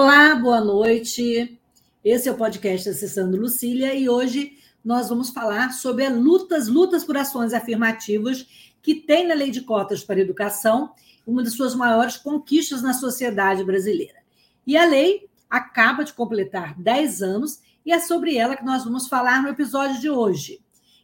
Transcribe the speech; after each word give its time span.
Olá, 0.00 0.36
boa 0.36 0.60
noite. 0.60 1.58
Esse 2.04 2.28
é 2.28 2.32
o 2.32 2.36
podcast 2.36 2.88
Acessando 2.88 3.36
Lucília 3.36 3.92
e 3.96 4.08
hoje 4.08 4.56
nós 4.84 5.08
vamos 5.08 5.30
falar 5.30 5.72
sobre 5.72 6.06
as 6.06 6.16
lutas, 6.16 6.68
lutas 6.68 7.02
por 7.02 7.16
ações 7.16 7.52
afirmativas 7.52 8.46
que 8.80 8.94
tem 8.94 9.26
na 9.26 9.34
Lei 9.34 9.50
de 9.50 9.62
Cotas 9.62 10.04
para 10.04 10.20
Educação, 10.20 10.92
uma 11.26 11.42
das 11.42 11.54
suas 11.54 11.74
maiores 11.74 12.16
conquistas 12.16 12.80
na 12.80 12.92
sociedade 12.92 13.64
brasileira. 13.64 14.20
E 14.64 14.76
a 14.76 14.84
lei 14.84 15.28
acaba 15.50 16.04
de 16.04 16.12
completar 16.12 16.80
10 16.80 17.20
anos 17.20 17.60
e 17.84 17.90
é 17.90 17.98
sobre 17.98 18.36
ela 18.36 18.54
que 18.54 18.64
nós 18.64 18.84
vamos 18.84 19.08
falar 19.08 19.42
no 19.42 19.48
episódio 19.48 20.00
de 20.00 20.08
hoje. 20.08 20.60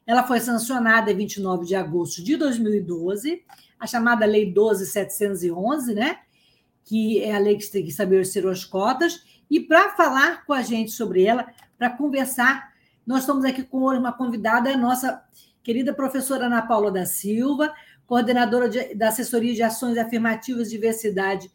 Ela 0.07 0.23
foi 0.23 0.39
sancionada 0.39 1.11
em 1.11 1.17
29 1.17 1.67
de 1.67 1.75
agosto 1.75 2.23
de 2.23 2.37
2012, 2.37 3.43
a 3.77 3.89
chamada 3.89 4.25
Lei 4.25 4.53
12711, 4.53 5.95
né? 5.95 6.21
Que 6.85 7.23
é 7.23 7.35
a 7.35 7.39
lei 7.39 7.57
que 7.57 7.71
tem 7.71 7.83
que 7.83 7.89
estabelecer 7.89 8.47
as 8.47 8.65
cotas. 8.65 9.25
E 9.51 9.61
para 9.61 9.91
falar 9.91 10.45
com 10.45 10.53
a 10.53 10.63
gente 10.63 10.91
sobre 10.91 11.25
ela, 11.25 11.47
para 11.79 11.91
conversar, 11.91 12.73
nós 13.07 13.21
estamos 13.21 13.45
aqui 13.45 13.63
com 13.63 13.79
uma 13.79 14.13
convidada, 14.13 14.71
a 14.71 14.77
nossa 14.77 15.23
querida 15.63 15.95
professora 15.95 16.47
Ana 16.47 16.63
Paula 16.63 16.91
da 16.91 17.07
Silva, 17.07 17.73
coordenadora 18.07 18.69
de, 18.69 18.95
da 18.95 19.09
Assessoria 19.09 19.55
de 19.55 19.63
Ações 19.63 19.97
Afirmativas, 19.97 20.71
Diversidade 20.71 21.51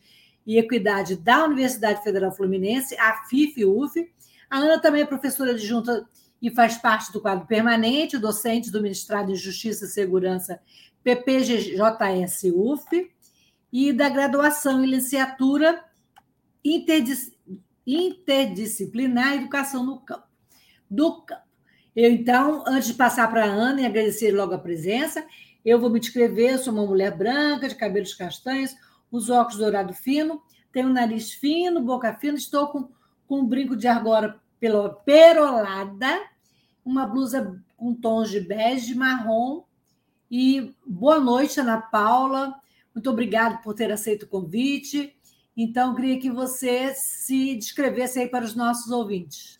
e 0.45 0.57
Equidade 0.57 1.15
da 1.15 1.45
Universidade 1.45 2.03
Federal 2.03 2.31
Fluminense, 2.31 2.97
a 2.97 3.25
FIF-UF. 3.29 4.11
A 4.49 4.57
Ana 4.57 4.79
também 4.79 5.03
é 5.03 5.05
professora 5.05 5.51
adjunta 5.51 6.07
e 6.41 6.49
faz 6.49 6.77
parte 6.77 7.11
do 7.11 7.21
quadro 7.21 7.45
permanente, 7.45 8.17
docente 8.17 8.71
do 8.71 8.81
Ministério 8.81 9.27
de 9.27 9.35
Justiça 9.35 9.85
e 9.85 9.89
Segurança, 9.89 10.59
PPGJS-UF 11.03 13.11
e 13.71 13.93
da 13.93 14.09
graduação 14.09 14.83
em 14.83 14.87
licenciatura 14.87 15.83
interdis, 16.63 17.31
interdisciplinar 17.85 19.35
Educação 19.35 19.85
no 19.85 19.99
Campo. 19.99 20.27
Do 20.89 21.21
campo. 21.21 21.43
Eu, 21.95 22.11
então, 22.11 22.63
antes 22.67 22.87
de 22.87 22.93
passar 22.93 23.29
para 23.29 23.43
a 23.43 23.47
Ana 23.47 23.81
e 23.81 23.85
agradecer 23.85 24.31
logo 24.31 24.53
a 24.53 24.59
presença, 24.59 25.25
eu 25.65 25.79
vou 25.79 25.89
me 25.89 25.99
descrever, 25.99 26.57
sou 26.57 26.73
uma 26.73 26.85
mulher 26.85 27.15
branca, 27.15 27.67
de 27.67 27.75
cabelos 27.75 28.13
castanhos, 28.13 28.75
os 29.11 29.29
óculos 29.29 29.59
dourado 29.59 29.93
fino, 29.93 30.41
tenho 30.71 30.89
nariz 30.89 31.31
fino, 31.31 31.81
boca 31.81 32.13
fina, 32.13 32.37
estou 32.37 32.67
com, 32.67 32.89
com 33.27 33.39
um 33.41 33.45
brinco 33.45 33.75
de 33.75 33.87
argora 33.87 34.39
perolada, 35.05 36.21
uma 36.85 37.05
blusa 37.05 37.61
com 37.75 37.93
tons 37.93 38.29
de 38.29 38.39
bege, 38.39 38.95
marrom, 38.95 39.63
e 40.29 40.75
boa 40.85 41.19
noite, 41.19 41.59
Ana 41.59 41.81
Paula, 41.81 42.55
muito 42.93 43.09
obrigada 43.09 43.57
por 43.63 43.73
ter 43.73 43.91
aceito 43.91 44.23
o 44.23 44.27
convite. 44.27 45.15
Então, 45.55 45.95
queria 45.95 46.19
que 46.19 46.31
você 46.31 46.93
se 46.95 47.55
descrevesse 47.55 48.19
aí 48.19 48.27
para 48.27 48.45
os 48.45 48.55
nossos 48.55 48.91
ouvintes. 48.91 49.59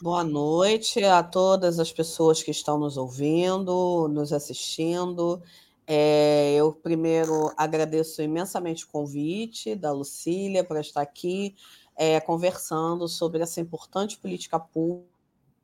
Boa 0.00 0.24
noite 0.24 1.04
a 1.04 1.22
todas 1.22 1.78
as 1.78 1.92
pessoas 1.92 2.42
que 2.42 2.50
estão 2.50 2.78
nos 2.78 2.96
ouvindo, 2.96 4.08
nos 4.08 4.32
assistindo. 4.32 5.42
É, 5.86 6.54
eu 6.54 6.72
primeiro 6.72 7.52
agradeço 7.56 8.22
imensamente 8.22 8.84
o 8.84 8.88
convite 8.88 9.74
da 9.74 9.92
Lucília 9.92 10.64
para 10.64 10.80
estar 10.80 11.02
aqui 11.02 11.54
é, 11.96 12.20
conversando 12.20 13.08
sobre 13.08 13.42
essa 13.42 13.60
importante 13.60 14.16
política 14.16 14.58
pública 14.58 15.09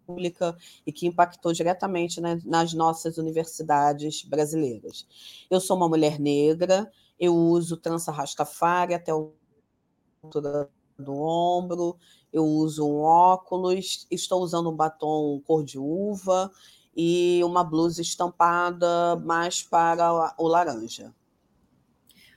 pública 0.07 0.57
e 0.87 0.93
que 0.93 1.07
impactou 1.07 1.53
diretamente 1.53 2.21
né, 2.21 2.41
nas 2.45 2.73
nossas 2.73 3.19
universidades 3.19 4.23
brasileiras. 4.23 5.07
Eu 5.51 5.61
sou 5.61 5.77
uma 5.77 5.89
mulher 5.89 6.21
negra, 6.21 6.91
eu 7.19 7.35
uso 7.35 7.77
trança 7.77 8.13
rastafari 8.13 8.95
até 8.95 9.11
altura 9.11 10.71
do 10.99 11.15
ombro, 11.15 11.97
eu 12.33 12.45
uso 12.45 12.87
um 12.87 13.01
óculos, 13.01 14.07
estou 14.11 14.43
usando 14.43 14.71
um 14.71 14.77
batom 14.77 15.41
cor 15.45 15.65
de 15.65 15.79
uva 15.79 16.51
e 16.97 17.43
uma 17.45 17.63
blusa 17.63 18.01
estampada 18.01 19.17
mais 19.17 19.63
para 19.63 20.35
o 20.39 20.47
laranja. 20.47 21.15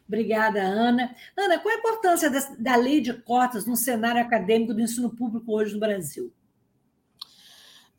Obrigada, 0.08 0.60
Ana. 0.62 1.16
Ana, 1.38 1.60
qual 1.60 1.74
a 1.74 1.78
importância 1.78 2.32
da 2.58 2.76
lei 2.76 3.00
de 3.00 3.14
cotas 3.14 3.68
no 3.68 3.76
cenário 3.76 4.20
acadêmico 4.20 4.74
do 4.74 4.82
ensino 4.82 5.16
público 5.16 5.54
hoje 5.54 5.76
no 5.76 5.80
Brasil? 5.80 6.34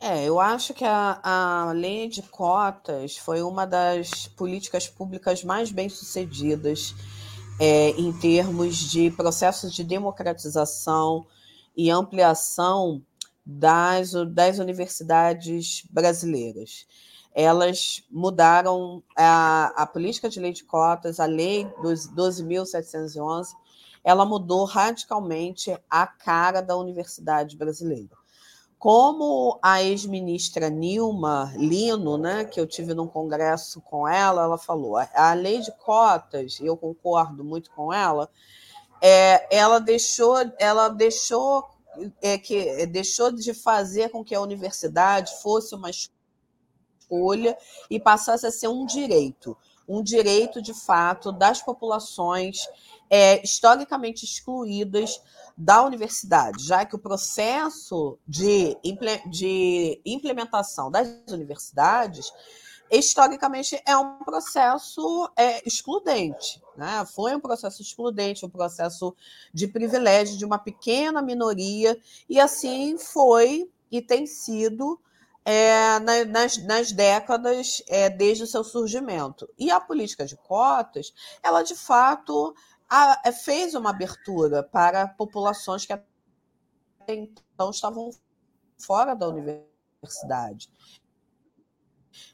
É, 0.03 0.25
eu 0.25 0.41
acho 0.41 0.73
que 0.73 0.83
a, 0.83 1.21
a 1.23 1.73
lei 1.73 2.09
de 2.09 2.23
cotas 2.23 3.19
foi 3.19 3.43
uma 3.43 3.67
das 3.67 4.27
políticas 4.29 4.89
públicas 4.89 5.45
mais 5.45 5.71
bem-sucedidas 5.71 6.95
é, 7.61 7.91
em 7.91 8.11
termos 8.11 8.77
de 8.91 9.11
processos 9.11 9.75
de 9.75 9.85
democratização 9.85 11.27
e 11.77 11.91
ampliação 11.91 13.03
das, 13.45 14.13
das 14.33 14.59
universidades 14.59 15.85
brasileiras. 15.91 16.87
Elas 17.35 18.03
mudaram 18.11 19.03
a, 19.15 19.83
a 19.83 19.87
política 19.87 20.31
de 20.31 20.41
lei 20.41 20.55
de 20.55 20.65
cotas, 20.65 21.21
a 21.21 21.27
lei 21.27 21.69
dos 21.83 22.09
12.711, 22.09 23.49
ela 24.03 24.25
mudou 24.25 24.65
radicalmente 24.65 25.77
a 25.91 26.07
cara 26.07 26.63
da 26.63 26.75
universidade 26.75 27.55
brasileira. 27.55 28.20
Como 28.81 29.59
a 29.61 29.83
ex-ministra 29.83 30.71
Nilma 30.71 31.53
Lino, 31.55 32.17
né, 32.17 32.47
que 32.47 32.59
eu 32.59 32.67
tive 32.67 32.95
num 32.95 33.07
congresso 33.07 33.79
com 33.83 34.09
ela, 34.09 34.43
ela 34.43 34.57
falou: 34.57 34.97
a 34.97 35.35
lei 35.35 35.61
de 35.61 35.71
cotas, 35.71 36.59
e 36.59 36.65
eu 36.65 36.79
concordo 36.79 37.45
muito 37.45 37.71
com 37.73 37.93
ela, 37.93 38.31
é, 39.03 39.55
ela 39.55 39.79
deixou, 39.79 40.35
ela 40.59 40.89
deixou 40.89 41.69
é, 42.23 42.39
que 42.39 42.87
deixou 42.87 43.31
de 43.31 43.53
fazer 43.53 44.09
com 44.09 44.25
que 44.25 44.35
a 44.35 44.41
universidade 44.41 45.31
fosse 45.43 45.75
uma 45.75 45.91
escolha 45.91 47.59
e 47.91 48.01
passasse 48.01 48.47
a 48.47 48.51
ser 48.51 48.69
um 48.69 48.87
direito, 48.87 49.59
um 49.91 50.03
direito 50.05 50.63
de 50.63 50.73
fato 50.73 51.33
das 51.33 51.61
populações 51.61 52.69
é, 53.11 53.43
historicamente 53.43 54.25
excluídas 54.25 55.21
da 55.57 55.83
universidade, 55.83 56.65
já 56.65 56.87
que 56.87 56.95
o 56.95 56.99
processo 56.99 58.17
de, 58.27 58.79
de 59.27 60.01
implementação 60.07 60.91
das 60.91 61.09
universidades 61.29 62.33
historicamente 62.89 63.81
é 63.87 63.97
um 63.97 64.19
processo 64.19 65.31
é, 65.37 65.67
excludente. 65.67 66.63
Né? 66.77 67.05
Foi 67.15 67.35
um 67.35 67.41
processo 67.41 67.83
excludente, 67.83 68.47
um 68.47 68.51
processo 68.51 69.15
de 69.53 69.69
privilégio 69.69 70.37
de 70.37 70.45
uma 70.45 70.59
pequena 70.59 71.21
minoria, 71.21 71.99
e 72.29 72.41
assim 72.41 72.97
foi 72.97 73.69
e 73.91 74.01
tem 74.01 74.27
sido 74.27 75.01
é, 75.45 75.99
nas, 76.27 76.59
nas, 76.59 76.93
décadas 76.93 77.83
é, 77.89 78.11
desde 78.11 78.45
o 78.45 78.47
seu 78.47 78.63
surgimento. 78.63 79.49
E 79.59 79.71
a 79.71 79.81
política 79.81 80.27
de 80.27 80.37
cotas, 80.37 81.13
ela 81.43 81.63
de 81.63 81.75
fato 81.75 82.55
a, 82.89 83.21
é, 83.25 83.33
fez 83.33 83.75
uma 83.75 83.91
abertura 83.91 84.63
para 84.63 85.09
populações 85.09 85.87
que 85.87 85.93
até 85.93 86.05
então 87.09 87.71
estavam 87.71 88.11
fora 88.79 89.15
da 89.15 89.29
universidade. 89.29 90.71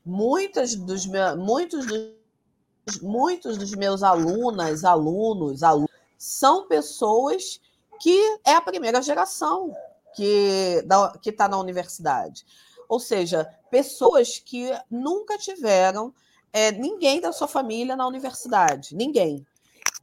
Muitas 0.04 0.75
dos 0.75 1.06
meus, 1.06 1.36
muitos 1.36 1.86
dos, 1.86 3.00
muitos 3.02 3.56
dos 3.56 3.72
meus 3.72 4.02
alunas, 4.02 4.84
alunos, 4.84 5.62
alunos, 5.62 5.90
são 6.19 6.66
pessoas 6.66 7.60
que 8.00 8.40
é 8.44 8.54
a 8.54 8.60
primeira 8.60 9.00
geração 9.02 9.75
que 10.14 10.82
está 11.25 11.48
na 11.48 11.58
universidade. 11.58 12.44
Ou 12.88 13.00
seja, 13.00 13.48
pessoas 13.70 14.38
que 14.38 14.70
nunca 14.90 15.38
tiveram 15.38 16.12
é, 16.52 16.72
ninguém 16.72 17.20
da 17.20 17.32
sua 17.32 17.48
família 17.48 17.96
na 17.96 18.06
universidade, 18.06 18.94
ninguém. 18.94 19.46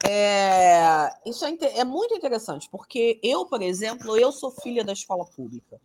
É, 0.06 1.10
isso 1.24 1.44
é, 1.44 1.56
é, 1.78 1.84
muito 1.84 2.14
interessante, 2.14 2.68
porque 2.70 3.18
eu, 3.22 3.46
por 3.46 3.62
exemplo, 3.62 4.16
eu 4.16 4.30
sou 4.30 4.50
filha 4.50 4.84
da 4.84 4.92
escola 4.92 5.24
pública. 5.24 5.80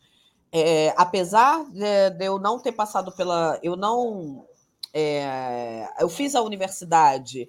É, 0.51 0.93
apesar 0.97 1.63
de, 1.65 2.09
de, 2.11 2.25
eu 2.25 2.39
não 2.39 2.59
ter 2.59 2.71
passado 2.71 3.11
pela. 3.11 3.59
Eu 3.63 3.75
não. 3.75 4.45
É, 4.93 5.87
eu 5.99 6.09
fiz 6.09 6.33
a 6.33 6.41
universidade 6.41 7.47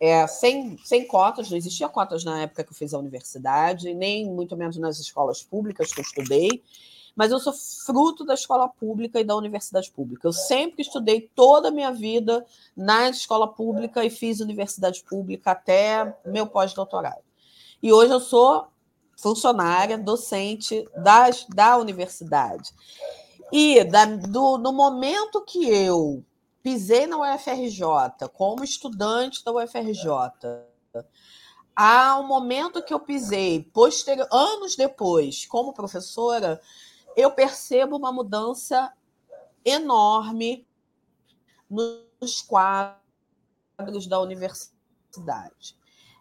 é, 0.00 0.26
sem, 0.26 0.76
sem 0.78 1.06
cotas, 1.06 1.48
não 1.48 1.56
existia 1.56 1.88
cotas 1.88 2.24
na 2.24 2.42
época 2.42 2.64
que 2.64 2.70
eu 2.70 2.76
fiz 2.76 2.92
a 2.92 2.98
universidade, 2.98 3.94
nem 3.94 4.28
muito 4.28 4.56
menos 4.56 4.76
nas 4.76 4.98
escolas 4.98 5.44
públicas 5.44 5.92
que 5.92 6.00
eu 6.00 6.02
estudei, 6.02 6.60
mas 7.14 7.30
eu 7.30 7.38
sou 7.38 7.52
fruto 7.52 8.24
da 8.24 8.34
escola 8.34 8.68
pública 8.68 9.20
e 9.20 9.24
da 9.24 9.36
universidade 9.36 9.90
pública. 9.90 10.26
Eu 10.26 10.32
sempre 10.32 10.82
estudei 10.82 11.30
toda 11.34 11.68
a 11.68 11.70
minha 11.70 11.92
vida 11.92 12.44
na 12.76 13.08
escola 13.08 13.46
pública 13.46 14.04
e 14.04 14.10
fiz 14.10 14.40
universidade 14.40 15.02
pública 15.04 15.52
até 15.52 16.16
meu 16.24 16.46
pós-doutorado. 16.46 17.22
E 17.82 17.92
hoje 17.92 18.12
eu 18.12 18.20
sou 18.20 18.68
funcionária, 19.16 19.98
docente 19.98 20.88
das, 20.96 21.44
da 21.46 21.76
universidade. 21.76 22.70
E 23.52 23.84
da, 23.84 24.06
do, 24.06 24.56
no 24.56 24.72
momento 24.72 25.42
que 25.42 25.68
eu 25.68 26.24
pisei 26.62 27.06
na 27.06 27.18
UFRJ 27.18 28.28
como 28.32 28.64
estudante 28.64 29.44
da 29.44 29.52
UFRJ, 29.52 30.06
um 32.18 32.26
momento 32.26 32.82
que 32.82 32.92
eu 32.92 33.00
pisei, 33.00 33.70
anos 34.30 34.76
depois, 34.76 35.46
como 35.46 35.72
professora, 35.72 36.60
eu 37.16 37.30
percebo 37.30 37.96
uma 37.96 38.12
mudança 38.12 38.92
enorme 39.64 40.66
nos 41.68 42.42
quadros 42.42 44.06
da 44.08 44.20
universidade. 44.20 45.76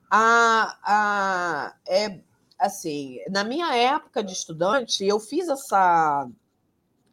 A, 0.09 0.77
a, 0.83 1.75
é, 1.88 2.21
assim, 2.59 3.19
na 3.29 3.43
minha 3.43 3.75
época 3.75 4.23
de 4.23 4.33
estudante, 4.33 5.05
eu 5.05 5.19
fiz 5.19 5.47
essa 5.47 6.29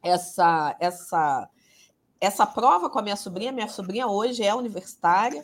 essa 0.01 0.75
essa 0.79 1.49
essa 2.21 2.45
prova 2.45 2.89
com 2.89 2.99
a 2.99 3.01
minha 3.01 3.15
sobrinha. 3.15 3.51
Minha 3.51 3.69
sobrinha 3.69 4.07
hoje 4.07 4.43
é 4.43 4.53
universitária. 4.53 5.41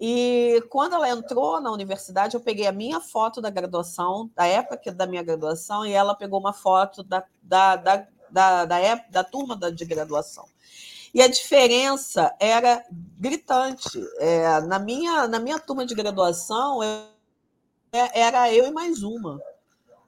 E 0.00 0.62
quando 0.70 0.94
ela 0.94 1.08
entrou 1.08 1.60
na 1.60 1.72
universidade, 1.72 2.36
eu 2.36 2.40
peguei 2.40 2.66
a 2.66 2.72
minha 2.72 3.00
foto 3.00 3.40
da 3.40 3.50
graduação, 3.50 4.30
da 4.34 4.46
época 4.46 4.92
da 4.92 5.06
minha 5.06 5.22
graduação, 5.22 5.84
e 5.84 5.92
ela 5.92 6.14
pegou 6.14 6.38
uma 6.38 6.52
foto 6.52 7.02
da, 7.02 7.24
da, 7.42 7.76
da, 7.76 8.06
da, 8.30 8.64
da, 8.64 8.78
época, 8.78 9.10
da 9.10 9.24
turma 9.24 9.56
de 9.72 9.84
graduação. 9.84 10.46
E 11.12 11.20
a 11.20 11.26
diferença 11.26 12.32
era 12.38 12.84
gritante. 12.90 13.98
É, 14.18 14.60
na, 14.60 14.78
minha, 14.78 15.26
na 15.26 15.40
minha 15.40 15.58
turma 15.58 15.84
de 15.84 15.94
graduação, 15.94 16.82
eu, 16.82 17.02
é, 17.92 18.20
era 18.20 18.52
eu 18.52 18.66
e 18.66 18.70
mais 18.70 19.02
uma. 19.02 19.40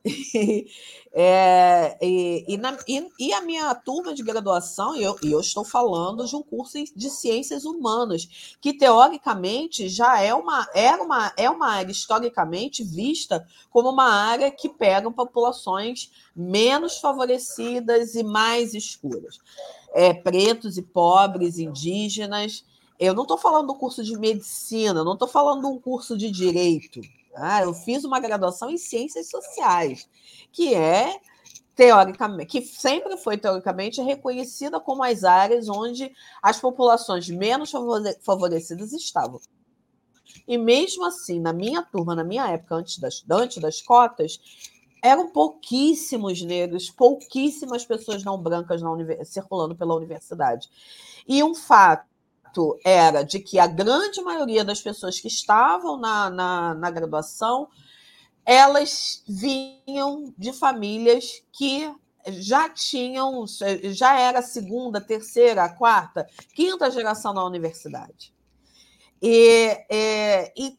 É, 1.13 1.99
e, 2.01 2.45
e, 2.47 2.57
na, 2.57 2.79
e, 2.87 3.05
e, 3.19 3.33
a 3.33 3.41
minha 3.41 3.75
turma 3.75 4.15
de 4.15 4.23
graduação, 4.23 4.95
e 4.95 5.03
eu, 5.03 5.17
eu 5.25 5.41
estou 5.41 5.65
falando 5.65 6.25
de 6.25 6.37
um 6.37 6.43
curso 6.43 6.79
de 6.95 7.11
ciências 7.11 7.65
humanas, 7.65 8.57
que 8.61 8.73
teoricamente 8.73 9.89
já 9.89 10.23
é 10.23 10.33
uma, 10.33 10.69
era 10.73 11.03
uma, 11.03 11.33
é 11.37 11.51
uma 11.51 11.69
área 11.69 11.91
historicamente 11.91 12.85
vista 12.85 13.45
como 13.71 13.91
uma 13.91 14.09
área 14.09 14.53
que 14.53 14.69
pega 14.69 15.11
populações 15.11 16.13
menos 16.35 16.99
favorecidas 16.99 18.15
e 18.15 18.23
mais 18.23 18.73
escuras. 18.73 19.41
É, 19.93 20.15
pretos 20.15 20.79
e 20.79 20.83
pobres, 20.83 21.59
indígenas. 21.59 22.65
Eu 23.01 23.15
não 23.15 23.23
estou 23.23 23.37
falando 23.37 23.67
do 23.67 23.75
curso 23.75 24.05
de 24.05 24.17
medicina, 24.17 25.03
não 25.03 25.15
estou 25.15 25.27
falando 25.27 25.63
de 25.63 25.67
um 25.67 25.81
curso 25.81 26.17
de 26.17 26.31
direito 26.31 27.01
ah, 27.35 27.63
eu 27.63 27.73
fiz 27.73 28.05
uma 28.05 28.21
graduação 28.21 28.71
em 28.71 28.77
ciências 28.77 29.29
sociais, 29.29 30.09
que 30.53 30.75
é 30.75 31.21
teoricamente, 31.75 32.47
que 32.47 32.63
sempre 32.63 33.17
foi 33.17 33.39
teoricamente 33.39 34.03
reconhecida 34.03 34.79
como 34.79 35.03
as 35.03 35.25
áreas 35.25 35.69
onde 35.69 36.13
as 36.43 36.61
populações 36.61 37.29
menos 37.29 37.73
favorecidas 38.23 38.93
estavam. 38.93 39.41
E 40.47 40.59
mesmo 40.59 41.05
assim, 41.05 41.41
na 41.41 41.53
minha 41.53 41.83
turma, 41.83 42.15
na 42.15 42.25
minha 42.25 42.47
época, 42.49 42.75
antes 42.75 42.99
das, 42.99 43.25
antes 43.31 43.63
das 43.63 43.81
cotas, 43.81 44.39
eram 45.03 45.31
pouquíssimos 45.31 46.43
negros, 46.43 46.91
pouquíssimas 46.91 47.85
pessoas 47.85 48.23
não 48.23 48.37
brancas 48.37 48.83
na 48.83 48.91
circulando 49.25 49.75
pela 49.75 49.95
universidade. 49.95 50.69
E 51.27 51.43
um 51.43 51.55
fato 51.55 52.10
fato 52.51 52.79
era 52.85 53.23
de 53.23 53.39
que 53.39 53.59
a 53.59 53.67
grande 53.67 54.21
maioria 54.21 54.65
das 54.65 54.83
pessoas 54.83 55.21
que 55.21 55.29
estavam 55.29 55.97
na, 55.97 56.29
na, 56.31 56.75
na 56.75 56.91
graduação 56.91 57.69
elas 58.45 59.23
vinham 59.29 60.35
de 60.37 60.53
famílias 60.53 61.43
que 61.53 61.93
já 62.29 62.69
tinham, 62.69 63.45
já 63.93 64.19
era 64.19 64.43
segunda, 64.43 65.01
terceira, 65.01 65.69
quarta, 65.69 66.27
quinta 66.55 66.91
geração 66.91 67.33
na 67.33 67.45
universidade. 67.45 68.35
E, 69.23 69.79
é, 69.89 70.53
e, 70.57 70.79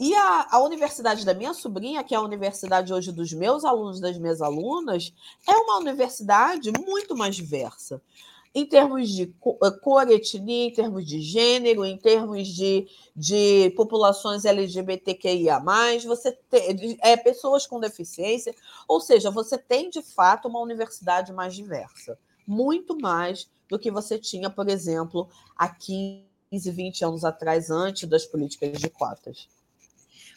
e 0.00 0.14
a, 0.14 0.46
a, 0.52 0.60
universidade 0.60 1.24
da 1.26 1.34
minha 1.34 1.52
sobrinha, 1.52 2.02
que 2.02 2.14
é 2.14 2.18
a 2.18 2.22
universidade 2.22 2.92
hoje 2.92 3.12
dos 3.12 3.32
meus 3.32 3.64
alunos, 3.64 4.00
das 4.00 4.16
minhas 4.16 4.40
alunas, 4.40 5.12
é 5.46 5.52
uma 5.52 5.78
universidade 5.78 6.72
muito 6.72 7.16
mais 7.16 7.36
diversa 7.36 8.00
em 8.54 8.66
termos 8.66 9.08
de 9.08 9.22
eh, 9.22 9.70
cor, 9.80 10.10
etnia, 10.10 10.66
em 10.66 10.72
termos 10.72 11.06
de 11.06 11.20
gênero, 11.20 11.84
em 11.84 11.96
termos 11.96 12.48
de, 12.48 12.86
de 13.16 13.70
populações 13.76 14.44
LGBTQIA, 14.44 15.58
você 16.06 16.32
tem 16.50 16.98
é, 17.02 17.16
pessoas 17.16 17.66
com 17.66 17.80
deficiência, 17.80 18.54
ou 18.86 19.00
seja, 19.00 19.30
você 19.30 19.56
tem 19.56 19.88
de 19.88 20.02
fato 20.02 20.48
uma 20.48 20.60
universidade 20.60 21.32
mais 21.32 21.54
diversa, 21.54 22.18
muito 22.46 22.98
mais 22.98 23.48
do 23.68 23.78
que 23.78 23.90
você 23.90 24.18
tinha, 24.18 24.50
por 24.50 24.68
exemplo, 24.68 25.28
há 25.56 25.68
15, 25.68 26.22
20 26.50 27.04
anos 27.04 27.24
atrás, 27.24 27.70
antes 27.70 28.06
das 28.06 28.26
políticas 28.26 28.78
de 28.78 28.90
cotas. 28.90 29.48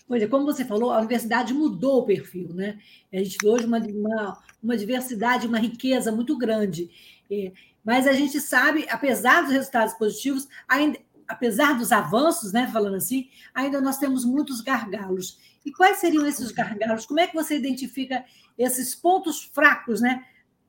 Pois 0.07 0.21
é, 0.21 0.27
como 0.27 0.45
você 0.45 0.63
falou, 0.63 0.91
a 0.91 0.99
universidade 0.99 1.53
mudou 1.53 1.99
o 1.99 2.05
perfil, 2.05 2.53
né? 2.53 2.79
A 3.11 3.17
gente 3.17 3.37
vê 3.41 3.49
hoje 3.49 3.65
uma, 3.65 3.79
uma, 3.79 4.43
uma 4.63 4.77
diversidade, 4.77 5.47
uma 5.47 5.57
riqueza 5.57 6.11
muito 6.11 6.37
grande. 6.37 6.91
É, 7.29 7.51
mas 7.85 8.07
a 8.07 8.13
gente 8.13 8.41
sabe, 8.41 8.87
apesar 8.89 9.43
dos 9.43 9.51
resultados 9.51 9.93
positivos, 9.93 10.47
ainda, 10.67 10.99
apesar 11.27 11.77
dos 11.77 11.91
avanços, 11.91 12.51
né, 12.51 12.67
falando 12.73 12.95
assim, 12.95 13.29
ainda 13.53 13.79
nós 13.79 13.97
temos 13.97 14.25
muitos 14.25 14.59
gargalos. 14.59 15.39
E 15.63 15.71
quais 15.71 15.99
seriam 15.99 16.25
esses 16.25 16.51
gargalos? 16.51 17.05
Como 17.05 17.19
é 17.19 17.27
que 17.27 17.35
você 17.35 17.55
identifica 17.55 18.25
esses 18.57 18.95
pontos 18.95 19.43
fracos, 19.53 20.01
né, 20.01 20.25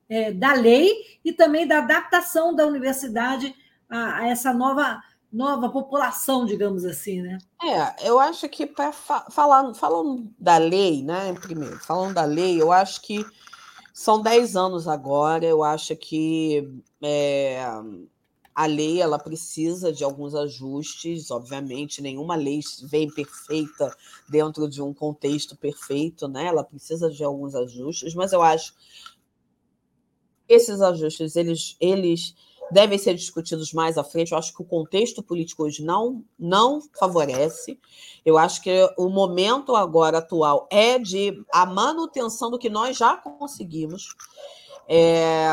é, 0.09 0.31
da 0.33 0.53
lei 0.53 0.93
e 1.25 1.33
também 1.33 1.67
da 1.67 1.79
adaptação 1.79 2.55
da 2.55 2.67
universidade 2.67 3.55
a, 3.89 4.19
a, 4.19 4.29
essa 4.29 4.53
nova 4.53 5.03
nova 5.33 5.69
população, 5.69 6.47
digamos 6.47 6.85
assim, 6.85 7.21
né? 7.21 7.39
É, 7.63 8.09
eu 8.09 8.19
acho 8.19 8.49
que 8.49 8.65
para 8.65 8.93
fa 8.93 9.27
falar 9.31 9.75
falando 9.75 10.33
da 10.39 10.57
lei, 10.57 11.03
né, 11.03 11.35
primeiro, 11.35 11.79
falando 11.81 12.15
da 12.15 12.25
lei, 12.25 12.63
eu 12.63 12.73
acho 12.73 13.03
que 13.03 13.25
são 13.99 14.21
10 14.21 14.57
anos 14.57 14.87
agora, 14.87 15.47
eu 15.47 15.65
acho 15.65 15.97
que 15.97 16.71
é, 17.03 17.63
a 18.55 18.67
lei 18.67 19.01
ela 19.01 19.19
precisa 19.19 19.91
de 19.91 20.05
alguns 20.05 20.35
ajustes, 20.35 21.31
obviamente, 21.31 22.03
nenhuma 22.03 22.37
lei 22.37 22.61
vem 22.83 23.11
perfeita 23.11 23.91
dentro 24.29 24.69
de 24.69 24.83
um 24.83 24.93
contexto 24.93 25.57
perfeito, 25.57 26.29
né? 26.29 26.45
Ela 26.45 26.63
precisa 26.63 27.11
de 27.11 27.25
alguns 27.25 27.55
ajustes, 27.55 28.15
mas 28.15 28.35
eu 28.35 28.43
acho 28.43 28.75
esses 30.47 30.83
ajustes 30.83 31.35
eles, 31.35 31.75
eles 31.81 32.35
devem 32.71 32.99
ser 32.99 33.15
discutidos 33.15 33.73
mais 33.73 33.97
à 33.97 34.05
frente. 34.05 34.33
Eu 34.33 34.39
acho 34.39 34.55
que 34.55 34.63
o 34.63 34.67
contexto 34.67 35.23
político 35.23 35.65
hoje 35.65 35.83
não, 35.83 36.25
não 36.39 36.81
favorece. 36.99 37.79
Eu 38.25 38.37
acho 38.39 38.63
que 38.63 38.71
o 38.99 39.09
momento 39.09 39.75
agora 39.77 40.19
atual 40.19 40.67
é 40.71 40.99
de 40.99 41.45
a 41.53 41.65
manutenção 41.65 42.51
do 42.51 42.59
que 42.59 42.69
nós 42.69 42.97
já 42.97 43.17
conseguimos. 43.17 44.09
É, 44.89 45.49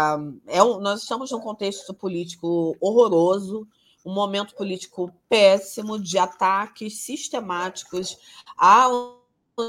é 0.48 0.64
um, 0.64 0.80
nós 0.80 1.02
estamos 1.02 1.32
num 1.32 1.40
contexto 1.40 1.94
político 1.94 2.76
horroroso, 2.80 3.68
um 4.06 4.14
momento 4.14 4.54
político 4.56 5.12
péssimo 5.30 6.00
de 6.00 6.18
ataques 6.18 7.00
sistemáticos 7.02 8.18
a 8.58 8.90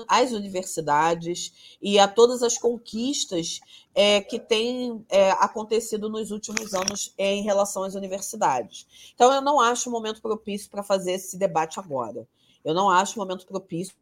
às 0.08 0.32
universidades 0.32 1.76
e 1.80 1.98
a 1.98 2.08
todas 2.08 2.42
as 2.42 2.56
conquistas 2.56 3.60
é, 3.94 4.20
que 4.20 4.38
têm 4.38 5.04
é, 5.08 5.30
acontecido 5.32 6.08
nos 6.08 6.30
últimos 6.30 6.72
anos 6.72 7.12
é, 7.18 7.34
em 7.34 7.42
relação 7.42 7.84
às 7.84 7.94
universidades. 7.94 8.86
Então, 9.14 9.32
eu 9.32 9.42
não 9.42 9.60
acho 9.60 9.88
o 9.88 9.92
momento 9.92 10.22
propício 10.22 10.70
para 10.70 10.82
fazer 10.82 11.12
esse 11.12 11.36
debate 11.36 11.78
agora. 11.78 12.26
Eu 12.64 12.72
não 12.72 12.88
acho 12.88 13.14
o 13.16 13.18
momento 13.18 13.46
propício 13.46 13.94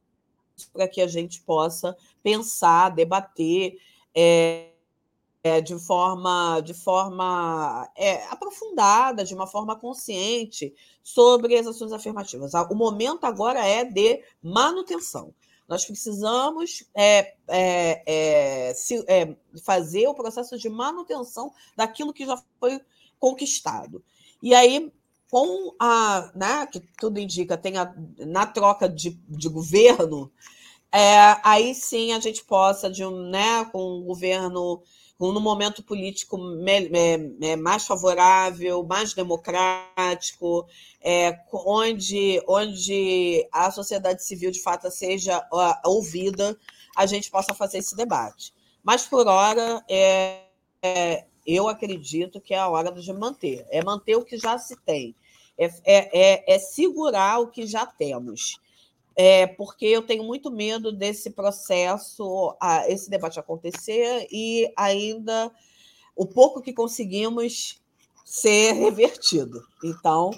para 0.73 0.87
que 0.87 1.01
a 1.01 1.09
gente 1.09 1.41
possa 1.43 1.97
pensar, 2.23 2.91
debater 2.91 3.77
é, 4.15 4.69
é, 5.43 5.61
de 5.61 5.77
forma, 5.77 6.61
de 6.61 6.75
forma 6.75 7.91
é, 7.97 8.25
aprofundada, 8.29 9.25
de 9.25 9.35
uma 9.35 9.49
forma 9.49 9.75
consciente 9.75 10.73
sobre 11.03 11.57
as 11.57 11.67
ações 11.67 11.93
afirmativas. 11.93 12.53
O 12.71 12.75
momento 12.77 13.25
agora 13.25 13.67
é 13.67 13.85
de 13.85 14.23
manutenção. 14.41 15.35
Nós 15.73 15.87
precisamos 15.87 16.85
é, 16.95 17.35
é, 17.49 18.03
é, 18.07 18.75
se, 18.75 19.03
é, 19.09 19.35
fazer 19.65 20.07
o 20.07 20.15
processo 20.15 20.59
de 20.59 20.69
manutenção 20.69 21.51
daquilo 21.75 22.13
que 22.13 22.27
já 22.27 22.37
foi 22.61 22.79
conquistado. 23.19 24.05
E 24.43 24.55
aí, 24.55 24.93
com 25.31 25.75
a, 25.81 26.31
né, 26.35 26.67
que 26.67 26.79
tudo 27.01 27.19
indica, 27.19 27.57
tem 27.57 27.79
a, 27.79 27.91
na 28.19 28.45
troca 28.45 28.87
de, 28.87 29.19
de 29.27 29.49
governo, 29.49 30.31
é, 30.93 31.41
aí 31.43 31.75
sim 31.75 32.13
a 32.13 32.21
gente 32.21 32.45
possa, 32.45 32.91
de 32.91 33.03
um, 33.03 33.31
né, 33.31 33.65
com 33.73 34.01
um 34.01 34.05
governo 34.05 34.83
no 35.31 35.41
momento 35.41 35.83
político 35.83 36.37
mais 37.61 37.87
favorável, 37.87 38.83
mais 38.83 39.13
democrático, 39.15 40.67
é, 41.01 41.39
onde, 41.53 42.43
onde 42.49 43.47
a 43.53 43.71
sociedade 43.71 44.25
civil 44.25 44.51
de 44.51 44.61
fato 44.63 44.91
seja 44.91 45.47
ouvida, 45.85 46.59
a 46.97 47.07
gente 47.07 47.31
possa 47.31 47.55
fazer 47.55 47.79
esse 47.79 47.95
debate. 47.95 48.53
Mas 48.83 49.07
por 49.07 49.27
hora, 49.29 49.85
é, 49.89 50.41
é, 50.83 51.25
eu 51.47 51.69
acredito 51.69 52.41
que 52.41 52.55
é 52.55 52.59
a 52.59 52.69
hora 52.69 52.91
de 52.91 53.13
manter. 53.13 53.67
É 53.71 53.83
manter 53.85 54.17
o 54.17 54.25
que 54.25 54.37
já 54.37 54.59
se 54.59 54.77
tem. 54.85 55.15
É, 55.57 55.67
é, 55.85 56.21
é, 56.21 56.55
é 56.55 56.59
segurar 56.59 57.41
o 57.41 57.49
que 57.49 57.67
já 57.67 57.87
temos. 57.87 58.59
É, 59.15 59.47
porque 59.47 59.87
eu 59.87 60.03
tenho 60.03 60.25
muito 60.25 60.51
medo 60.51 60.91
desse 60.91 61.31
processo, 61.31 62.57
a, 62.61 62.89
esse 62.89 63.11
debate 63.11 63.39
acontecer 63.39 64.27
e 64.31 64.73
ainda 64.77 65.53
o 66.17 66.27
pouco 66.27 66.63
que 66.63 66.73
conseguimos 66.73 67.81
ser 68.25 68.73
revertido. 68.81 69.63
Então, 69.85 70.31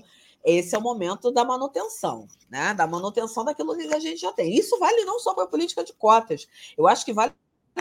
esse 0.44 0.74
é 0.74 0.78
o 0.78 0.82
momento 0.82 1.30
da 1.30 1.44
manutenção, 1.44 2.28
né? 2.50 2.74
da 2.74 2.86
manutenção 2.86 3.44
daquilo 3.44 3.76
que 3.76 3.94
a 3.94 3.98
gente 3.98 4.20
já 4.20 4.32
tem. 4.32 4.54
Isso 4.54 4.78
vale 4.78 5.04
não 5.04 5.18
só 5.18 5.34
para 5.34 5.44
a 5.44 5.48
política 5.48 5.82
de 5.82 5.92
cotas, 5.92 6.46
eu 6.76 6.86
acho 6.86 7.04
que 7.04 7.12
vale 7.12 7.32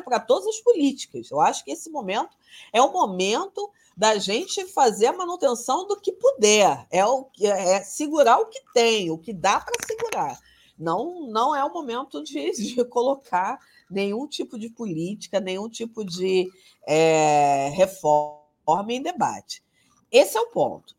para 0.05 0.19
todas 0.19 0.47
as 0.47 0.59
políticas. 0.59 1.29
Eu 1.29 1.41
acho 1.41 1.63
que 1.63 1.71
esse 1.71 1.89
momento 1.89 2.35
é 2.71 2.81
o 2.81 2.91
momento 2.91 3.69
da 3.95 4.17
gente 4.17 4.65
fazer 4.65 5.07
a 5.07 5.13
manutenção 5.13 5.87
do 5.87 5.99
que 5.99 6.11
puder, 6.11 6.87
é, 6.89 7.05
o, 7.05 7.29
é 7.41 7.83
segurar 7.83 8.39
o 8.39 8.47
que 8.47 8.59
tem, 8.73 9.11
o 9.11 9.17
que 9.17 9.31
dá 9.31 9.59
para 9.59 9.75
segurar. 9.85 10.39
Não, 10.77 11.27
não 11.27 11.55
é 11.55 11.63
o 11.63 11.73
momento 11.73 12.23
de, 12.23 12.51
de, 12.53 12.85
colocar 12.85 13.59
nenhum 13.89 14.27
tipo 14.27 14.57
de 14.57 14.69
política, 14.69 15.39
nenhum 15.39 15.69
tipo 15.69 16.03
de 16.03 16.49
é, 16.87 17.69
reforma 17.75 18.41
em 18.89 19.01
debate. 19.01 19.63
Esse 20.11 20.37
é 20.37 20.41
o 20.41 20.47
ponto. 20.47 20.95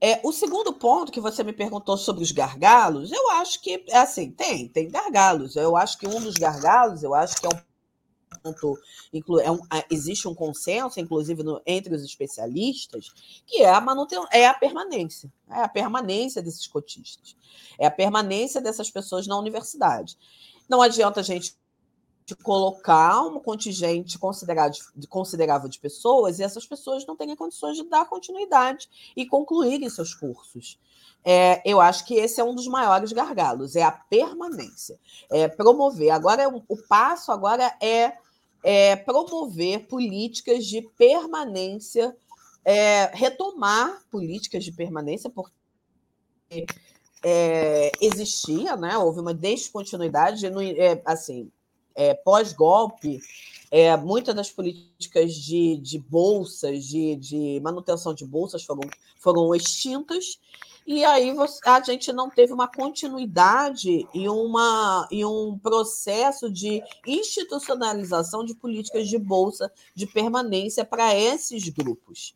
É, 0.00 0.20
o 0.22 0.32
segundo 0.32 0.72
ponto 0.72 1.10
que 1.10 1.20
você 1.20 1.42
me 1.42 1.52
perguntou 1.52 1.96
sobre 1.96 2.22
os 2.22 2.30
gargalos, 2.30 3.10
eu 3.10 3.30
acho 3.32 3.60
que, 3.60 3.84
assim, 3.92 4.30
tem, 4.30 4.68
tem 4.68 4.88
gargalos. 4.88 5.56
Eu 5.56 5.76
acho 5.76 5.98
que 5.98 6.06
um 6.06 6.20
dos 6.20 6.34
gargalos, 6.34 7.02
eu 7.02 7.14
acho 7.14 7.40
que 7.40 7.46
é 7.46 7.48
um 7.48 7.67
ponto, 8.38 8.78
é 9.42 9.50
um, 9.50 9.58
existe 9.90 10.26
um 10.28 10.34
consenso, 10.34 10.98
inclusive 11.00 11.42
no, 11.42 11.60
entre 11.66 11.94
os 11.94 12.02
especialistas, 12.02 13.12
que 13.46 13.62
é 13.62 13.70
a 13.70 13.80
manutenção, 13.80 14.26
é 14.32 14.46
a 14.46 14.54
permanência, 14.54 15.32
é 15.50 15.62
a 15.62 15.68
permanência 15.68 16.40
desses 16.42 16.66
cotistas, 16.66 17.36
é 17.78 17.86
a 17.86 17.90
permanência 17.90 18.60
dessas 18.60 18.90
pessoas 18.90 19.26
na 19.26 19.38
universidade. 19.38 20.16
Não 20.68 20.82
adianta 20.82 21.20
a 21.20 21.22
gente 21.22 21.56
colocar 22.36 23.22
um 23.22 23.40
contingente 23.40 24.18
considerável 24.18 25.68
de 25.68 25.78
pessoas 25.78 26.38
e 26.38 26.42
essas 26.42 26.66
pessoas 26.66 27.06
não 27.06 27.16
terem 27.16 27.36
condições 27.36 27.76
de 27.76 27.84
dar 27.84 28.06
continuidade 28.06 28.88
e 29.16 29.26
concluírem 29.26 29.88
seus 29.88 30.14
cursos. 30.14 30.78
É, 31.24 31.60
eu 31.68 31.80
acho 31.80 32.04
que 32.04 32.14
esse 32.14 32.40
é 32.40 32.44
um 32.44 32.54
dos 32.54 32.66
maiores 32.66 33.12
gargalos, 33.12 33.76
é 33.76 33.82
a 33.82 33.92
permanência, 33.92 34.98
é 35.30 35.48
promover. 35.48 36.10
Agora, 36.10 36.42
é 36.42 36.48
o 36.48 36.76
passo 36.88 37.32
agora 37.32 37.74
é, 37.80 38.12
é 38.62 38.96
promover 38.96 39.86
políticas 39.86 40.66
de 40.66 40.82
permanência, 40.96 42.16
é, 42.64 43.06
retomar 43.14 44.02
políticas 44.10 44.64
de 44.64 44.72
permanência, 44.72 45.30
porque 45.30 46.66
é, 47.22 47.92
existia, 48.00 48.76
né? 48.76 48.96
Houve 48.98 49.20
uma 49.20 49.34
descontinuidade, 49.34 50.48
no, 50.50 50.60
é, 50.60 51.00
assim, 51.04 51.50
é, 51.94 52.14
pós-golpe, 52.14 53.20
é, 53.70 53.96
muitas 53.96 54.34
das 54.34 54.50
políticas 54.50 55.34
de, 55.34 55.76
de 55.76 55.98
bolsas, 55.98 56.84
de, 56.84 57.16
de 57.16 57.60
manutenção 57.60 58.14
de 58.14 58.24
bolsas 58.24 58.64
foram, 58.64 58.82
foram 59.18 59.54
extintas, 59.54 60.38
e 60.86 61.04
aí 61.04 61.32
você, 61.32 61.60
a 61.68 61.80
gente 61.80 62.12
não 62.12 62.30
teve 62.30 62.52
uma 62.52 62.68
continuidade 62.68 64.08
e, 64.14 64.28
uma, 64.28 65.06
e 65.10 65.24
um 65.24 65.58
processo 65.58 66.50
de 66.50 66.82
institucionalização 67.06 68.44
de 68.44 68.54
políticas 68.54 69.08
de 69.08 69.18
bolsa 69.18 69.70
de 69.94 70.06
permanência 70.06 70.84
para 70.84 71.14
esses 71.14 71.68
grupos. 71.68 72.34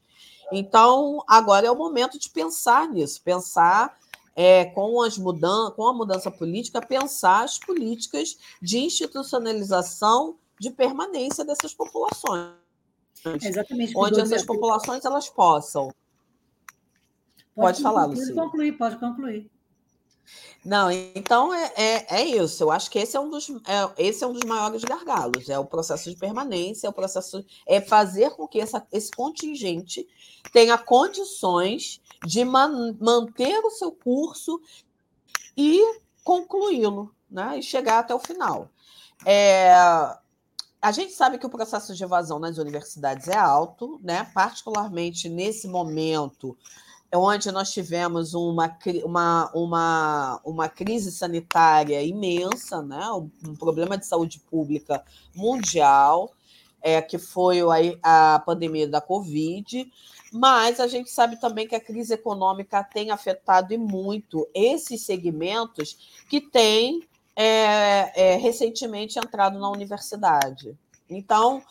Então, 0.53 1.25
agora 1.27 1.67
é 1.67 1.71
o 1.71 1.77
momento 1.77 2.19
de 2.19 2.29
pensar 2.29 2.87
nisso, 2.89 3.23
pensar 3.23 3.99
é, 4.37 4.67
com, 4.67 5.01
as 5.03 5.17
mudan 5.17 5.71
com 5.71 5.87
a 5.87 5.95
mudança 5.95 6.31
política, 6.31 6.81
pensar 6.81 7.45
as 7.45 7.59
políticas 7.59 8.37
de 8.61 8.79
institucionalização 8.79 10.37
de 10.61 10.71
permanência 10.71 11.45
dessas 11.45 11.73
populações. 11.73 12.53
Exatamente. 13.25 13.93
Onde 13.97 14.21
essas 14.21 14.45
populações 14.45 15.05
elas 15.05 15.29
possam 15.29 15.91
Pode, 17.55 17.67
pode 17.67 17.83
falar, 17.83 18.07
Luciana. 18.07 18.35
Pode 18.35 18.51
concluir, 18.51 18.73
pode 18.73 18.97
concluir. 18.99 19.51
Não, 20.65 20.91
então 20.91 21.53
é, 21.53 21.73
é, 21.77 22.21
é, 22.21 22.25
isso. 22.25 22.63
Eu 22.63 22.71
acho 22.71 22.91
que 22.91 22.99
esse 22.99 23.17
é 23.17 23.21
um 23.21 23.29
dos 23.29 23.51
é, 23.51 23.93
esse 23.99 24.23
é 24.23 24.27
um 24.27 24.33
dos 24.33 24.45
maiores 24.45 24.83
gargalos. 24.85 25.49
É 25.49 25.59
o 25.59 25.65
processo 25.65 26.09
de 26.09 26.17
permanência, 26.17 26.87
é 26.87 26.91
o 26.91 26.93
processo 26.93 27.45
é 27.67 27.81
fazer 27.81 28.31
com 28.31 28.47
que 28.47 28.61
essa, 28.61 28.87
esse 28.93 29.11
contingente 29.11 30.07
tenha 30.53 30.79
condições 30.79 32.01
de 32.25 32.45
man, 32.45 32.97
manter 33.01 33.59
o 33.65 33.71
seu 33.71 33.91
curso 33.91 34.61
e 35.57 35.81
concluí-lo, 36.23 37.13
né? 37.29 37.59
E 37.59 37.63
chegar 37.63 37.99
até 37.99 38.15
o 38.15 38.21
final. 38.21 38.71
É, 39.27 39.73
a 40.81 40.93
gente 40.93 41.13
sabe 41.13 41.39
que 41.39 41.47
o 41.47 41.51
processo 41.51 41.95
de 41.95 42.05
evasão 42.05 42.39
nas 42.39 42.59
universidades 42.59 43.27
é 43.27 43.37
alto, 43.37 43.99
né? 44.01 44.31
Particularmente 44.33 45.29
nesse 45.29 45.67
momento 45.67 46.57
onde 47.15 47.53
nós 47.53 47.73
tivemos 47.73 48.35
uma, 48.35 48.77
uma, 49.05 49.51
uma, 49.55 50.41
uma 50.45 50.69
crise 50.69 51.13
sanitária 51.13 52.03
imensa, 52.03 52.81
né? 52.83 53.07
um 53.47 53.55
problema 53.55 53.99
de 53.99 54.07
saúde 54.07 54.41
pública 54.41 55.05
mundial, 55.35 56.33
é, 56.81 57.01
que 57.03 57.19
foi 57.19 57.61
a, 58.03 58.35
a 58.35 58.39
pandemia 58.41 58.89
da 58.89 59.01
Covid, 59.01 59.91
mas 60.33 60.81
a 60.81 60.87
gente 60.87 61.11
sabe 61.11 61.39
também 61.39 61.69
que 61.69 61.75
a 61.75 61.81
crise 61.81 62.15
econômica 62.15 62.83
tem 62.83 63.11
afetado 63.11 63.75
e 63.75 63.79
muito 63.79 64.49
esses 64.55 65.03
segmentos 65.03 66.25
que 66.31 66.41
têm 66.41 67.07
é, 67.37 68.33
é, 68.33 68.37
recentemente 68.37 69.19
entrado 69.19 69.59
na 69.59 69.71
universidade. 69.71 70.77
Então, 71.09 71.63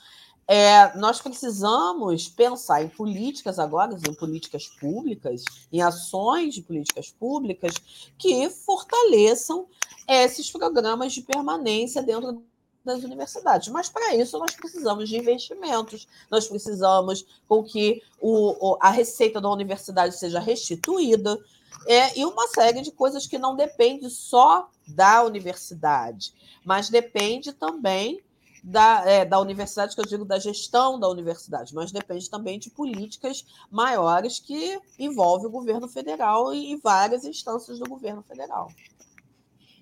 é, 0.54 0.98
nós 0.98 1.22
precisamos 1.22 2.28
pensar 2.28 2.84
em 2.84 2.90
políticas 2.90 3.58
agora, 3.58 3.98
em 4.06 4.14
políticas 4.14 4.68
públicas, 4.68 5.46
em 5.72 5.82
ações 5.82 6.54
de 6.54 6.62
políticas 6.62 7.10
públicas 7.10 7.74
que 8.18 8.50
fortaleçam 8.50 9.66
esses 10.06 10.52
programas 10.52 11.14
de 11.14 11.22
permanência 11.22 12.04
dentro 12.04 12.44
das 12.84 13.02
universidades. 13.02 13.70
Mas 13.70 13.88
para 13.88 14.14
isso 14.14 14.38
nós 14.40 14.54
precisamos 14.54 15.08
de 15.08 15.18
investimentos, 15.18 16.06
nós 16.30 16.50
precisamos 16.50 17.26
com 17.48 17.64
que 17.64 18.04
o, 18.20 18.76
a 18.82 18.90
receita 18.90 19.40
da 19.40 19.50
universidade 19.50 20.18
seja 20.18 20.42
restituída, 20.42 21.40
é, 21.88 22.20
e 22.20 22.26
uma 22.26 22.50
série 22.50 22.82
de 22.82 22.92
coisas 22.92 23.26
que 23.26 23.38
não 23.38 23.56
depende 23.56 24.10
só 24.10 24.70
da 24.86 25.24
universidade, 25.24 26.34
mas 26.66 26.90
depende 26.90 27.54
também 27.54 28.22
da, 28.64 29.04
é, 29.06 29.26
da 29.26 29.40
universidade, 29.40 29.96
que 29.96 30.02
eu 30.02 30.06
digo 30.06 30.26
da 30.26 30.38
gestão 30.38 31.00
da 31.00 31.10
universidade, 31.10 31.74
mas 31.74 31.92
depende 31.92 32.30
também 32.30 32.60
de 32.60 32.70
políticas 32.70 33.46
maiores 33.70 34.40
que 34.40 34.80
envolvem 35.00 35.48
o 35.48 35.52
governo 35.52 35.88
federal 35.88 36.54
e, 36.54 36.76
várias 36.78 37.26
instâncias 37.26 37.80
do 37.80 37.90
governo 37.90 38.22
federal. 38.22 38.72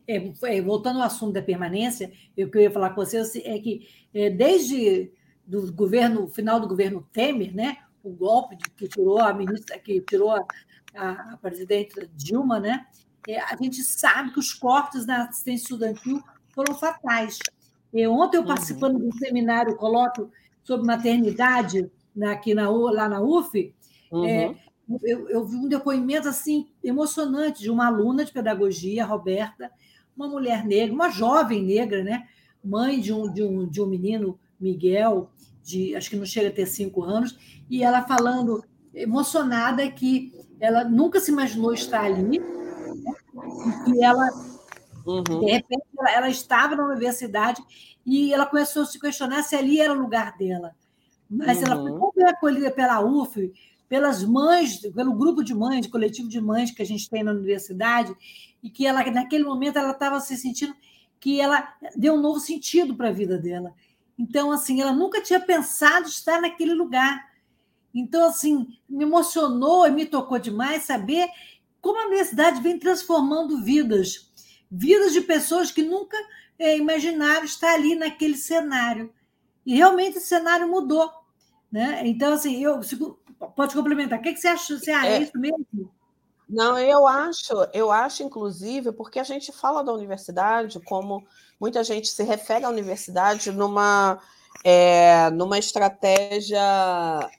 É, 0.07 0.33
é, 0.43 0.62
voltando 0.62 1.00
ao 1.00 1.05
assunto 1.05 1.33
da 1.33 1.41
permanência, 1.41 2.12
o 2.31 2.50
que 2.50 2.57
eu 2.57 2.62
ia 2.62 2.71
falar 2.71 2.91
com 2.91 3.03
você 3.03 3.19
é 3.43 3.59
que 3.59 3.88
é, 4.13 4.29
desde 4.29 5.12
do 5.45 5.71
governo 5.74 6.27
final 6.27 6.59
do 6.59 6.67
governo 6.67 7.07
Temer, 7.12 7.53
né, 7.55 7.77
o 8.03 8.12
golpe 8.12 8.55
que 8.77 8.88
tirou 8.88 9.19
a 9.19 9.33
ministra, 9.33 9.77
que 9.79 10.00
tirou 10.01 10.31
a, 10.31 10.45
a, 10.95 11.33
a 11.33 11.38
presidente 11.38 12.09
Dilma, 12.15 12.59
né, 12.59 12.86
é, 13.27 13.39
a 13.39 13.55
gente 13.55 13.83
sabe 13.83 14.31
que 14.31 14.39
os 14.39 14.53
cortes 14.53 15.05
na 15.05 15.24
assistência 15.24 15.63
estudantil 15.63 16.24
foram 16.53 16.75
fatais. 16.75 17.39
E 17.93 18.05
ontem, 18.08 18.38
eu 18.38 18.41
uhum. 18.41 18.48
participando 18.48 18.96
uhum. 18.96 19.01
de 19.01 19.08
um 19.08 19.12
seminário, 19.13 19.75
colóquio 19.75 20.31
sobre 20.63 20.86
maternidade 20.86 21.89
aqui 22.24 22.53
na, 22.53 22.69
lá 22.69 23.08
na 23.08 23.22
UF, 23.22 23.74
uhum. 24.12 24.25
é, 24.25 24.55
eu, 25.03 25.29
eu, 25.29 25.46
vi 25.46 25.55
um 25.55 25.67
depoimento 25.67 26.27
assim 26.27 26.67
emocionante 26.84 27.62
de 27.62 27.69
uma 27.69 27.88
aluna 27.88 28.25
de 28.25 28.31
pedagogia, 28.31 29.05
Roberta, 29.05 29.72
uma 30.15 30.27
mulher 30.27 30.65
negra, 30.65 30.93
uma 30.93 31.10
jovem 31.10 31.63
negra, 31.63 32.03
né? 32.03 32.27
mãe 32.63 33.00
de 33.00 33.13
um, 33.13 33.31
de 33.31 33.43
um, 33.43 33.67
de 33.67 33.81
um 33.81 33.86
menino, 33.86 34.38
Miguel, 34.60 35.29
de 35.63 35.96
acho 35.96 36.10
que 36.10 36.15
não 36.15 36.25
chega 36.25 36.50
a 36.50 36.51
ter 36.51 36.65
cinco 36.65 37.03
anos, 37.03 37.38
e 37.69 37.84
ela 37.84 38.01
falando 38.01 38.63
emocionada 38.93 39.89
que 39.89 40.34
ela 40.60 40.84
nunca 40.84 41.19
se 41.19 41.31
imaginou 41.31 41.74
estar 41.74 42.03
ali, 42.03 42.41
e 43.88 44.03
ela, 44.03 44.27
uhum. 45.06 45.24
de 45.24 45.51
repente, 45.51 45.84
ela, 45.98 46.12
ela, 46.12 46.29
estava 46.29 46.75
na 46.75 46.86
universidade 46.86 47.62
e 48.06 48.34
ela 48.34 48.46
começou 48.46 48.84
a 48.84 48.86
se 48.86 49.00
questionar 49.00 49.44
se 49.44 49.56
ali 49.56 49.79
era 49.79 49.94
o 49.94 50.00
lugar 50.00 50.38
dela. 50.38 50.75
Mas 51.29 51.60
uhum. 51.60 51.63
ela 51.65 51.82
foi 51.82 51.91
tão 51.91 52.12
bem 52.15 52.25
acolhida 52.25 52.72
pela 52.72 53.00
UF, 53.01 53.53
pelas 53.88 54.24
mães, 54.24 54.77
pelo 54.77 55.13
grupo 55.13 55.44
de 55.44 55.53
mães, 55.53 55.88
coletivo 55.88 56.29
de 56.29 56.39
mães 56.39 56.72
que 56.72 56.82
a 56.82 56.86
gente 56.86 57.10
tem 57.10 57.24
na 57.24 57.32
universidade, 57.32 58.15
e 58.62 58.70
que 58.70 58.86
ela, 58.86 59.03
naquele 59.10 59.44
momento, 59.44 59.77
ela 59.77 59.91
estava 59.91 60.20
se 60.20 60.38
sentindo 60.38 60.75
que 61.20 61.39
ela 61.41 61.74
deu 61.96 62.13
um 62.13 62.22
novo 62.22 62.39
sentido 62.39 62.96
para 62.96 63.10
a 63.10 63.13
vida 63.13 63.38
dela. 63.38 63.74
Então, 64.18 64.51
assim, 64.51 64.82
ela 64.82 64.94
nunca 64.94 65.22
tinha 65.22 65.39
pensado 65.39 66.08
estar 66.08 66.41
naquele 66.41 66.74
lugar. 66.74 67.29
Então, 67.94 68.27
assim, 68.27 68.68
me 68.88 69.03
emocionou 69.03 69.88
e 69.88 69.91
me 69.91 70.06
tocou 70.06 70.38
demais 70.38 70.84
saber 70.84 71.27
como 71.82 72.00
a 72.00 72.08
universidade 72.08 72.62
vem 72.62 72.77
transformando 72.77 73.63
vidas, 73.63 74.28
vidas 74.69 75.13
de 75.13 75.21
pessoas 75.21 75.71
que 75.71 75.81
nunca 75.81 76.17
é, 76.57 76.77
imaginaram 76.77 77.45
estar 77.45 77.73
ali 77.73 77.95
naquele 77.95 78.38
cenário. 78.38 79.13
E 79.65 79.75
realmente 79.75 80.17
o 80.17 80.21
cenário 80.21 80.67
mudou. 80.67 81.11
Né? 81.71 82.01
Então, 82.05 82.33
assim, 82.33 82.63
eu 82.63 82.79
pode 83.55 83.73
complementar. 83.73 84.19
O 84.19 84.21
que, 84.21 84.33
que 84.33 84.39
você 84.39 84.47
acha? 84.47 84.77
Você 84.77 84.91
é, 84.91 85.07
é 85.07 85.21
isso 85.21 85.38
mesmo? 85.38 85.65
Não, 86.47 86.77
eu 86.79 87.07
acho, 87.07 87.53
eu 87.73 87.91
acho, 87.91 88.23
inclusive, 88.23 88.91
porque 88.91 89.19
a 89.19 89.23
gente 89.23 89.51
fala 89.51 89.83
da 89.83 89.93
universidade 89.93 90.79
como 90.79 91.23
muita 91.59 91.83
gente 91.83 92.07
se 92.07 92.23
refere 92.23 92.65
à 92.65 92.69
universidade 92.69 93.51
numa 93.51 94.19
é, 94.63 95.29
numa 95.29 95.57
estratégia 95.57 96.59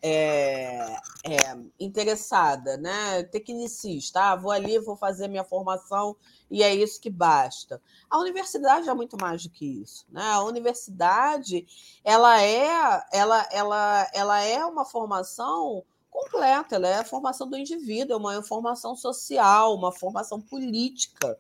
é, 0.03 0.97
é, 1.25 1.57
interessada, 1.79 2.77
né? 2.77 3.25
tecnicista. 3.25 4.21
Ah, 4.21 4.37
vou 4.37 4.53
ali, 4.53 4.79
vou 4.79 4.97
fazer 4.97 5.29
minha 5.29 5.45
formação 5.45 6.17
e 6.51 6.63
é 6.63 6.75
isso 6.75 7.01
que 7.01 7.09
basta. 7.09 7.81
A 8.09 8.19
universidade 8.19 8.89
é 8.89 8.95
muito 8.95 9.17
mais 9.21 9.43
do 9.43 9.51
que 9.51 9.65
isso. 9.65 10.05
Né? 10.11 10.23
A 10.23 10.43
universidade 10.43 11.67
ela 12.03 12.43
é, 12.43 13.05
ela, 13.13 13.49
ela, 13.53 14.11
ela 14.13 14.41
é 14.41 14.65
uma 14.65 14.85
formação 14.85 15.85
completa, 16.11 16.75
ela 16.75 16.89
é 16.89 16.99
a 16.99 17.05
formação 17.05 17.49
do 17.49 17.57
indivíduo, 17.57 18.15
é 18.15 18.17
uma 18.17 18.43
formação 18.43 18.97
social, 18.97 19.75
uma 19.75 19.93
formação 19.93 20.41
política. 20.41 21.39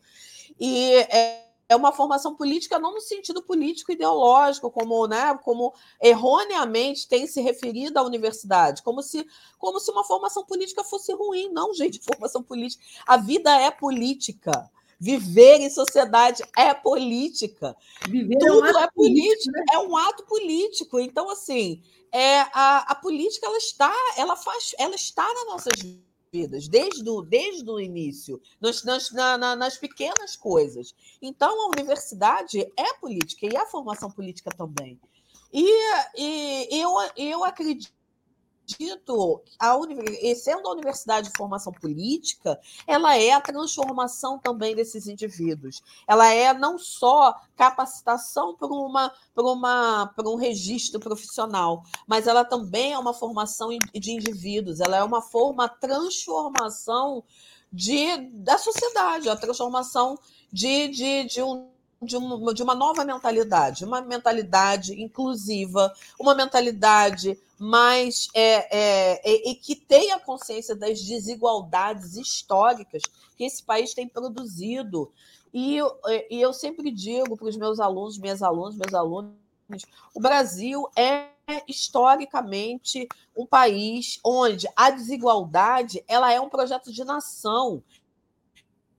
E 0.59 0.95
é, 1.11 1.51
é 1.71 1.77
uma 1.77 1.93
formação 1.93 2.35
política 2.35 2.81
não 2.81 2.95
no 2.95 3.01
sentido 3.01 3.43
político 3.43 3.93
ideológico, 3.93 4.71
como, 4.73 5.07
né, 5.07 5.39
como 5.45 5.73
erroneamente 6.03 7.09
tem 7.09 7.29
se 7.29 7.41
referido 7.41 7.97
à 7.97 8.03
universidade, 8.03 8.83
como 8.83 9.01
se, 9.03 9.25
como 9.57 9.79
se 9.79 9.89
uma 9.91 10.03
formação 10.03 10.45
política 10.45 10.83
fosse 10.83 11.13
ruim. 11.13 11.49
Não, 11.53 11.73
gente, 11.73 12.01
formação 12.01 12.43
política. 12.43 12.83
A 13.07 13.17
vida 13.17 13.55
é 13.55 13.71
política. 13.71 14.69
Viver 15.01 15.61
em 15.61 15.71
sociedade 15.71 16.43
é 16.57 16.75
política. 16.75 17.75
Viver 18.07 18.37
Tudo 18.39 18.67
é, 18.67 18.73
um 18.73 18.79
é 18.79 18.91
político, 18.91 19.53
né? 19.53 19.65
é 19.73 19.79
um 19.79 19.97
ato 19.97 20.27
político. 20.27 21.01
Então, 21.01 21.31
assim, 21.31 21.83
é, 22.13 22.41
a, 22.53 22.85
a 22.87 22.95
política 22.95 23.47
ela 23.47 23.57
está, 23.57 23.95
ela 24.19 24.37
faz, 24.37 24.75
ela 24.79 24.95
está 24.95 25.27
nas 25.33 25.47
nossas 25.47 25.73
vidas 26.31 26.69
desde 26.69 27.09
o, 27.09 27.23
desde 27.23 27.69
o 27.69 27.81
início, 27.81 28.41
nas, 28.61 28.85
nas, 28.85 29.11
na, 29.11 29.57
nas 29.57 29.79
pequenas 29.79 30.37
coisas. 30.37 30.95
Então, 31.23 31.63
a 31.63 31.69
universidade 31.69 32.61
é 32.77 32.93
política 33.01 33.47
e 33.47 33.57
a 33.57 33.65
formação 33.67 34.11
política 34.11 34.51
também. 34.51 35.01
E, 35.53 35.67
e 36.17 36.69
eu, 36.79 36.93
eu 37.17 37.43
acredito 37.43 38.00
dito, 38.79 39.43
a 39.59 39.75
sendo 40.37 40.69
a 40.69 40.73
universidade 40.73 41.29
de 41.29 41.37
formação 41.37 41.73
política, 41.73 42.59
ela 42.87 43.17
é 43.17 43.33
a 43.33 43.41
transformação 43.41 44.39
também 44.39 44.75
desses 44.75 45.07
indivíduos. 45.07 45.83
Ela 46.07 46.33
é 46.33 46.53
não 46.53 46.79
só 46.79 47.35
capacitação 47.57 48.55
para 48.55 48.69
uma, 48.69 49.13
para 49.35 49.45
uma, 49.45 50.07
para 50.15 50.29
um 50.29 50.37
registro 50.37 51.01
profissional, 51.01 51.83
mas 52.07 52.27
ela 52.27 52.45
também 52.45 52.93
é 52.93 52.99
uma 52.99 53.15
formação 53.15 53.71
de 53.95 54.13
indivíduos. 54.13 54.81
Ela 54.81 54.97
é 54.97 55.05
uma 55.05 55.23
forma 55.23 55.69
transformação 55.69 57.25
de 57.73 58.17
da 58.33 58.59
sociedade, 58.59 59.29
a 59.29 59.37
transformação 59.37 60.19
de, 60.53 60.89
de, 60.89 61.25
de 61.25 61.43
um 61.43 61.71
de 62.03 62.17
uma, 62.17 62.55
de 62.55 62.63
uma 62.63 62.75
nova 62.75 63.05
mentalidade, 63.05 63.85
uma 63.85 64.01
mentalidade 64.01 65.01
inclusiva, 65.01 65.93
uma 66.19 66.35
mentalidade 66.35 67.39
mais 67.61 68.29
é, 68.35 69.19
é, 69.21 69.51
e 69.51 69.55
que 69.55 69.77
tenha 69.77 70.19
consciência 70.19 70.75
das 70.75 71.03
desigualdades 71.03 72.17
históricas 72.17 73.03
que 73.37 73.45
esse 73.45 73.63
país 73.63 73.93
tem 73.93 74.09
produzido. 74.09 75.13
E, 75.53 75.79
e 76.31 76.41
eu 76.41 76.55
sempre 76.55 76.91
digo 76.91 77.37
para 77.37 77.49
os 77.49 77.59
meus 77.59 77.79
alunos, 77.79 78.17
minhas 78.17 78.43
alunas, 78.43 78.77
meus 78.77 78.95
alunos, 78.95 79.35
o 80.15 80.21
Brasil 80.21 80.89
é 80.97 81.29
historicamente 81.69 83.07
um 83.37 83.45
país 83.45 84.19
onde 84.25 84.67
a 84.75 84.91
desigualdade 84.91 86.03
ela 86.09 86.33
é 86.33 86.41
um 86.41 86.49
projeto 86.49 86.91
de 86.91 87.05
nação. 87.05 87.83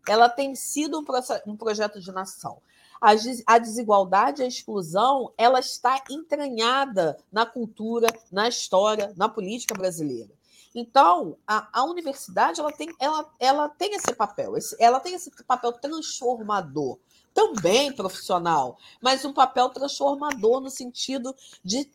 Ela 0.08 0.30
tem 0.30 0.54
sido 0.54 1.00
um, 1.00 1.06
um 1.52 1.58
projeto 1.58 2.00
de 2.00 2.12
nação 2.12 2.62
a 3.02 3.58
desigualdade, 3.58 4.44
a 4.44 4.48
exclusão, 4.48 5.34
ela 5.36 5.60
está 5.60 6.04
entranhada 6.10 7.18
na 7.32 7.46
cultura, 7.46 8.08
na 8.32 8.48
história, 8.48 9.12
na 9.18 9.28
política 9.28 9.74
brasileira. 9.74 10.30
Então, 10.74 11.38
a, 11.46 11.68
a 11.74 11.84
universidade 11.84 12.62
ela 12.62 12.72
tem, 12.72 12.88
ela, 13.00 13.30
ela 13.40 13.70
tem 13.70 13.96
esse 13.96 14.14
papel, 14.14 14.56
esse, 14.56 14.76
ela 14.80 15.00
tem 15.00 15.16
esse 15.16 15.32
papel 15.44 15.74
transformador, 15.74 16.98
também 17.34 17.92
profissional, 17.92 18.78
mas 19.02 19.26
um 19.26 19.34
papel 19.34 19.70
transformador 19.70 20.62
no 20.62 20.70
sentido 20.70 21.36
de, 21.64 21.90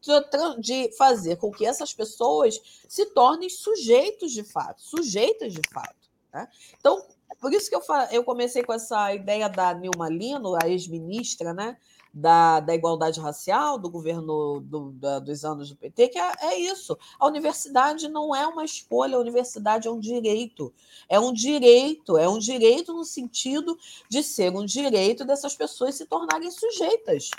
de 0.58 0.96
fazer 0.96 1.36
com 1.36 1.50
que 1.50 1.64
essas 1.64 1.92
pessoas 1.92 2.60
se 2.88 3.06
tornem 3.06 3.48
sujeitos 3.48 4.32
de 4.32 4.42
fato, 4.42 4.82
sujeitas 4.82 5.52
de 5.52 5.60
fato. 5.72 5.94
Né? 6.32 6.48
Então, 6.78 7.02
por 7.40 7.52
isso 7.52 7.68
que 7.68 7.76
eu, 7.76 7.82
eu 8.10 8.24
comecei 8.24 8.62
com 8.62 8.72
essa 8.72 9.12
ideia 9.14 9.48
da 9.48 9.74
Nilma 9.74 10.08
Lino, 10.08 10.56
a 10.60 10.68
ex-ministra, 10.68 11.52
né? 11.52 11.76
Da, 12.12 12.60
da, 12.60 12.74
igualdade 12.74 13.20
racial 13.20 13.78
do 13.78 13.90
governo 13.90 14.60
do, 14.60 14.90
da, 14.92 15.18
dos 15.18 15.44
anos 15.44 15.68
do 15.68 15.76
PT, 15.76 16.08
que 16.08 16.18
é, 16.18 16.32
é, 16.40 16.58
isso. 16.58 16.96
A 17.20 17.26
universidade 17.26 18.08
não 18.08 18.34
é 18.34 18.46
uma 18.46 18.64
escolha, 18.64 19.16
a 19.16 19.20
universidade 19.20 19.86
é 19.86 19.90
um 19.90 20.00
direito. 20.00 20.72
É 21.10 21.20
um 21.20 21.30
direito, 21.30 22.16
é 22.16 22.26
um 22.26 22.38
direito 22.38 22.94
no 22.94 23.04
sentido 23.04 23.76
de 24.08 24.22
ser 24.22 24.50
um 24.50 24.64
direito 24.64 25.26
dessas 25.26 25.54
pessoas 25.54 25.94
se 25.94 26.06
tornarem 26.06 26.50
sujeitas 26.50 27.30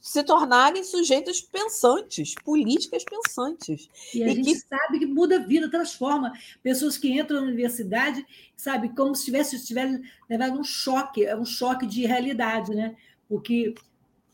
se 0.00 0.22
tornarem 0.24 0.82
sujeitos 0.82 1.42
pensantes, 1.42 2.34
políticas 2.44 3.04
pensantes. 3.04 3.88
E 4.14 4.22
a 4.22 4.28
e 4.28 4.34
gente 4.36 4.54
que... 4.54 4.58
sabe 4.60 4.98
que 4.98 5.06
muda 5.06 5.36
a 5.36 5.46
vida, 5.46 5.70
transforma. 5.70 6.32
Pessoas 6.62 6.96
que 6.96 7.12
entram 7.12 7.40
na 7.40 7.46
universidade, 7.46 8.24
sabe, 8.56 8.88
como 8.90 9.14
se 9.14 9.26
tivesse, 9.26 9.64
tivesse 9.64 10.00
levado 10.28 10.58
um 10.58 10.64
choque, 10.64 11.24
é 11.24 11.36
um 11.36 11.44
choque 11.44 11.86
de 11.86 12.06
realidade, 12.06 12.74
né? 12.74 12.96
Porque 13.28 13.74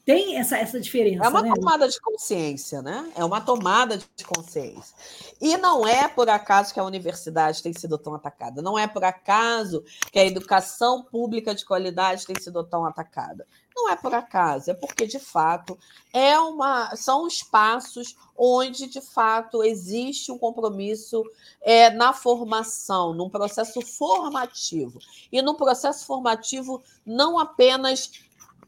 tem 0.07 0.39
essa, 0.39 0.57
essa 0.57 0.79
diferença. 0.79 1.25
É 1.25 1.29
uma 1.29 1.43
né? 1.43 1.53
tomada 1.53 1.89
de 1.89 2.01
consciência, 2.01 2.81
né? 2.81 3.13
É 3.17 3.25
uma 3.25 3.41
tomada 3.41 3.99
de 3.99 4.25
consciência. 4.25 4.95
E 5.41 5.57
não 5.57 5.85
é 5.85 6.07
por 6.07 6.31
acaso 6.31 6.73
que 6.73 6.79
a 6.79 6.85
universidade 6.85 7.61
tem 7.61 7.73
sido 7.73 7.99
tão 7.99 8.15
atacada. 8.15 8.63
Não 8.63 8.79
é 8.79 8.87
por 8.87 9.03
acaso 9.03 9.83
que 10.13 10.21
a 10.21 10.25
educação 10.25 11.03
pública 11.03 11.53
de 11.53 11.65
qualidade 11.65 12.25
tem 12.25 12.41
sido 12.41 12.63
tão 12.63 12.87
atacada. 12.87 13.45
Não 13.75 13.91
é 13.91 13.97
por 13.97 14.15
acaso, 14.15 14.71
é 14.71 14.75
porque 14.75 15.07
de 15.07 15.19
fato 15.19 15.79
é 16.11 16.39
uma, 16.39 16.97
são 16.97 17.27
espaços 17.27 18.17
onde 18.35 18.87
de 18.87 19.03
fato 19.03 19.63
existe 19.63 20.33
um 20.33 20.39
compromisso 20.39 21.23
é, 21.61 21.91
na 21.91 22.15
formação, 22.15 23.13
num 23.13 23.29
processo 23.29 23.83
formativo. 23.83 24.99
E 25.31 25.43
num 25.43 25.55
processo 25.55 26.07
formativo 26.07 26.83
não 27.05 27.39
apenas 27.39 28.11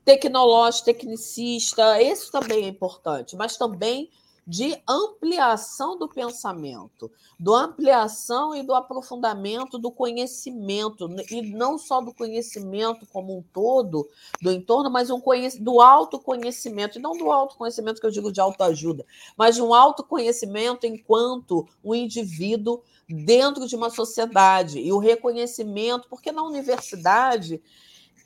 tecnológico, 0.08 0.86
tecnicista, 0.86 2.00
isso 2.00 2.32
também 2.32 2.64
é 2.64 2.68
importante, 2.68 3.36
mas 3.36 3.58
também 3.58 4.08
de 4.46 4.82
ampliação 4.88 5.98
do 5.98 6.08
pensamento, 6.08 7.12
do 7.38 7.54
ampliação 7.54 8.54
e 8.54 8.62
do 8.62 8.74
aprofundamento 8.74 9.78
do 9.78 9.90
conhecimento, 9.90 11.10
e 11.30 11.42
não 11.42 11.76
só 11.76 12.00
do 12.00 12.14
conhecimento 12.14 13.06
como 13.12 13.36
um 13.36 13.42
todo 13.52 14.08
do 14.40 14.50
entorno, 14.50 14.90
mas 14.90 15.10
um 15.10 15.22
do 15.60 15.78
autoconhecimento, 15.78 16.98
e 16.98 17.02
não 17.02 17.12
do 17.12 17.30
autoconhecimento 17.30 18.00
que 18.00 18.06
eu 18.06 18.10
digo 18.10 18.32
de 18.32 18.40
autoajuda, 18.40 19.04
mas 19.36 19.56
de 19.56 19.62
um 19.62 19.74
autoconhecimento 19.74 20.86
enquanto 20.86 21.68
um 21.84 21.94
indivíduo 21.94 22.80
dentro 23.06 23.68
de 23.68 23.76
uma 23.76 23.90
sociedade, 23.90 24.80
e 24.80 24.90
o 24.90 24.98
reconhecimento, 24.98 26.08
porque 26.08 26.32
na 26.32 26.42
universidade 26.42 27.62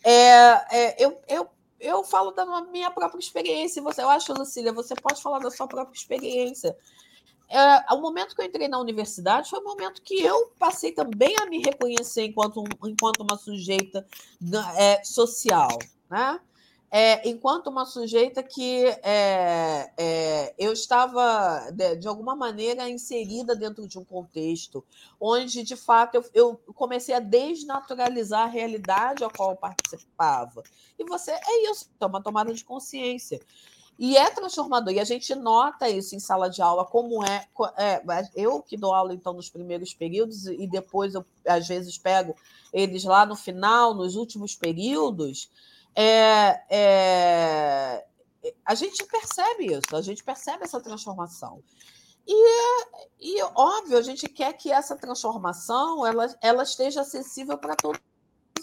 é, 0.04 0.20
é 0.70 1.04
eu, 1.04 1.18
eu 1.26 1.48
eu 1.82 2.04
falo 2.04 2.30
da 2.30 2.46
minha 2.62 2.90
própria 2.90 3.18
experiência. 3.18 3.82
Você, 3.82 4.00
eu 4.02 4.08
acho, 4.08 4.32
Lucília, 4.32 4.72
você 4.72 4.94
pode 4.94 5.20
falar 5.20 5.40
da 5.40 5.50
sua 5.50 5.66
própria 5.66 5.96
experiência. 5.96 6.76
é, 7.48 7.94
o 7.94 8.00
momento 8.00 8.34
que 8.34 8.40
eu 8.40 8.46
entrei 8.46 8.68
na 8.68 8.78
universidade 8.78 9.50
foi 9.50 9.58
o 9.58 9.64
momento 9.64 10.00
que 10.00 10.22
eu 10.22 10.52
passei 10.58 10.92
também 10.92 11.34
a 11.42 11.46
me 11.46 11.58
reconhecer 11.58 12.24
enquanto, 12.24 12.64
enquanto 12.84 13.20
uma 13.20 13.36
sujeita 13.36 14.06
é, 14.76 15.04
social, 15.04 15.76
né? 16.08 16.40
É, 16.94 17.26
enquanto 17.26 17.68
uma 17.68 17.87
sujeita 17.87 18.42
que 18.42 18.85
é, 19.02 19.90
é, 19.96 20.55
eu 20.59 20.74
estava, 20.74 21.70
de, 21.72 21.96
de, 21.96 22.07
alguma 22.07 22.37
maneira, 22.37 22.87
inserida 22.87 23.57
dentro 23.57 23.88
de 23.88 23.98
um 23.98 24.05
contexto 24.05 24.85
onde, 25.18 25.62
de 25.62 25.74
fato, 25.74 26.16
eu, 26.16 26.31
eu, 26.35 26.61
comecei 26.74 27.14
a 27.14 27.18
desnaturalizar 27.18 28.42
a 28.42 28.46
realidade 28.46 29.24
a 29.24 29.31
qual 29.31 29.52
eu 29.52 29.57
participava. 29.57 30.62
E 30.98 31.05
você, 31.05 31.31
é 31.31 31.70
isso, 31.70 31.88
é 31.98 32.05
uma 32.05 32.22
tomada 32.22 32.52
de 32.52 32.62
consciência. 32.62 33.40
E 33.98 34.14
é 34.14 34.28
transformador, 34.28 34.92
e 34.92 35.00
a 35.00 35.05
gente 35.05 35.35
nota 35.35 35.88
isso 35.88 36.14
em 36.14 36.20
sala 36.20 36.50
de 36.50 36.61
aula, 36.61 36.85
como 36.85 37.24
é, 37.24 37.48
é. 37.78 38.02
eu 38.35 38.61
que 38.61 38.76
dou 38.76 38.92
aula, 38.92 39.14
então, 39.14 39.33
nos 39.33 39.48
primeiros 39.48 39.94
períodos, 39.94 40.46
e 40.46 40.66
depois 40.66 41.14
eu, 41.14 41.24
às 41.46 41.66
vezes, 41.66 41.96
pego 41.96 42.37
eles 42.70 43.05
lá 43.05 43.24
no 43.24 43.35
final, 43.35 43.94
nos 43.94 44.14
últimos 44.14 44.55
períodos, 44.55 45.48
é, 45.94 46.62
é, 46.70 48.07
a 48.64 48.74
gente 48.74 49.05
percebe 49.05 49.66
isso, 49.66 49.94
a 49.94 50.02
gente 50.02 50.24
percebe 50.24 50.64
essa 50.64 50.81
transformação. 50.81 51.62
E, 52.26 52.87
e 53.20 53.42
óbvio, 53.55 53.98
a 53.98 54.02
gente 54.02 54.28
quer 54.28 54.52
que 54.52 54.70
essa 54.70 54.96
transformação 54.96 56.07
ela, 56.07 56.35
ela 56.40 56.62
esteja 56.62 57.00
acessível 57.00 57.59
para 57.59 57.74
todas 57.74 58.00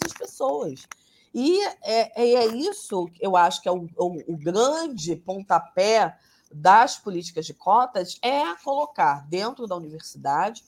as 0.04 0.12
pessoas. 0.12 0.86
E 1.32 1.62
é, 1.82 2.22
é, 2.22 2.34
é 2.34 2.46
isso, 2.46 3.08
eu 3.20 3.36
acho 3.36 3.62
que 3.62 3.68
é 3.68 3.72
o, 3.72 3.88
o, 3.96 4.32
o 4.32 4.36
grande 4.36 5.14
pontapé 5.14 6.16
das 6.52 6.98
políticas 6.98 7.46
de 7.46 7.54
cotas 7.54 8.18
é 8.22 8.42
colocar 8.56 9.24
dentro 9.28 9.66
da 9.66 9.76
universidade 9.76 10.64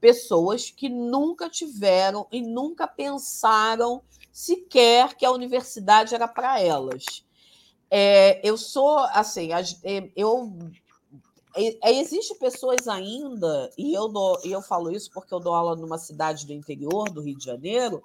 pessoas 0.00 0.70
que 0.70 0.88
nunca 0.88 1.50
tiveram 1.50 2.26
e 2.30 2.40
nunca 2.40 2.86
pensaram 2.86 4.02
sequer 4.36 5.14
que 5.14 5.24
a 5.24 5.30
universidade 5.30 6.14
era 6.14 6.28
para 6.28 6.60
elas. 6.60 7.24
É, 7.90 8.46
eu 8.46 8.58
sou 8.58 8.98
assim, 8.98 9.48
é, 9.82 10.10
eu 10.14 10.52
é, 11.54 11.98
existe 11.98 12.34
pessoas 12.34 12.86
ainda 12.86 13.70
e 13.78 13.94
eu 13.94 14.08
dou, 14.08 14.38
e 14.44 14.52
eu 14.52 14.60
falo 14.60 14.90
isso 14.90 15.10
porque 15.10 15.32
eu 15.32 15.40
dou 15.40 15.54
aula 15.54 15.74
numa 15.74 15.96
cidade 15.96 16.46
do 16.46 16.52
interior 16.52 17.08
do 17.08 17.22
Rio 17.22 17.38
de 17.38 17.46
Janeiro 17.46 18.02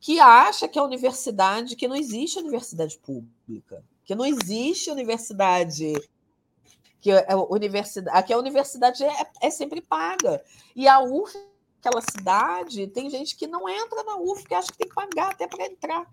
que 0.00 0.18
acha 0.18 0.66
que 0.66 0.78
a 0.78 0.82
universidade, 0.82 1.76
que 1.76 1.86
não 1.86 1.96
existe 1.96 2.38
universidade 2.38 2.98
pública, 2.98 3.84
que 4.06 4.14
não 4.14 4.24
existe 4.24 4.90
universidade 4.90 5.92
que 6.98 7.10
a 7.10 7.36
universidade, 7.36 8.16
aqui 8.16 8.32
a 8.32 8.38
universidade 8.38 9.04
é, 9.04 9.26
é 9.42 9.50
sempre 9.50 9.82
paga. 9.82 10.42
E 10.74 10.88
a 10.88 11.00
UF, 11.00 11.36
aquela 11.82 12.00
cidade, 12.00 12.86
tem 12.86 13.10
gente 13.10 13.34
que 13.34 13.46
não 13.46 13.68
entra 13.68 14.04
na 14.04 14.16
UF, 14.16 14.46
que 14.46 14.54
acha 14.54 14.70
que 14.70 14.78
tem 14.78 14.88
que 14.88 14.94
pagar 14.94 15.32
até 15.32 15.48
para 15.48 15.66
entrar. 15.66 16.06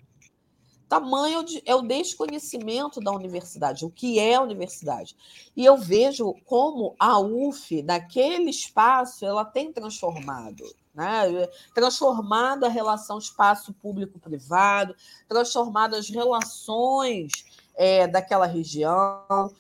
Tamanho 0.88 1.46
é 1.66 1.76
o 1.76 1.84
desconhecimento 1.84 3.00
da 3.00 3.12
universidade, 3.12 3.86
o 3.86 3.92
que 3.92 4.18
é 4.18 4.34
a 4.34 4.42
universidade. 4.42 5.16
E 5.56 5.64
eu 5.64 5.78
vejo 5.78 6.34
como 6.46 6.96
a 6.98 7.20
UF, 7.20 7.84
naquele 7.84 8.50
espaço, 8.50 9.24
ela 9.24 9.46
tem 9.46 9.72
transformado 9.72 10.64
né? 11.00 11.48
transformado 11.74 12.66
a 12.66 12.70
relação 12.70 13.18
espaço 13.18 13.74
público-privado, 13.74 14.94
transformado 15.28 15.96
as 15.96 16.10
relações 16.10 17.32
é, 17.76 18.06
daquela 18.06 18.46
região. 18.46 19.54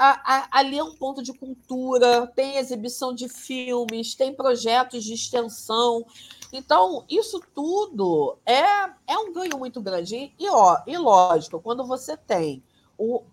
A, 0.00 0.20
a, 0.24 0.48
ali 0.60 0.78
é 0.78 0.84
um 0.84 0.94
ponto 0.94 1.20
de 1.22 1.32
cultura, 1.32 2.26
tem 2.28 2.56
exibição 2.56 3.12
de 3.12 3.28
filmes, 3.28 4.14
tem 4.14 4.32
projetos 4.32 5.02
de 5.02 5.14
extensão. 5.14 6.06
Então, 6.52 7.04
isso 7.10 7.42
tudo 7.52 8.38
é, 8.46 8.62
é 9.08 9.18
um 9.18 9.32
ganho 9.32 9.58
muito 9.58 9.80
grande. 9.80 10.32
E, 10.38 10.48
ó, 10.48 10.78
e 10.86 10.96
lógico, 10.96 11.60
quando 11.60 11.84
você 11.84 12.16
tem 12.16 12.62
o, 12.96 13.24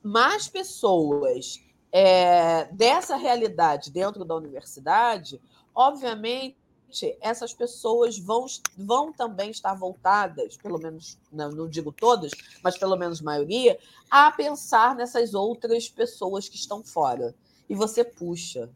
mais 0.00 0.48
pessoas 0.48 1.60
é, 1.90 2.66
dessa 2.66 3.16
realidade 3.16 3.90
dentro 3.90 4.24
da 4.24 4.36
universidade, 4.36 5.40
obviamente 5.74 6.56
essas 7.20 7.52
pessoas 7.52 8.18
vão, 8.18 8.46
vão 8.76 9.12
também 9.12 9.50
estar 9.50 9.74
voltadas, 9.74 10.56
pelo 10.56 10.78
menos, 10.78 11.18
não, 11.32 11.50
não 11.50 11.68
digo 11.68 11.92
todas, 11.92 12.30
mas 12.62 12.78
pelo 12.78 12.96
menos 12.96 13.20
maioria, 13.20 13.78
a 14.10 14.30
pensar 14.30 14.94
nessas 14.94 15.34
outras 15.34 15.88
pessoas 15.88 16.48
que 16.48 16.56
estão 16.56 16.82
fora. 16.82 17.34
E 17.68 17.74
você 17.74 18.04
puxa, 18.04 18.70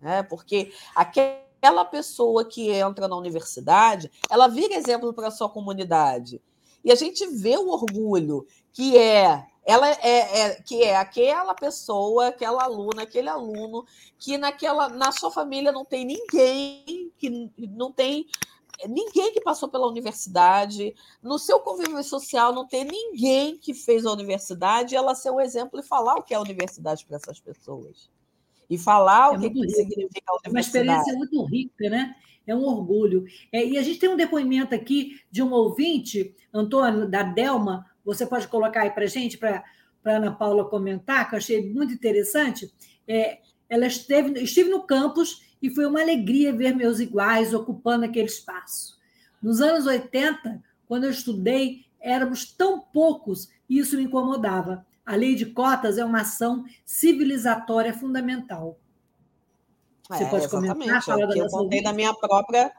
né? 0.00 0.22
porque 0.22 0.72
aquela 0.94 1.84
pessoa 1.84 2.44
que 2.44 2.70
entra 2.70 3.08
na 3.08 3.16
universidade, 3.16 4.10
ela 4.30 4.46
vira 4.46 4.74
exemplo 4.74 5.12
para 5.12 5.28
a 5.28 5.32
sua 5.32 5.48
comunidade. 5.48 6.40
E 6.84 6.92
a 6.92 6.94
gente 6.94 7.26
vê 7.26 7.56
o 7.56 7.70
orgulho 7.70 8.46
que 8.72 8.98
é 8.98 9.46
ela 9.64 9.88
é, 9.88 10.40
é, 10.40 10.62
que 10.62 10.82
é 10.82 10.96
aquela 10.96 11.54
pessoa, 11.54 12.28
aquela 12.28 12.64
aluna, 12.64 13.02
aquele 13.02 13.28
aluno 13.28 13.84
que 14.18 14.36
naquela 14.36 14.88
na 14.88 15.10
sua 15.10 15.30
família 15.30 15.72
não 15.72 15.84
tem 15.84 16.04
ninguém 16.04 17.10
que 17.16 17.50
não 17.58 17.90
tem 17.90 18.26
ninguém 18.88 19.32
que 19.32 19.40
passou 19.40 19.68
pela 19.68 19.86
universidade, 19.86 20.94
no 21.22 21.38
seu 21.38 21.60
convívio 21.60 22.02
social 22.02 22.52
não 22.52 22.66
tem 22.66 22.84
ninguém 22.84 23.56
que 23.56 23.72
fez 23.72 24.04
a 24.04 24.12
universidade, 24.12 24.96
ela 24.96 25.14
ser 25.14 25.30
o 25.30 25.36
um 25.36 25.40
exemplo 25.40 25.78
e 25.78 25.82
falar 25.82 26.16
o 26.16 26.22
que 26.22 26.34
é 26.34 26.36
a 26.36 26.40
universidade 26.40 27.06
para 27.06 27.16
essas 27.16 27.40
pessoas. 27.40 28.10
E 28.68 28.76
falar 28.76 29.34
é 29.34 29.36
o 29.36 29.40
que, 29.40 29.50
que 29.50 29.68
significa 29.70 30.24
a 30.26 30.36
universidade. 30.36 30.46
É 30.46 30.50
uma 30.50 30.60
experiência 30.60 31.14
muito 31.14 31.44
rica, 31.44 31.88
né? 31.88 32.14
É 32.46 32.54
um 32.54 32.64
orgulho. 32.64 33.24
É, 33.52 33.64
e 33.64 33.78
a 33.78 33.82
gente 33.82 33.98
tem 33.98 34.08
um 34.08 34.16
depoimento 34.16 34.74
aqui 34.74 35.20
de 35.30 35.42
um 35.42 35.52
ouvinte, 35.52 36.34
Antônio, 36.52 37.08
da 37.08 37.22
Delma, 37.22 37.86
você 38.04 38.26
pode 38.26 38.48
colocar 38.48 38.82
aí 38.82 38.90
para 38.90 39.04
a 39.04 39.08
gente, 39.08 39.38
para 39.38 39.64
a 40.04 40.10
Ana 40.10 40.32
Paula 40.32 40.68
comentar, 40.68 41.28
que 41.28 41.34
eu 41.34 41.38
achei 41.38 41.72
muito 41.72 41.92
interessante. 41.92 42.72
É, 43.08 43.38
ela 43.68 43.86
esteve, 43.86 44.40
estive 44.42 44.70
no 44.70 44.82
campus 44.82 45.42
e 45.62 45.70
foi 45.70 45.86
uma 45.86 46.00
alegria 46.00 46.52
ver 46.52 46.74
meus 46.74 47.00
iguais 47.00 47.54
ocupando 47.54 48.04
aquele 48.04 48.26
espaço. 48.26 48.98
Nos 49.42 49.60
anos 49.60 49.86
80, 49.86 50.62
quando 50.86 51.04
eu 51.04 51.10
estudei, 51.10 51.84
éramos 52.00 52.52
tão 52.52 52.80
poucos 52.80 53.48
e 53.68 53.78
isso 53.78 53.96
me 53.96 54.04
incomodava. 54.04 54.86
A 55.04 55.16
lei 55.16 55.34
de 55.34 55.46
cotas 55.46 55.98
é 55.98 56.04
uma 56.04 56.20
ação 56.20 56.64
civilizatória 56.84 57.92
fundamental. 57.92 58.78
Você 60.08 60.24
é, 60.24 60.26
pode 60.28 60.48
comentar? 60.48 61.02
Falar 61.02 61.26
da 61.26 61.36
eu 61.36 61.48
contei 61.48 61.82
da 61.82 61.92
minha 61.92 62.12
própria 62.14 62.70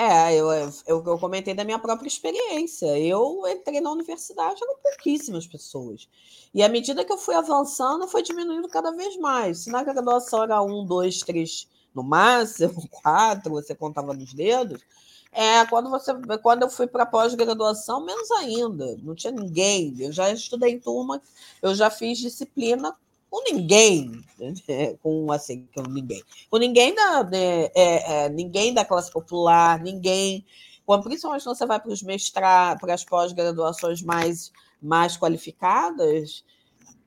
é, 0.00 0.34
eu, 0.34 0.50
eu, 0.50 0.72
eu 0.86 1.18
comentei 1.18 1.52
da 1.52 1.62
minha 1.62 1.78
própria 1.78 2.08
experiência. 2.08 2.98
Eu 2.98 3.42
entrei 3.46 3.82
na 3.82 3.92
universidade, 3.92 4.62
eram 4.62 4.76
pouquíssimas 4.82 5.46
pessoas. 5.46 6.08
E 6.54 6.62
à 6.62 6.68
medida 6.70 7.04
que 7.04 7.12
eu 7.12 7.18
fui 7.18 7.34
avançando, 7.34 8.08
foi 8.08 8.22
diminuindo 8.22 8.66
cada 8.66 8.92
vez 8.92 9.16
mais. 9.18 9.58
Se 9.64 9.70
na 9.70 9.82
graduação 9.82 10.42
era 10.42 10.62
um, 10.62 10.86
dois, 10.86 11.20
três, 11.20 11.68
no 11.94 12.02
máximo, 12.02 12.88
quatro, 13.02 13.52
você 13.52 13.74
contava 13.74 14.14
nos 14.14 14.32
dedos. 14.32 14.80
É, 15.32 15.66
quando, 15.66 15.90
você, 15.90 16.12
quando 16.42 16.62
eu 16.62 16.70
fui 16.70 16.86
para 16.86 17.04
pós-graduação, 17.04 18.04
menos 18.04 18.30
ainda, 18.30 18.96
não 19.02 19.14
tinha 19.14 19.32
ninguém. 19.32 19.94
Eu 19.98 20.12
já 20.12 20.30
estudei 20.32 20.72
em 20.72 20.80
turma, 20.80 21.20
eu 21.60 21.74
já 21.74 21.90
fiz 21.90 22.18
disciplina 22.18 22.96
com 23.30 23.42
ninguém, 23.44 24.24
com 25.02 25.30
assim, 25.30 25.68
com 25.74 25.82
ninguém, 25.82 26.22
com 26.50 26.58
ninguém 26.58 26.94
da, 26.94 27.22
né, 27.22 27.66
é, 27.74 28.24
é, 28.24 28.28
ninguém 28.28 28.74
da 28.74 28.84
classe 28.84 29.10
popular, 29.10 29.80
ninguém, 29.80 30.44
quando, 30.84 31.04
principalmente 31.04 31.44
quando 31.44 31.56
você 31.56 31.66
vai 31.66 31.80
para 31.80 31.92
os 31.92 32.02
mestrados, 32.02 32.80
para 32.80 32.94
as 32.94 33.04
pós-graduações 33.04 34.02
mais, 34.02 34.50
mais 34.82 35.16
qualificadas, 35.16 36.44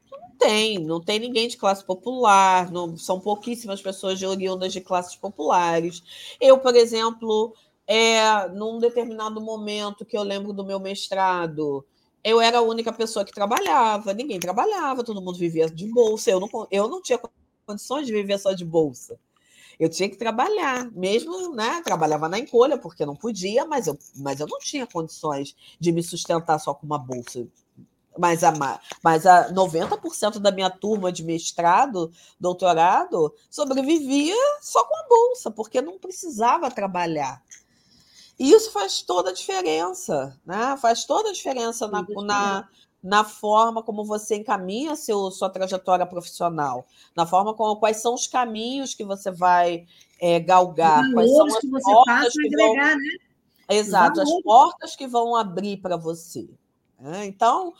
não 0.09 0.31
tem, 0.37 0.79
não 0.79 1.01
tem 1.01 1.19
ninguém 1.19 1.47
de 1.47 1.57
classe 1.57 1.83
popular, 1.85 2.71
não, 2.71 2.97
são 2.97 3.19
pouquíssimas 3.19 3.81
pessoas 3.81 4.17
de 4.17 4.25
oriundas 4.25 4.71
de 4.71 4.79
classes 4.79 5.15
populares. 5.15 6.01
Eu, 6.39 6.57
por 6.59 6.75
exemplo, 6.75 7.53
é, 7.85 8.47
num 8.49 8.79
determinado 8.79 9.41
momento 9.41 10.05
que 10.05 10.17
eu 10.17 10.23
lembro 10.23 10.53
do 10.53 10.63
meu 10.63 10.79
mestrado, 10.79 11.85
eu 12.23 12.39
era 12.39 12.59
a 12.59 12.61
única 12.61 12.93
pessoa 12.93 13.25
que 13.25 13.33
trabalhava, 13.33 14.13
ninguém 14.13 14.39
trabalhava, 14.39 15.03
todo 15.03 15.21
mundo 15.21 15.37
vivia 15.37 15.69
de 15.69 15.85
bolsa. 15.87 16.31
Eu 16.31 16.39
não, 16.39 16.49
eu 16.71 16.87
não 16.87 17.01
tinha 17.01 17.19
condições 17.65 18.07
de 18.07 18.13
viver 18.13 18.39
só 18.39 18.53
de 18.53 18.63
bolsa. 18.63 19.19
Eu 19.79 19.89
tinha 19.89 20.09
que 20.09 20.15
trabalhar, 20.15 20.89
mesmo, 20.91 21.53
né? 21.53 21.81
Trabalhava 21.83 22.29
na 22.29 22.39
encolha, 22.39 22.77
porque 22.77 23.05
não 23.05 23.15
podia, 23.15 23.65
mas 23.65 23.87
eu, 23.87 23.97
mas 24.15 24.39
eu 24.39 24.47
não 24.47 24.59
tinha 24.59 24.85
condições 24.87 25.55
de 25.79 25.91
me 25.91 26.03
sustentar 26.03 26.59
só 26.59 26.73
com 26.73 26.85
uma 26.85 26.99
bolsa. 26.99 27.45
Mas 28.17 28.43
a, 28.43 28.53
mas 29.03 29.25
a 29.25 29.51
90% 29.51 30.37
da 30.37 30.51
minha 30.51 30.69
turma 30.69 31.11
de 31.11 31.23
mestrado, 31.23 32.11
doutorado, 32.39 33.33
sobrevivia 33.49 34.35
só 34.61 34.85
com 34.85 34.95
a 34.95 35.07
bolsa, 35.07 35.49
porque 35.49 35.81
não 35.81 35.97
precisava 35.97 36.69
trabalhar. 36.69 37.41
E 38.39 38.51
isso 38.51 38.71
faz 38.71 39.01
toda 39.01 39.29
a 39.29 39.33
diferença, 39.33 40.39
né? 40.45 40.75
Faz 40.77 41.05
toda 41.05 41.29
a 41.29 41.33
diferença 41.33 41.87
na, 41.87 42.01
na, 42.25 42.69
na 43.01 43.23
forma 43.23 43.83
como 43.83 44.03
você 44.03 44.35
encaminha 44.35 44.95
seu, 44.95 45.29
sua 45.29 45.49
trajetória 45.49 46.05
profissional, 46.05 46.85
na 47.15 47.25
forma 47.25 47.53
como 47.53 47.79
quais 47.79 47.97
são 47.97 48.13
os 48.13 48.27
caminhos 48.27 48.95
que 48.95 49.03
você 49.03 49.29
vai 49.29 49.85
é, 50.19 50.39
galgar, 50.39 51.03
quais 51.13 51.29
são 51.31 51.45
as 51.45 51.59
que 51.59 51.69
você 51.69 51.91
portas 51.91 52.33
que 52.33 52.47
agregar, 52.47 52.65
vão... 52.67 52.97
né? 52.97 53.17
Exato, 53.69 54.21
as 54.21 54.41
portas 54.43 54.95
que 54.95 55.07
vão 55.07 55.35
abrir 55.35 55.77
para 55.77 55.95
você. 55.95 56.49
né? 56.99 57.25
Então, 57.25 57.73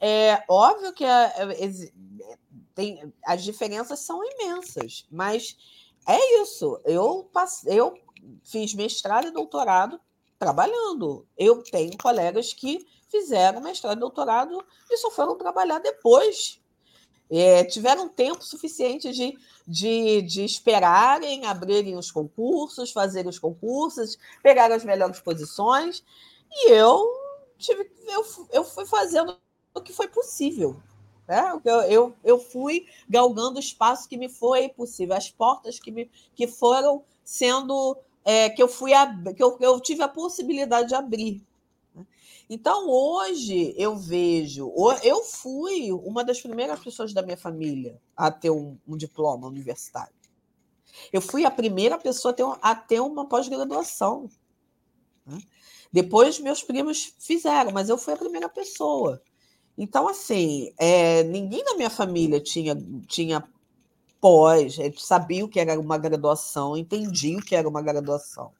é 0.00 0.42
óbvio 0.48 0.92
que 0.92 1.04
a- 1.04 1.32
é, 1.36 1.64
exi- 1.64 1.92
tem, 2.74 3.12
as 3.24 3.42
diferenças 3.42 4.00
são 4.00 4.20
imensas, 4.24 5.06
mas 5.10 5.56
é 6.06 6.42
isso. 6.42 6.80
Eu, 6.84 7.30
eu 7.66 7.98
fiz 8.44 8.74
mestrado 8.74 9.28
e 9.28 9.30
doutorado 9.30 10.00
trabalhando. 10.38 11.26
Eu 11.36 11.62
tenho 11.62 11.96
colegas 11.98 12.54
que 12.54 12.86
fizeram 13.08 13.60
mestrado 13.60 13.98
e 13.98 14.00
doutorado 14.00 14.64
e 14.90 14.96
só 14.96 15.10
foram 15.10 15.36
trabalhar 15.36 15.78
depois. 15.78 16.60
É, 17.32 17.62
tiveram 17.62 18.08
tempo 18.08 18.42
suficiente 18.42 19.12
de, 19.12 19.38
de, 19.66 20.22
de 20.22 20.44
esperarem, 20.44 21.46
abrirem 21.46 21.96
os 21.96 22.10
concursos, 22.10 22.90
fazerem 22.90 23.30
os 23.30 23.38
concursos, 23.38 24.18
pegar 24.42 24.72
as 24.72 24.82
melhores 24.82 25.20
posições, 25.20 26.02
e 26.50 26.72
eu 26.72 27.08
tive, 27.56 27.88
eu, 28.08 28.26
eu 28.50 28.64
fui 28.64 28.84
fazendo 28.84 29.36
o 29.72 29.80
que 29.80 29.92
foi 29.92 30.08
possível. 30.08 30.82
Né? 31.28 31.60
Eu, 31.64 31.80
eu, 31.82 32.16
eu 32.24 32.38
fui 32.40 32.88
galgando 33.08 33.58
o 33.58 33.60
espaço 33.60 34.08
que 34.08 34.16
me 34.16 34.28
foi 34.28 34.68
possível, 34.68 35.14
as 35.14 35.30
portas 35.30 35.78
que, 35.78 35.92
me, 35.92 36.10
que 36.34 36.48
foram 36.48 37.04
sendo 37.22 37.96
é, 38.24 38.50
que 38.50 38.62
eu 38.62 38.68
fui 38.68 38.92
que 39.36 39.42
eu, 39.42 39.56
eu 39.60 39.80
tive 39.80 40.02
a 40.02 40.08
possibilidade 40.08 40.88
de 40.88 40.94
abrir. 40.94 41.42
né? 41.94 42.06
Então 42.48 42.88
hoje 42.88 43.74
eu 43.76 43.96
vejo, 43.96 44.72
eu 45.02 45.22
fui 45.22 45.92
uma 45.92 46.24
das 46.24 46.40
primeiras 46.40 46.80
pessoas 46.80 47.12
da 47.12 47.22
minha 47.22 47.36
família 47.36 48.00
a 48.16 48.30
ter 48.30 48.50
um, 48.50 48.76
um 48.86 48.96
diploma 48.96 49.46
universitário. 49.46 50.14
Eu 51.12 51.20
fui 51.20 51.44
a 51.44 51.50
primeira 51.50 51.96
pessoa 51.98 52.32
a 52.32 52.34
ter, 52.34 52.44
a 52.60 52.74
ter 52.74 53.00
uma 53.00 53.26
pós-graduação. 53.26 54.28
né? 55.24 55.38
Depois 55.92 56.38
meus 56.38 56.62
primos 56.62 57.14
fizeram, 57.18 57.72
mas 57.72 57.88
eu 57.88 57.98
fui 57.98 58.14
a 58.14 58.18
primeira 58.18 58.48
pessoa. 58.48 59.22
Então, 59.76 60.06
assim, 60.08 60.72
é, 60.78 61.22
ninguém 61.24 61.64
da 61.64 61.74
minha 61.74 61.90
família 61.90 62.40
tinha, 62.40 62.76
tinha 63.06 63.42
pós, 64.20 64.78
eh, 64.78 64.92
sabia 64.96 65.44
o 65.44 65.48
que 65.48 65.60
era 65.60 65.78
uma 65.78 65.98
graduação, 65.98 66.76
entendia 66.76 67.38
o 67.38 67.42
que 67.42 67.54
era 67.56 67.68
uma 67.68 67.82
graduação. 67.82 68.52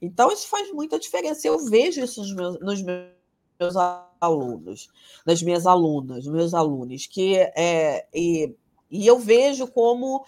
Então, 0.00 0.30
isso 0.30 0.48
faz 0.48 0.72
muita 0.72 0.98
diferença. 0.98 1.46
Eu 1.46 1.58
vejo 1.64 2.02
isso 2.02 2.20
nos 2.20 2.32
meus, 2.32 2.60
nos 2.60 2.82
meus 2.82 3.76
alunos, 4.20 4.88
nas 5.26 5.42
minhas 5.42 5.66
alunas, 5.66 6.24
nos 6.24 6.34
meus 6.34 6.54
alunos, 6.54 7.06
que 7.06 7.36
é, 7.36 8.06
e, 8.14 8.54
e 8.90 9.06
eu 9.06 9.18
vejo 9.18 9.66
como, 9.66 10.24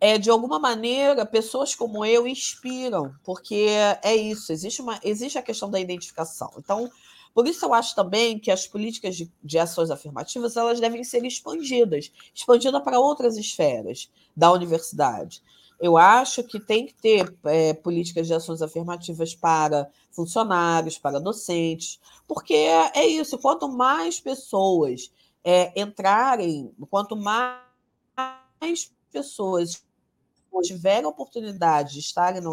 é, 0.00 0.18
de 0.18 0.30
alguma 0.30 0.58
maneira, 0.58 1.26
pessoas 1.26 1.74
como 1.74 2.04
eu 2.04 2.26
inspiram, 2.26 3.14
porque 3.24 3.66
é 4.02 4.14
isso, 4.14 4.52
existe, 4.52 4.80
uma, 4.80 5.00
existe 5.02 5.38
a 5.38 5.42
questão 5.42 5.70
da 5.70 5.80
identificação. 5.80 6.52
Então, 6.58 6.90
por 7.34 7.46
isso 7.46 7.64
eu 7.64 7.72
acho 7.72 7.94
também 7.94 8.38
que 8.38 8.50
as 8.50 8.66
políticas 8.66 9.16
de, 9.16 9.30
de 9.42 9.58
ações 9.58 9.90
afirmativas 9.90 10.56
elas 10.56 10.80
devem 10.80 11.02
ser 11.04 11.24
expandidas, 11.24 12.12
expandidas 12.34 12.82
para 12.82 13.00
outras 13.00 13.36
esferas 13.36 14.10
da 14.36 14.52
universidade. 14.52 15.42
Eu 15.80 15.96
acho 15.96 16.44
que 16.44 16.60
tem 16.60 16.86
que 16.86 16.94
ter 16.94 17.34
é, 17.44 17.74
políticas 17.74 18.26
de 18.26 18.34
ações 18.34 18.62
afirmativas 18.62 19.34
para 19.34 19.90
funcionários, 20.12 20.96
para 20.96 21.18
docentes, 21.18 21.98
porque 22.28 22.54
é, 22.54 22.92
é 22.94 23.06
isso. 23.06 23.36
Quanto 23.38 23.68
mais 23.68 24.20
pessoas 24.20 25.10
é, 25.42 25.80
entrarem, 25.80 26.72
quanto 26.88 27.16
mais 27.16 28.92
pessoas 29.10 29.82
tiverem 30.62 31.04
a 31.04 31.08
oportunidade 31.08 31.94
de 31.94 32.00
estarem 32.00 32.40
na 32.40 32.50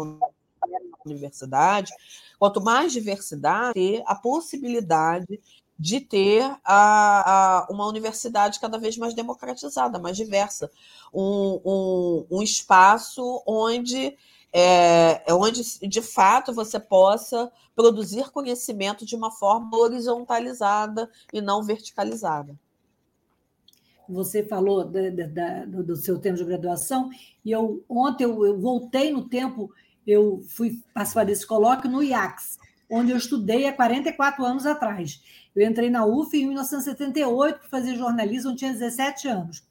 universidade, 1.04 1.92
quanto 2.40 2.60
mais 2.60 2.90
diversidade, 2.90 3.74
ter 3.74 4.02
a 4.06 4.14
possibilidade 4.14 5.38
de 5.78 6.00
ter 6.00 6.42
a, 6.64 7.60
a, 7.64 7.66
uma 7.70 7.86
universidade 7.86 8.58
cada 8.58 8.78
vez 8.78 8.96
mais 8.96 9.12
democratizada, 9.12 9.98
mais 9.98 10.16
diversa, 10.16 10.70
um, 11.12 11.60
um, 11.62 12.26
um 12.30 12.42
espaço 12.42 13.42
onde 13.46 14.16
é, 14.52 15.22
onde 15.32 15.62
de 15.86 16.02
fato 16.02 16.52
você 16.52 16.80
possa 16.80 17.52
produzir 17.76 18.30
conhecimento 18.30 19.04
de 19.04 19.14
uma 19.14 19.30
forma 19.30 19.76
horizontalizada 19.76 21.08
e 21.32 21.40
não 21.40 21.62
verticalizada. 21.62 22.58
Você 24.08 24.42
falou 24.42 24.84
do 24.84 25.94
seu 25.94 26.18
tempo 26.18 26.36
de 26.36 26.44
graduação, 26.44 27.10
e 27.44 27.52
eu 27.52 27.84
ontem 27.88 28.24
eu, 28.24 28.44
eu 28.44 28.58
voltei 28.58 29.12
no 29.12 29.28
tempo, 29.28 29.72
eu 30.06 30.44
fui 30.48 30.82
participar 30.94 31.24
desse 31.24 31.46
colóquio 31.46 31.90
no 31.90 32.02
IACS, 32.02 32.58
onde 32.90 33.12
eu 33.12 33.16
estudei 33.16 33.66
há 33.66 33.72
44 33.72 34.44
anos 34.44 34.66
atrás. 34.66 35.22
Eu 35.54 35.68
entrei 35.68 35.90
na 35.90 36.04
UF 36.04 36.36
em 36.36 36.46
1978 36.46 37.58
para 37.60 37.68
fazer 37.68 37.96
jornalismo, 37.96 38.50
eu 38.50 38.56
tinha 38.56 38.72
17 38.72 39.28
anos. 39.28 39.64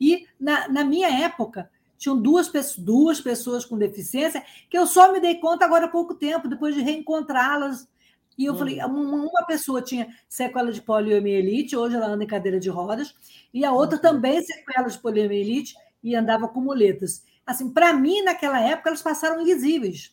E 0.00 0.26
na, 0.38 0.68
na 0.68 0.84
minha 0.84 1.08
época, 1.08 1.70
tinham 1.98 2.20
duas, 2.20 2.50
duas 2.76 3.20
pessoas 3.20 3.64
com 3.64 3.78
deficiência 3.78 4.44
que 4.68 4.76
eu 4.76 4.86
só 4.86 5.12
me 5.12 5.20
dei 5.20 5.36
conta 5.36 5.64
agora 5.64 5.86
há 5.86 5.88
pouco 5.88 6.14
tempo, 6.14 6.48
depois 6.48 6.74
de 6.74 6.82
reencontrá-las. 6.82 7.88
E 8.36 8.44
eu 8.44 8.52
hum. 8.52 8.58
falei, 8.58 8.82
uma, 8.84 9.46
pessoa 9.46 9.80
tinha 9.80 10.08
sequela 10.28 10.70
de 10.70 10.82
poliomielite, 10.82 11.76
hoje 11.76 11.96
ela 11.96 12.08
anda 12.08 12.24
em 12.24 12.26
cadeira 12.26 12.60
de 12.60 12.68
rodas, 12.68 13.14
e 13.52 13.64
a 13.64 13.72
outra 13.72 13.96
uhum. 13.96 14.02
também 14.02 14.42
sequela 14.42 14.88
de 14.88 14.98
poliomielite 14.98 15.74
e 16.02 16.14
andava 16.14 16.46
com 16.46 16.60
muletas. 16.60 17.24
Assim, 17.46 17.70
para 17.70 17.92
mim, 17.92 18.22
naquela 18.22 18.60
época, 18.60 18.90
elas 18.90 19.02
passaram 19.02 19.40
invisíveis. 19.40 20.12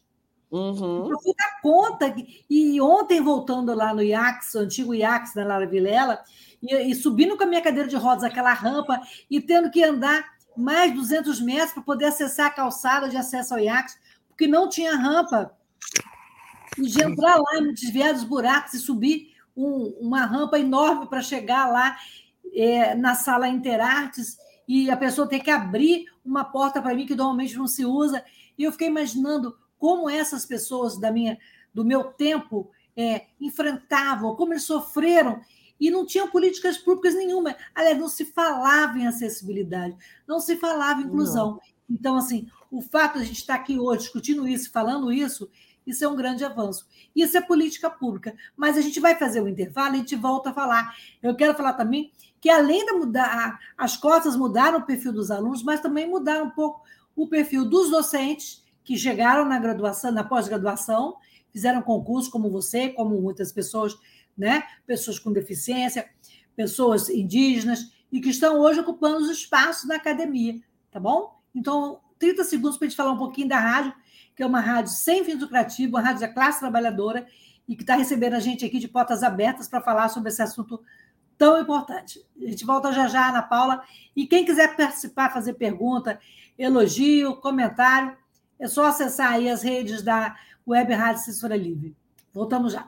Uhum. 0.51 1.09
Eu 1.09 1.19
fui 1.19 1.33
dar 1.35 1.61
conta, 1.61 2.15
e 2.47 2.79
ontem, 2.79 3.19
voltando 3.19 3.73
lá 3.73 3.91
no 3.91 4.03
IACS, 4.03 4.53
o 4.53 4.59
antigo 4.59 4.93
IACS, 4.93 5.33
na 5.33 5.45
Lara 5.45 5.65
Vilela, 5.65 6.23
e, 6.61 6.91
e 6.91 6.93
subindo 6.93 7.35
com 7.35 7.43
a 7.43 7.47
minha 7.47 7.61
cadeira 7.61 7.89
de 7.89 7.95
rodas, 7.95 8.23
aquela 8.23 8.53
rampa, 8.53 9.01
e 9.31 9.41
tendo 9.41 9.71
que 9.71 9.83
andar 9.83 10.23
mais 10.55 10.93
200 10.93 11.41
metros 11.41 11.73
para 11.73 11.81
poder 11.81 12.05
acessar 12.05 12.45
a 12.45 12.51
calçada 12.51 13.09
de 13.09 13.17
acesso 13.17 13.55
ao 13.55 13.59
IACS, 13.59 13.97
porque 14.29 14.45
não 14.45 14.69
tinha 14.69 14.95
rampa. 14.95 15.51
E 16.77 16.83
de 16.83 17.03
entrar 17.03 17.35
lá, 17.37 17.59
me 17.59 17.73
desviar 17.73 18.13
dos 18.13 18.23
buracos 18.23 18.75
e 18.75 18.79
subir 18.79 19.33
um, 19.57 19.95
uma 19.99 20.23
rampa 20.25 20.59
enorme 20.59 21.07
para 21.07 21.21
chegar 21.21 21.67
lá 21.67 21.97
é, 22.53 22.93
na 22.93 23.15
sala 23.15 23.47
Interartes 23.47 24.37
e 24.67 24.89
a 24.89 24.97
pessoa 24.97 25.27
ter 25.27 25.39
que 25.39 25.51
abrir 25.51 26.05
uma 26.23 26.43
porta 26.43 26.81
para 26.81 26.95
mim 26.95 27.05
que 27.05 27.15
normalmente 27.15 27.57
não 27.57 27.67
se 27.67 27.85
usa. 27.85 28.23
E 28.57 28.63
eu 28.63 28.71
fiquei 28.71 28.87
imaginando 28.87 29.57
como 29.77 30.09
essas 30.09 30.45
pessoas 30.45 30.97
da 30.97 31.11
minha, 31.11 31.37
do 31.73 31.83
meu 31.83 32.05
tempo 32.05 32.71
é, 32.95 33.25
enfrentavam, 33.39 34.35
como 34.35 34.53
eles 34.53 34.63
sofreram 34.63 35.41
e 35.79 35.91
não 35.91 36.05
tinham 36.05 36.29
políticas 36.29 36.77
públicas 36.77 37.15
nenhuma. 37.15 37.55
Aliás, 37.75 37.97
não 37.97 38.07
se 38.07 38.25
falava 38.25 38.97
em 38.97 39.07
acessibilidade, 39.07 39.97
não 40.27 40.39
se 40.39 40.55
falava 40.55 41.01
em 41.01 41.05
inclusão. 41.05 41.51
Não. 41.51 41.59
Então, 41.89 42.15
assim, 42.15 42.47
o 42.71 42.81
fato 42.81 43.17
de 43.17 43.23
a 43.23 43.27
gente 43.27 43.39
estar 43.39 43.55
aqui 43.55 43.77
hoje 43.77 44.03
discutindo 44.03 44.47
isso, 44.47 44.71
falando 44.71 45.11
isso, 45.11 45.49
isso 45.85 46.03
é 46.05 46.07
um 46.07 46.15
grande 46.15 46.45
avanço. 46.45 46.87
Isso 47.15 47.37
é 47.37 47.41
política 47.41 47.89
pública. 47.89 48.33
Mas 48.55 48.77
a 48.77 48.81
gente 48.81 48.99
vai 48.99 49.15
fazer 49.15 49.41
o 49.41 49.47
intervalo 49.47 49.95
e 49.95 49.97
a 49.97 49.99
gente 49.99 50.15
volta 50.15 50.51
a 50.51 50.53
falar. 50.53 50.95
Eu 51.21 51.35
quero 51.35 51.53
falar 51.53 51.73
também 51.73 52.11
que, 52.43 52.49
além 52.49 52.85
de 52.85 52.91
mudar, 52.91 53.57
as 53.77 53.95
cotas 53.95 54.35
mudaram 54.35 54.79
o 54.79 54.85
perfil 54.85 55.13
dos 55.13 55.31
alunos, 55.31 55.63
mas 55.63 55.79
também 55.79 56.05
mudaram 56.05 56.47
um 56.47 56.49
pouco 56.49 56.83
o 57.15 57.25
perfil 57.25 57.63
dos 57.63 57.89
docentes 57.89 58.61
que 58.83 58.97
chegaram 58.97 59.45
na 59.45 59.57
graduação, 59.57 60.11
na 60.11 60.25
pós-graduação, 60.25 61.15
fizeram 61.53 61.81
concurso 61.81 62.29
como 62.29 62.51
você, 62.51 62.89
como 62.89 63.21
muitas 63.21 63.53
pessoas, 63.53 63.97
né? 64.37 64.61
Pessoas 64.85 65.17
com 65.17 65.31
deficiência, 65.31 66.05
pessoas 66.53 67.07
indígenas, 67.07 67.93
e 68.11 68.19
que 68.19 68.31
estão 68.31 68.59
hoje 68.59 68.81
ocupando 68.81 69.19
os 69.19 69.29
espaços 69.29 69.87
na 69.87 69.95
academia, 69.95 70.59
tá 70.91 70.99
bom? 70.99 71.39
Então, 71.55 72.01
30 72.19 72.43
segundos 72.43 72.77
para 72.77 72.87
a 72.87 72.89
gente 72.89 72.97
falar 72.97 73.13
um 73.13 73.17
pouquinho 73.17 73.47
da 73.47 73.57
rádio, 73.57 73.93
que 74.35 74.43
é 74.43 74.45
uma 74.45 74.59
rádio 74.59 74.91
sem 74.91 75.23
fins 75.23 75.39
lucrativos, 75.39 75.93
uma 75.93 76.01
rádio 76.01 76.19
da 76.19 76.27
classe 76.27 76.59
trabalhadora, 76.59 77.25
e 77.69 77.73
que 77.73 77.83
está 77.83 77.95
recebendo 77.95 78.33
a 78.33 78.39
gente 78.41 78.65
aqui 78.65 78.79
de 78.79 78.89
portas 78.89 79.23
abertas 79.23 79.69
para 79.69 79.79
falar 79.79 80.09
sobre 80.09 80.27
esse 80.27 80.41
assunto 80.41 80.83
tão 81.43 81.59
importante. 81.59 82.25
A 82.41 82.45
gente 82.45 82.65
volta 82.65 82.93
já 82.93 83.05
já, 83.05 83.27
Ana 83.27 83.41
Paula. 83.41 83.83
E 84.15 84.25
quem 84.25 84.45
quiser 84.45 84.77
participar, 84.77 85.33
fazer 85.33 85.55
pergunta, 85.55 86.17
elogio, 86.57 87.35
comentário, 87.35 88.15
é 88.57 88.65
só 88.65 88.85
acessar 88.85 89.33
aí 89.33 89.49
as 89.49 89.61
redes 89.61 90.01
da 90.01 90.37
Web 90.65 90.93
Rádio 90.93 91.21
Censura 91.21 91.57
Livre. 91.57 91.93
Voltamos 92.33 92.71
já. 92.71 92.87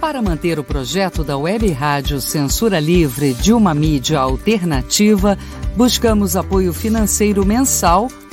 Para 0.00 0.22
manter 0.22 0.58
o 0.58 0.64
projeto 0.64 1.22
da 1.22 1.36
Web 1.36 1.70
Rádio 1.72 2.18
Censura 2.22 2.80
Livre 2.80 3.34
de 3.34 3.52
uma 3.52 3.74
mídia 3.74 4.18
alternativa, 4.18 5.36
buscamos 5.76 6.34
apoio 6.34 6.72
financeiro 6.72 7.44
mensal 7.44 8.08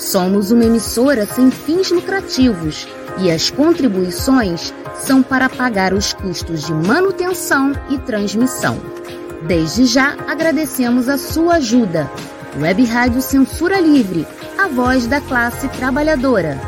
Somos 0.00 0.50
uma 0.50 0.64
emissora 0.64 1.26
sem 1.26 1.50
fins 1.50 1.90
lucrativos 1.90 2.88
e 3.18 3.30
as 3.30 3.50
contribuições 3.50 4.72
são 4.98 5.22
para 5.22 5.46
pagar 5.46 5.92
os 5.92 6.14
custos 6.14 6.64
de 6.64 6.72
manutenção 6.72 7.72
e 7.90 7.98
transmissão. 7.98 8.80
Desde 9.46 9.84
já 9.84 10.14
agradecemos 10.26 11.06
a 11.06 11.18
sua 11.18 11.56
ajuda. 11.56 12.10
Web 12.58 12.82
Rádio 12.86 13.20
Censura 13.20 13.78
Livre, 13.78 14.26
a 14.58 14.68
voz 14.68 15.06
da 15.06 15.20
classe 15.20 15.68
trabalhadora. 15.68 16.58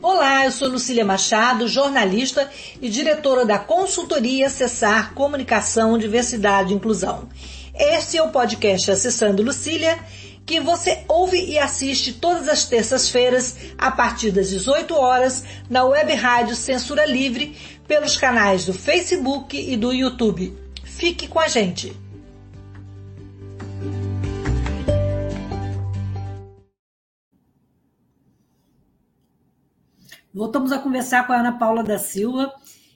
Olá, 0.00 0.46
eu 0.46 0.50
sou 0.50 0.68
Lucília 0.68 1.04
Machado, 1.04 1.68
jornalista 1.68 2.50
e 2.80 2.88
diretora 2.88 3.44
da 3.44 3.58
consultoria 3.58 4.48
Cessar 4.48 5.12
Comunicação, 5.12 5.98
Diversidade 5.98 6.72
e 6.72 6.76
Inclusão. 6.76 7.28
Este 7.76 8.16
é 8.16 8.22
o 8.22 8.30
podcast 8.30 8.88
Acessando 8.88 9.42
Lucília, 9.42 9.98
que 10.46 10.60
você 10.60 11.04
ouve 11.08 11.44
e 11.44 11.58
assiste 11.58 12.12
todas 12.12 12.48
as 12.48 12.66
terças-feiras, 12.66 13.56
a 13.76 13.90
partir 13.90 14.30
das 14.30 14.48
18 14.48 14.94
horas, 14.94 15.44
na 15.68 15.82
web 15.82 16.14
rádio 16.14 16.54
Censura 16.54 17.04
Livre, 17.04 17.56
pelos 17.88 18.16
canais 18.16 18.64
do 18.64 18.72
Facebook 18.72 19.58
e 19.58 19.76
do 19.76 19.92
YouTube. 19.92 20.56
Fique 20.84 21.26
com 21.26 21.40
a 21.40 21.48
gente! 21.48 21.92
Voltamos 30.32 30.70
a 30.70 30.78
conversar 30.78 31.26
com 31.26 31.32
a 31.32 31.40
Ana 31.40 31.58
Paula 31.58 31.82
da 31.82 31.98
Silva, 31.98 32.54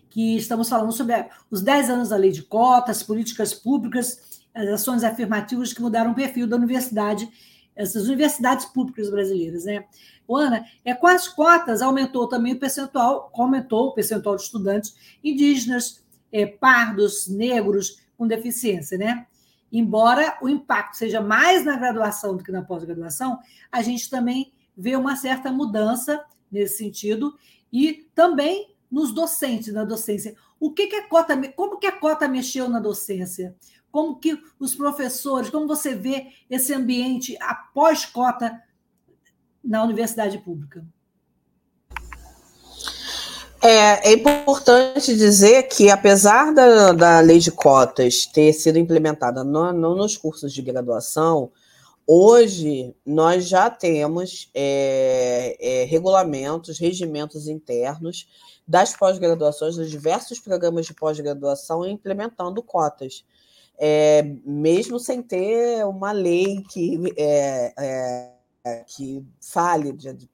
que 0.08 0.36
estamos 0.36 0.68
falando 0.68 0.92
sobre 0.92 1.26
os 1.50 1.62
10 1.62 1.90
anos 1.90 2.08
da 2.10 2.16
lei 2.16 2.30
de 2.30 2.44
cotas, 2.44 3.02
políticas 3.02 3.52
públicas 3.52 4.37
as 4.54 4.68
ações 4.68 5.04
afirmativas 5.04 5.72
que 5.72 5.80
mudaram 5.80 6.12
o 6.12 6.14
perfil 6.14 6.46
da 6.46 6.56
universidade, 6.56 7.28
essas 7.74 8.08
universidades 8.08 8.66
públicas 8.66 9.10
brasileiras, 9.10 9.64
né? 9.64 9.84
Ana, 10.28 10.64
é, 10.84 10.94
com 10.94 11.06
as 11.06 11.26
cotas 11.26 11.80
aumentou 11.80 12.28
também 12.28 12.52
o 12.52 12.58
percentual, 12.58 13.30
aumentou 13.34 13.88
o 13.88 13.94
percentual 13.94 14.36
de 14.36 14.42
estudantes 14.42 14.94
indígenas, 15.24 16.04
é, 16.30 16.44
pardos, 16.44 17.28
negros 17.28 18.02
com 18.16 18.26
deficiência, 18.26 18.98
né? 18.98 19.26
Embora 19.70 20.36
o 20.42 20.48
impacto 20.48 20.96
seja 20.96 21.20
mais 21.20 21.64
na 21.64 21.76
graduação 21.76 22.36
do 22.36 22.42
que 22.42 22.52
na 22.52 22.62
pós-graduação, 22.62 23.38
a 23.70 23.80
gente 23.82 24.10
também 24.10 24.52
vê 24.76 24.96
uma 24.96 25.16
certa 25.16 25.52
mudança 25.52 26.22
nesse 26.50 26.78
sentido 26.78 27.36
e 27.72 28.08
também 28.14 28.74
nos 28.90 29.12
docentes, 29.12 29.72
na 29.72 29.84
docência. 29.84 30.34
O 30.58 30.72
que, 30.72 30.86
que 30.86 30.96
a 30.96 31.08
cota, 31.08 31.36
como 31.52 31.78
que 31.78 31.86
a 31.86 31.92
cota 31.92 32.26
mexeu 32.26 32.68
na 32.68 32.80
docência? 32.80 33.54
Como 33.98 34.14
que 34.14 34.40
os 34.60 34.76
professores, 34.76 35.50
como 35.50 35.66
você 35.66 35.92
vê 35.92 36.28
esse 36.48 36.72
ambiente 36.72 37.36
após 37.40 38.06
cota 38.06 38.62
na 39.62 39.82
universidade 39.82 40.38
pública? 40.38 40.86
É, 43.60 44.08
é, 44.08 44.12
importante 44.12 45.16
dizer 45.16 45.64
que, 45.64 45.90
apesar 45.90 46.54
da, 46.54 46.92
da 46.92 47.18
lei 47.18 47.40
de 47.40 47.50
cotas 47.50 48.24
ter 48.24 48.52
sido 48.52 48.78
implementada 48.78 49.42
no, 49.42 49.72
no, 49.72 49.96
nos 49.96 50.16
cursos 50.16 50.52
de 50.52 50.62
graduação, 50.62 51.50
hoje 52.06 52.94
nós 53.04 53.48
já 53.48 53.68
temos 53.68 54.48
é, 54.54 55.56
é, 55.58 55.84
regulamentos, 55.86 56.78
regimentos 56.78 57.48
internos 57.48 58.28
das 58.64 58.94
pós-graduações, 58.94 59.74
dos 59.74 59.90
diversos 59.90 60.38
programas 60.38 60.86
de 60.86 60.94
pós-graduação 60.94 61.84
implementando 61.84 62.62
cotas 62.62 63.24
é, 63.78 64.22
mesmo 64.44 64.98
sem 64.98 65.22
ter 65.22 65.86
uma 65.86 66.10
lei 66.10 66.62
que, 66.68 67.00
é, 67.16 67.72
é, 68.64 68.84
que 68.86 69.24
fale 69.40 69.92
de, 69.92 70.12
de, 70.14 70.28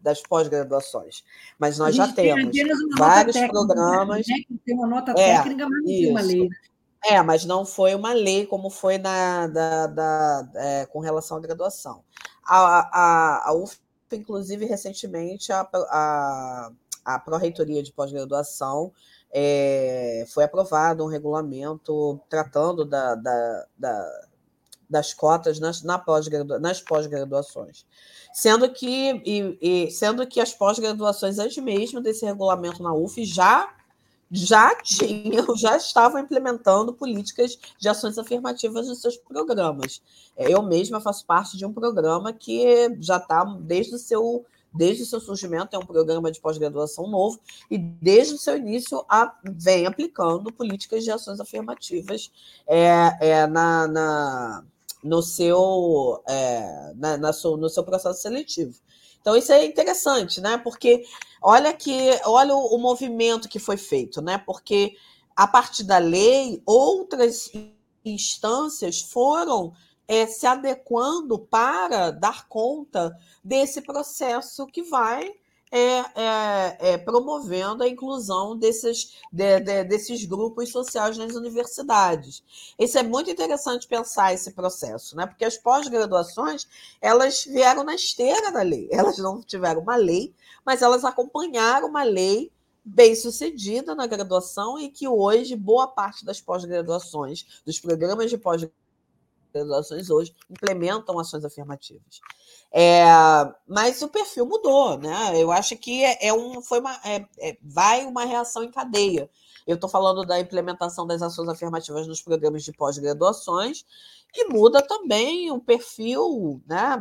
das 0.00 0.22
pós-graduações. 0.22 1.22
Mas 1.58 1.78
nós 1.78 1.94
já 1.94 2.10
temos 2.10 2.56
vários 2.96 3.34
técnica, 3.34 3.52
programas. 3.52 4.26
Né? 4.26 4.36
Tem 4.64 4.74
uma 4.74 4.86
nota 4.86 5.10
é, 5.12 5.36
técnica, 5.36 5.68
mas 5.68 5.78
não 5.78 5.86
tem 5.86 6.10
uma 6.10 6.20
lei. 6.22 6.48
Né? 6.48 6.56
É, 7.04 7.22
mas 7.22 7.44
não 7.44 7.64
foi 7.64 7.94
uma 7.94 8.12
lei 8.12 8.46
como 8.46 8.70
foi 8.70 8.98
na, 8.98 9.46
da, 9.46 9.86
da 9.86 10.48
é, 10.54 10.86
com 10.86 11.00
relação 11.00 11.36
à 11.36 11.40
graduação. 11.40 12.02
A, 12.44 12.88
a, 12.92 13.48
a 13.50 13.52
UF, 13.54 13.78
inclusive, 14.12 14.64
recentemente, 14.64 15.52
a, 15.52 15.68
a, 15.72 16.72
a 17.04 17.18
Pró-Reitoria 17.18 17.82
de 17.82 17.92
Pós-Graduação 17.92 18.92
é, 19.30 20.24
foi 20.28 20.44
aprovado 20.44 21.04
um 21.04 21.08
regulamento 21.08 22.20
tratando 22.28 22.84
da, 22.84 23.14
da, 23.14 23.66
da, 23.76 24.28
das 24.88 25.12
cotas 25.12 25.60
nas, 25.60 25.82
na 25.82 25.98
pós 25.98 26.26
nas 26.60 26.80
pós-graduações. 26.80 27.84
Sendo 28.32 28.70
que, 28.70 29.22
e, 29.24 29.58
e, 29.60 29.90
sendo 29.90 30.26
que 30.26 30.40
as 30.40 30.54
pós-graduações, 30.54 31.38
antes 31.38 31.62
mesmo 31.62 32.00
desse 32.00 32.24
regulamento 32.24 32.82
na 32.82 32.92
UF, 32.92 33.24
já 33.24 33.74
já 34.30 34.74
tinham, 34.76 35.46
já 35.56 35.76
estavam 35.76 36.20
implementando 36.20 36.92
políticas 36.92 37.58
de 37.78 37.88
ações 37.88 38.18
afirmativas 38.18 38.86
nos 38.86 39.00
seus 39.00 39.16
programas. 39.16 40.02
É, 40.36 40.52
eu 40.52 40.62
mesma 40.62 41.00
faço 41.00 41.24
parte 41.24 41.56
de 41.56 41.64
um 41.64 41.72
programa 41.72 42.32
que 42.32 42.94
já 43.00 43.16
está 43.16 43.44
desde 43.44 43.94
o 43.94 43.98
seu 43.98 44.44
desde 44.72 45.02
o 45.02 45.06
seu 45.06 45.20
surgimento, 45.20 45.74
é 45.74 45.78
um 45.78 45.86
programa 45.86 46.30
de 46.30 46.40
pós-graduação 46.40 47.08
novo, 47.08 47.40
e 47.70 47.78
desde 47.78 48.34
o 48.34 48.38
seu 48.38 48.56
início 48.56 49.04
a, 49.08 49.34
vem 49.44 49.86
aplicando 49.86 50.52
políticas 50.52 51.04
de 51.04 51.10
ações 51.10 51.40
afirmativas 51.40 52.30
é, 52.66 53.16
é, 53.20 53.46
na, 53.46 53.88
na, 53.88 54.64
no, 55.02 55.22
seu, 55.22 56.22
é, 56.28 56.92
na, 56.96 57.16
na 57.16 57.32
seu, 57.32 57.56
no 57.56 57.68
seu 57.68 57.84
processo 57.84 58.20
seletivo. 58.20 58.74
Então, 59.20 59.36
isso 59.36 59.52
é 59.52 59.64
interessante, 59.64 60.40
né? 60.40 60.56
Porque 60.58 61.04
olha 61.42 61.72
que 61.74 62.18
olha 62.24 62.54
o, 62.54 62.76
o 62.76 62.78
movimento 62.78 63.48
que 63.48 63.58
foi 63.58 63.76
feito, 63.76 64.22
né? 64.22 64.38
Porque 64.38 64.94
a 65.36 65.46
partir 65.46 65.84
da 65.84 65.98
lei, 65.98 66.62
outras 66.64 67.50
instâncias 68.04 69.00
foram 69.00 69.72
é, 70.08 70.26
se 70.26 70.46
adequando 70.46 71.38
para 71.38 72.10
dar 72.10 72.48
conta 72.48 73.14
desse 73.44 73.82
processo 73.82 74.66
que 74.66 74.82
vai 74.82 75.30
é, 75.70 75.98
é, 75.98 76.76
é, 76.80 76.98
promovendo 76.98 77.82
a 77.82 77.88
inclusão 77.88 78.56
desses, 78.56 79.18
de, 79.30 79.60
de, 79.60 79.84
desses 79.84 80.24
grupos 80.24 80.70
sociais 80.70 81.18
nas 81.18 81.34
universidades. 81.34 82.42
Isso 82.78 82.98
é 82.98 83.02
muito 83.02 83.30
interessante 83.30 83.86
pensar 83.86 84.32
esse 84.32 84.52
processo, 84.52 85.14
né? 85.14 85.26
porque 85.26 85.44
as 85.44 85.58
pós-graduações 85.58 86.66
elas 87.02 87.44
vieram 87.44 87.84
na 87.84 87.94
esteira 87.94 88.50
da 88.50 88.62
lei. 88.62 88.88
Elas 88.90 89.18
não 89.18 89.42
tiveram 89.42 89.82
uma 89.82 89.96
lei, 89.96 90.34
mas 90.64 90.80
elas 90.80 91.04
acompanharam 91.04 91.88
uma 91.88 92.02
lei 92.02 92.50
bem 92.82 93.14
sucedida 93.14 93.94
na 93.94 94.06
graduação 94.06 94.78
e 94.78 94.88
que 94.88 95.06
hoje 95.06 95.54
boa 95.54 95.86
parte 95.86 96.24
das 96.24 96.40
pós-graduações, 96.40 97.60
dos 97.66 97.78
programas 97.78 98.30
de 98.30 98.38
pós-graduações 99.58 100.10
hoje, 100.10 100.34
implementam 100.48 101.18
ações 101.18 101.44
afirmativas. 101.44 102.20
É, 102.72 103.04
mas 103.66 104.00
o 104.02 104.08
perfil 104.08 104.46
mudou, 104.46 104.98
né? 104.98 105.40
Eu 105.40 105.50
acho 105.50 105.76
que 105.76 106.04
é, 106.04 106.28
é 106.28 106.32
um, 106.32 106.60
foi 106.62 106.80
uma, 106.80 106.94
é, 107.04 107.24
é 107.38 107.56
vai 107.62 108.04
uma 108.04 108.24
reação 108.24 108.62
em 108.62 108.70
cadeia. 108.70 109.28
Eu 109.66 109.74
estou 109.74 109.88
falando 109.88 110.24
da 110.24 110.40
implementação 110.40 111.06
das 111.06 111.22
ações 111.22 111.48
afirmativas 111.48 112.06
nos 112.06 112.22
programas 112.22 112.62
de 112.64 112.72
pós-graduações 112.72 113.84
e 114.34 114.48
muda 114.48 114.80
também 114.80 115.50
o 115.50 115.60
perfil 115.60 116.60
né, 116.66 116.96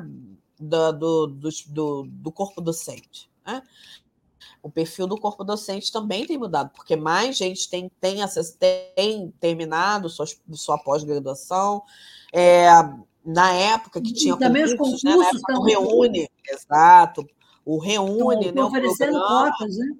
do, 0.60 0.92
do, 0.92 1.28
do, 1.68 2.04
do 2.08 2.32
corpo 2.32 2.62
docente. 2.62 3.30
Né? 3.46 3.62
O 4.68 4.70
perfil 4.70 5.08
do 5.08 5.18
corpo 5.18 5.46
docente 5.46 5.90
também 5.90 6.28
tem 6.28 6.38
mudado, 6.38 6.72
porque 6.76 6.98
mais 6.98 7.38
gente 7.38 7.70
tem, 7.70 7.90
tem, 8.02 8.18
tem 8.94 9.34
terminado 9.40 10.10
sua, 10.10 10.26
sua 10.52 10.78
pós-graduação. 10.78 11.82
É, 12.34 12.68
na 13.26 13.54
época 13.54 14.02
que 14.02 14.12
tinha 14.12 14.34
e 14.34 14.38
também 14.38 14.64
concursos, 14.76 15.02
os 15.02 15.42
concursos 15.42 15.42
né? 15.64 15.72
Reúne, 15.72 16.30
exato. 16.46 17.26
O 17.64 17.78
Reúne, 17.80 18.52
né? 18.52 18.62
Oferecendo 18.62 19.18
cotas, 19.18 19.78
né? 19.78 19.96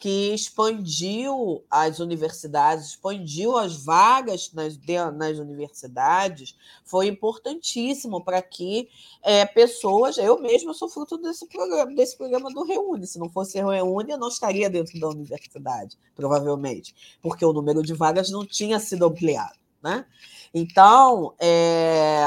Que 0.00 0.34
expandiu 0.34 1.62
as 1.70 2.00
universidades, 2.00 2.88
expandiu 2.88 3.56
as 3.56 3.84
vagas 3.84 4.50
nas, 4.52 4.76
nas 5.14 5.38
universidades, 5.38 6.56
foi 6.82 7.06
importantíssimo 7.06 8.24
para 8.24 8.42
que 8.42 8.88
é, 9.22 9.44
pessoas. 9.44 10.18
Eu 10.18 10.40
mesma 10.40 10.74
sou 10.74 10.88
fruto 10.88 11.18
desse 11.18 11.46
programa, 11.46 11.94
desse 11.94 12.16
programa 12.16 12.50
do 12.50 12.64
Reúne. 12.64 13.06
Se 13.06 13.18
não 13.18 13.28
fosse 13.28 13.58
Reúne, 13.58 14.10
eu 14.10 14.18
não 14.18 14.28
estaria 14.28 14.68
dentro 14.68 14.98
da 14.98 15.08
universidade, 15.08 15.96
provavelmente, 16.16 16.94
porque 17.22 17.44
o 17.44 17.52
número 17.52 17.82
de 17.82 17.94
vagas 17.94 18.30
não 18.30 18.44
tinha 18.44 18.80
sido 18.80 19.04
ampliado. 19.04 19.60
Né? 19.82 20.04
Então, 20.52 21.34
é, 21.38 22.22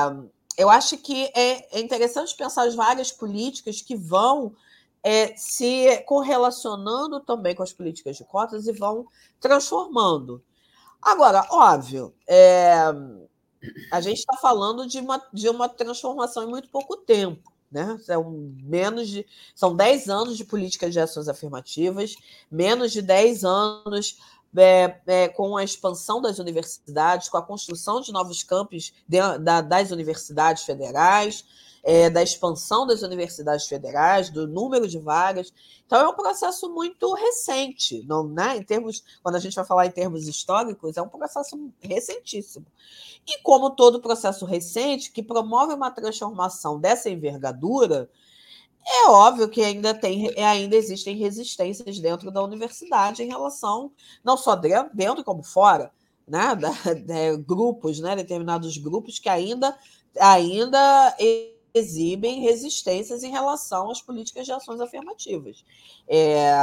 eu 0.58 0.70
acho 0.70 0.98
que 0.98 1.26
é, 1.36 1.78
é, 1.78 1.82
interessante 1.82 2.36
pensar 2.36 2.64
as 2.68 2.76
várias 2.76 3.12
políticas 3.12 3.82
que 3.82 3.96
vão 3.96 4.56
é, 5.04 5.36
se 5.36 5.98
correlacionando 6.06 7.20
também 7.20 7.54
com 7.54 7.62
as 7.62 7.74
políticas 7.74 8.16
de 8.16 8.24
cotas 8.24 8.68
e 8.68 8.72
vão 8.72 9.06
transformando. 9.40 10.42
Agora, 11.02 11.46
óbvio, 11.52 12.14
é, 12.26 12.74
a 13.92 14.00
gente 14.00 14.20
está 14.20 14.38
falando 14.38 14.88
de 14.88 15.00
uma, 15.00 15.22
de 15.34 15.50
uma 15.50 15.68
transformação 15.68 16.44
em 16.44 16.48
muito 16.48 16.70
pouco 16.70 16.96
tempo. 16.96 17.52
Né? 17.70 17.98
São 18.04 18.54
menos 18.62 19.10
de 19.10 19.26
são 19.56 19.76
10 19.76 20.08
anos 20.08 20.38
de 20.38 20.46
políticas 20.46 20.94
de 20.94 21.00
ações 21.00 21.28
afirmativas, 21.28 22.16
menos 22.50 22.92
de 22.92 23.02
10 23.02 23.44
anos 23.44 24.20
é, 24.56 25.00
é, 25.08 25.28
com 25.30 25.58
a 25.58 25.64
expansão 25.64 26.22
das 26.22 26.38
universidades, 26.38 27.30
com 27.30 27.38
a 27.38 27.42
construção 27.42 28.00
de 28.00 28.12
novos 28.12 28.44
campos 28.44 28.94
das 29.42 29.92
universidades 29.92 30.64
federais, 30.64 31.44
é, 31.84 32.10
da 32.10 32.24
expansão 32.24 32.88
das 32.88 33.02
universidades 33.02 33.68
federais, 33.68 34.30
do 34.30 34.48
número 34.48 34.88
de 34.88 34.98
vagas. 34.98 35.54
Então 35.86 36.00
é 36.00 36.08
um 36.08 36.16
processo 36.16 36.74
muito 36.74 37.14
recente, 37.14 38.02
não, 38.08 38.26
né? 38.26 38.58
Em 38.58 38.64
termos, 38.64 39.04
quando 39.22 39.36
a 39.36 39.40
gente 39.40 39.56
vai 39.56 39.66
falar 39.66 39.86
em 39.86 39.92
termos 39.92 40.28
históricos, 40.28 40.96
é 40.96 41.02
um 41.02 41.10
processo 41.10 41.70
recentíssimo. 41.82 42.66
E 43.28 43.42
como 43.42 43.70
todo 43.72 44.02
processo 44.02 44.46
recente 44.46 45.12
que 45.12 45.22
promove 45.22 45.74
uma 45.74 45.92
transformação 45.92 46.80
dessa 46.80 47.10
envergadura, 47.10 48.10
é 48.86 49.08
óbvio 49.10 49.50
que 49.50 49.62
ainda, 49.62 49.94
tem, 49.94 50.34
ainda 50.40 50.76
existem 50.76 51.16
resistências 51.18 52.00
dentro 52.00 52.32
da 52.32 52.44
universidade 52.44 53.24
em 53.24 53.28
relação, 53.28 53.92
não 54.24 54.36
só 54.38 54.56
dentro, 54.56 55.24
como 55.24 55.44
fora, 55.44 55.92
né? 56.28 56.56
Da, 56.56 56.72
de, 56.94 57.38
grupos, 57.38 58.00
né? 58.00 58.16
determinados 58.16 58.78
grupos 58.78 59.20
que 59.20 59.30
ainda, 59.30 59.78
ainda 60.20 61.16
exibem 61.74 62.42
resistências 62.42 63.24
em 63.24 63.32
relação 63.32 63.90
às 63.90 64.02
políticas 64.02 64.46
de 64.46 64.52
ações 64.52 64.80
afirmativas. 64.80 65.64
É, 66.08 66.54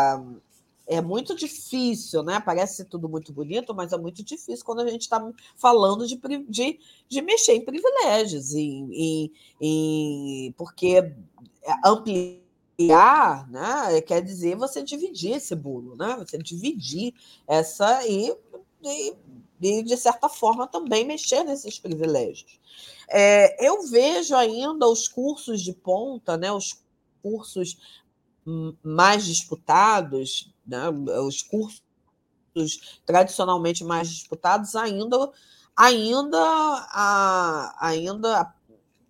é 0.91 1.01
muito 1.01 1.37
difícil, 1.37 2.23
né? 2.23 2.41
Parece 2.41 2.85
tudo 2.85 3.09
muito 3.09 3.33
bonito, 3.33 3.73
mas 3.73 3.93
é 3.93 3.97
muito 3.97 4.25
difícil 4.25 4.65
quando 4.65 4.81
a 4.81 4.89
gente 4.89 5.03
está 5.03 5.25
falando 5.57 6.07
de, 6.07 6.21
de, 6.49 6.81
de 7.09 7.23
mexer 7.23 7.55
em 7.55 7.65
privilégios, 7.65 8.55
em, 8.55 8.89
em, 8.93 9.33
em, 9.61 10.53
porque 10.57 11.13
ampliar, 11.85 13.49
né, 13.49 14.01
quer 14.01 14.21
dizer 14.21 14.57
você 14.57 14.83
dividir 14.83 15.37
esse 15.37 15.55
bolo, 15.55 15.95
né? 15.97 16.17
Você 16.19 16.39
dividir 16.39 17.15
essa 17.47 18.05
e, 18.07 18.35
e, 18.83 19.15
de 19.61 19.97
certa 19.97 20.29
forma 20.29 20.67
também 20.67 21.05
mexer 21.05 21.45
nesses 21.45 21.79
privilégios. 21.79 22.59
É, 23.09 23.67
eu 23.67 23.87
vejo 23.89 24.35
ainda 24.35 24.87
os 24.87 25.07
cursos 25.07 25.61
de 25.61 25.73
ponta, 25.73 26.37
né, 26.37 26.51
os 26.51 26.83
cursos 27.23 27.77
mais 28.83 29.27
disputados, 29.27 30.53
né, 30.67 30.89
os 31.23 31.43
cursos 31.43 31.83
tradicionalmente 33.05 33.85
mais 33.85 34.09
disputados 34.09 34.75
ainda 34.75 35.31
ainda 35.77 37.77
ainda 37.79 38.55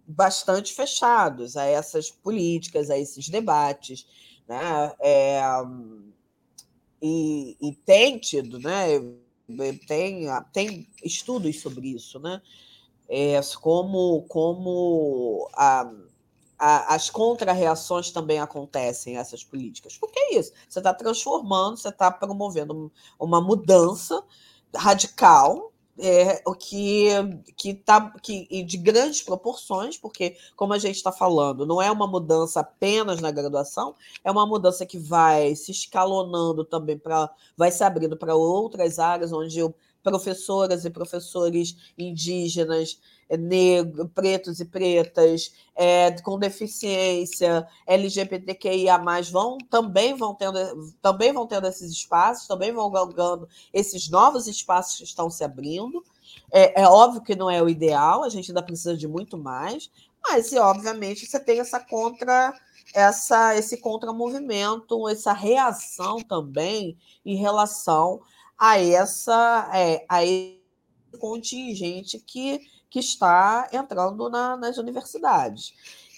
bastante 0.06 0.74
fechados 0.74 1.56
a 1.56 1.64
essas 1.64 2.10
políticas, 2.10 2.90
a 2.90 2.98
esses 2.98 3.28
debates, 3.28 4.06
né? 4.48 4.92
É, 5.00 5.40
e, 7.00 7.56
e, 7.60 7.74
tem 7.86 8.18
tido, 8.18 8.58
né? 8.58 8.98
Tem, 9.86 10.26
tem 10.52 10.88
estudos 11.04 11.60
sobre 11.60 11.88
isso, 11.88 12.18
né? 12.18 12.40
É, 13.08 13.40
como 13.60 14.22
como 14.28 15.48
a, 15.54 15.90
a, 16.58 16.94
as 16.94 17.10
contrarreações 17.10 18.10
também 18.10 18.38
acontecem 18.38 19.16
a 19.16 19.20
essas 19.20 19.42
políticas. 19.42 19.96
Porque 19.98 20.18
é 20.18 20.38
isso, 20.38 20.52
você 20.68 20.78
está 20.78 20.94
transformando, 20.94 21.76
você 21.76 21.88
está 21.88 22.10
promovendo 22.10 22.92
uma 23.18 23.40
mudança 23.40 24.22
radical 24.74 25.69
é, 26.00 26.42
o 26.46 26.54
que 26.54 27.08
que 27.56 27.74
tá 27.74 28.12
que 28.22 28.62
de 28.62 28.76
grandes 28.76 29.22
proporções, 29.22 29.96
porque 29.96 30.36
como 30.56 30.72
a 30.72 30.78
gente 30.78 30.96
está 30.96 31.12
falando, 31.12 31.66
não 31.66 31.80
é 31.80 31.90
uma 31.90 32.06
mudança 32.06 32.60
apenas 32.60 33.20
na 33.20 33.30
graduação, 33.30 33.94
é 34.24 34.30
uma 34.30 34.46
mudança 34.46 34.86
que 34.86 34.98
vai 34.98 35.54
se 35.54 35.70
escalonando 35.70 36.64
também 36.64 36.98
para 36.98 37.30
vai 37.56 37.70
se 37.70 37.84
abrindo 37.84 38.16
para 38.16 38.34
outras 38.34 38.98
áreas 38.98 39.32
onde 39.32 39.60
professoras 40.02 40.84
e 40.84 40.90
professores 40.90 41.76
indígenas 41.96 43.00
é, 43.28 43.36
negros, 43.36 44.08
pretos 44.14 44.60
e 44.60 44.64
pretas, 44.64 45.52
é, 45.74 46.10
com 46.22 46.38
deficiência, 46.38 47.66
LGBTQIA+, 47.86 48.98
vão, 49.30 49.58
também, 49.70 50.14
vão 50.14 50.34
tendo, 50.34 50.58
também 51.00 51.32
vão 51.32 51.46
tendo 51.46 51.66
esses 51.66 51.92
espaços, 51.92 52.48
também 52.48 52.72
vão 52.72 52.90
galgando 52.90 53.48
esses 53.72 54.08
novos 54.08 54.46
espaços 54.46 54.98
que 54.98 55.04
estão 55.04 55.30
se 55.30 55.44
abrindo. 55.44 56.04
É, 56.52 56.82
é 56.82 56.88
óbvio 56.88 57.22
que 57.22 57.36
não 57.36 57.50
é 57.50 57.62
o 57.62 57.68
ideal, 57.68 58.24
a 58.24 58.28
gente 58.28 58.50
ainda 58.50 58.62
precisa 58.62 58.96
de 58.96 59.06
muito 59.06 59.38
mais, 59.38 59.90
mas, 60.22 60.52
e, 60.52 60.58
obviamente, 60.58 61.26
você 61.26 61.40
tem 61.40 61.60
essa 61.60 61.80
contra 61.80 62.52
essa 62.94 63.56
esse 63.56 63.76
contramovimento, 63.76 65.08
essa 65.08 65.32
reação 65.32 66.20
também 66.20 66.98
em 67.24 67.36
relação 67.36 68.20
a 68.60 68.78
essa 68.78 69.70
é, 69.74 70.04
a 70.06 70.22
esse 70.22 70.60
contingente 71.18 72.18
que 72.20 72.60
que 72.90 72.98
está 72.98 73.68
entrando 73.72 74.28
na, 74.28 74.56
nas 74.56 74.76
universidades. 74.76 75.72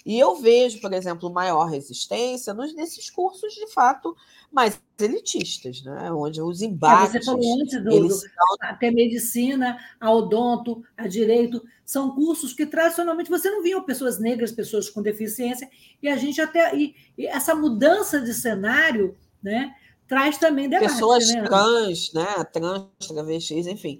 E 0.05 0.19
eu 0.19 0.35
vejo, 0.35 0.81
por 0.81 0.91
exemplo, 0.91 1.31
maior 1.31 1.65
resistência 1.65 2.53
nos, 2.53 2.75
nesses 2.75 3.09
cursos, 3.09 3.53
de 3.53 3.71
fato, 3.71 4.15
mais 4.51 4.81
elitistas, 4.99 5.81
né? 5.83 6.11
onde 6.11 6.41
os 6.41 6.61
embates... 6.61 7.15
É, 7.15 7.19
você 7.19 7.25
falou 7.25 7.61
antes 7.61 7.83
do, 7.83 7.91
eles... 7.91 8.21
do 8.21 8.27
até 8.59 8.91
medicina, 8.91 9.77
a 9.99 10.11
odonto, 10.11 10.83
a 10.97 11.07
direito, 11.07 11.63
são 11.85 12.13
cursos 12.13 12.53
que 12.53 12.65
tradicionalmente 12.65 13.29
você 13.29 13.49
não 13.49 13.63
via 13.63 13.79
pessoas 13.81 14.19
negras, 14.19 14.51
pessoas 14.51 14.89
com 14.89 15.01
deficiência, 15.01 15.69
e 16.01 16.09
a 16.09 16.17
gente 16.17 16.41
até... 16.41 16.75
E, 16.75 16.95
e 17.17 17.25
essa 17.25 17.55
mudança 17.55 18.19
de 18.19 18.33
cenário, 18.33 19.15
né? 19.41 19.73
Traz 20.13 20.37
também 20.37 20.69
debate. 20.69 20.91
Pessoas 20.91 21.27
né? 21.29 21.43
trans, 21.43 22.13
né? 22.13 22.43
trans, 22.51 22.87
travestis, 23.07 23.67
enfim 23.67 23.99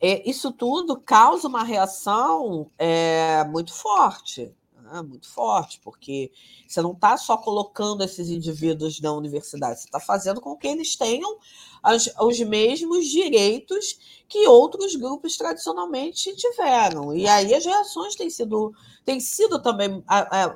é, 0.00 0.28
isso 0.28 0.52
tudo 0.52 0.96
causa 1.00 1.48
uma 1.48 1.62
reação 1.62 2.70
é, 2.78 3.44
muito 3.44 3.72
forte. 3.72 4.54
Né? 4.86 5.02
muito 5.02 5.28
forte, 5.28 5.80
porque 5.82 6.30
você 6.66 6.80
não 6.80 6.92
está 6.92 7.16
só 7.16 7.36
colocando 7.36 8.02
esses 8.02 8.28
indivíduos 8.28 9.00
na 9.00 9.12
universidade, 9.12 9.80
você 9.80 9.86
está 9.86 10.00
fazendo 10.00 10.40
com 10.40 10.56
que 10.56 10.66
eles 10.66 10.96
tenham 10.96 11.38
as, 11.82 12.12
os 12.20 12.40
mesmos 12.40 13.06
direitos 13.06 13.98
que 14.28 14.46
outros 14.48 14.96
grupos 14.96 15.36
tradicionalmente 15.36 16.34
tiveram. 16.34 17.14
E 17.14 17.28
aí 17.28 17.54
as 17.54 17.64
reações 17.64 18.16
têm 18.16 18.28
sido, 18.28 18.74
têm 19.04 19.20
sido 19.20 19.60
também, 19.60 20.02